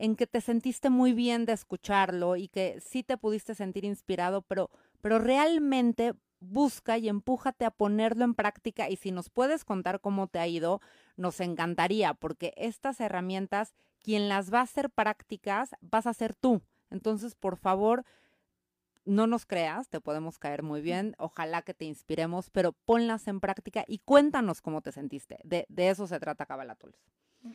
en 0.00 0.16
que 0.16 0.26
te 0.26 0.40
sentiste 0.40 0.88
muy 0.88 1.12
bien 1.12 1.44
de 1.44 1.52
escucharlo 1.52 2.36
y 2.36 2.48
que 2.48 2.80
sí 2.80 3.02
te 3.02 3.18
pudiste 3.18 3.54
sentir 3.54 3.84
inspirado, 3.84 4.40
pero, 4.40 4.70
pero 5.02 5.18
realmente 5.18 6.14
busca 6.40 6.96
y 6.96 7.08
empújate 7.08 7.66
a 7.66 7.70
ponerlo 7.70 8.24
en 8.24 8.34
práctica 8.34 8.88
y 8.88 8.96
si 8.96 9.12
nos 9.12 9.28
puedes 9.28 9.64
contar 9.64 10.00
cómo 10.00 10.26
te 10.26 10.38
ha 10.38 10.46
ido, 10.46 10.80
nos 11.16 11.38
encantaría, 11.40 12.14
porque 12.14 12.54
estas 12.56 12.98
herramientas 13.00 13.74
quien 14.02 14.28
las 14.28 14.52
va 14.52 14.60
a 14.60 14.62
hacer 14.62 14.90
prácticas 14.90 15.70
vas 15.80 16.06
a 16.06 16.14
ser 16.14 16.34
tú. 16.34 16.62
Entonces, 16.90 17.34
por 17.34 17.56
favor, 17.56 18.04
no 19.04 19.26
nos 19.26 19.46
creas, 19.46 19.88
te 19.88 20.00
podemos 20.00 20.38
caer 20.38 20.62
muy 20.62 20.80
bien, 20.80 21.14
ojalá 21.18 21.62
que 21.62 21.74
te 21.74 21.84
inspiremos, 21.84 22.50
pero 22.50 22.72
ponlas 22.72 23.26
en 23.28 23.40
práctica 23.40 23.84
y 23.86 23.98
cuéntanos 23.98 24.60
cómo 24.60 24.82
te 24.82 24.92
sentiste. 24.92 25.38
De, 25.44 25.66
eso 25.76 26.06
se 26.06 26.20
trata 26.20 26.46
Kabbalah 26.46 26.76
mm. 27.42 27.52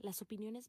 Las 0.00 0.20
opiniones 0.20 0.60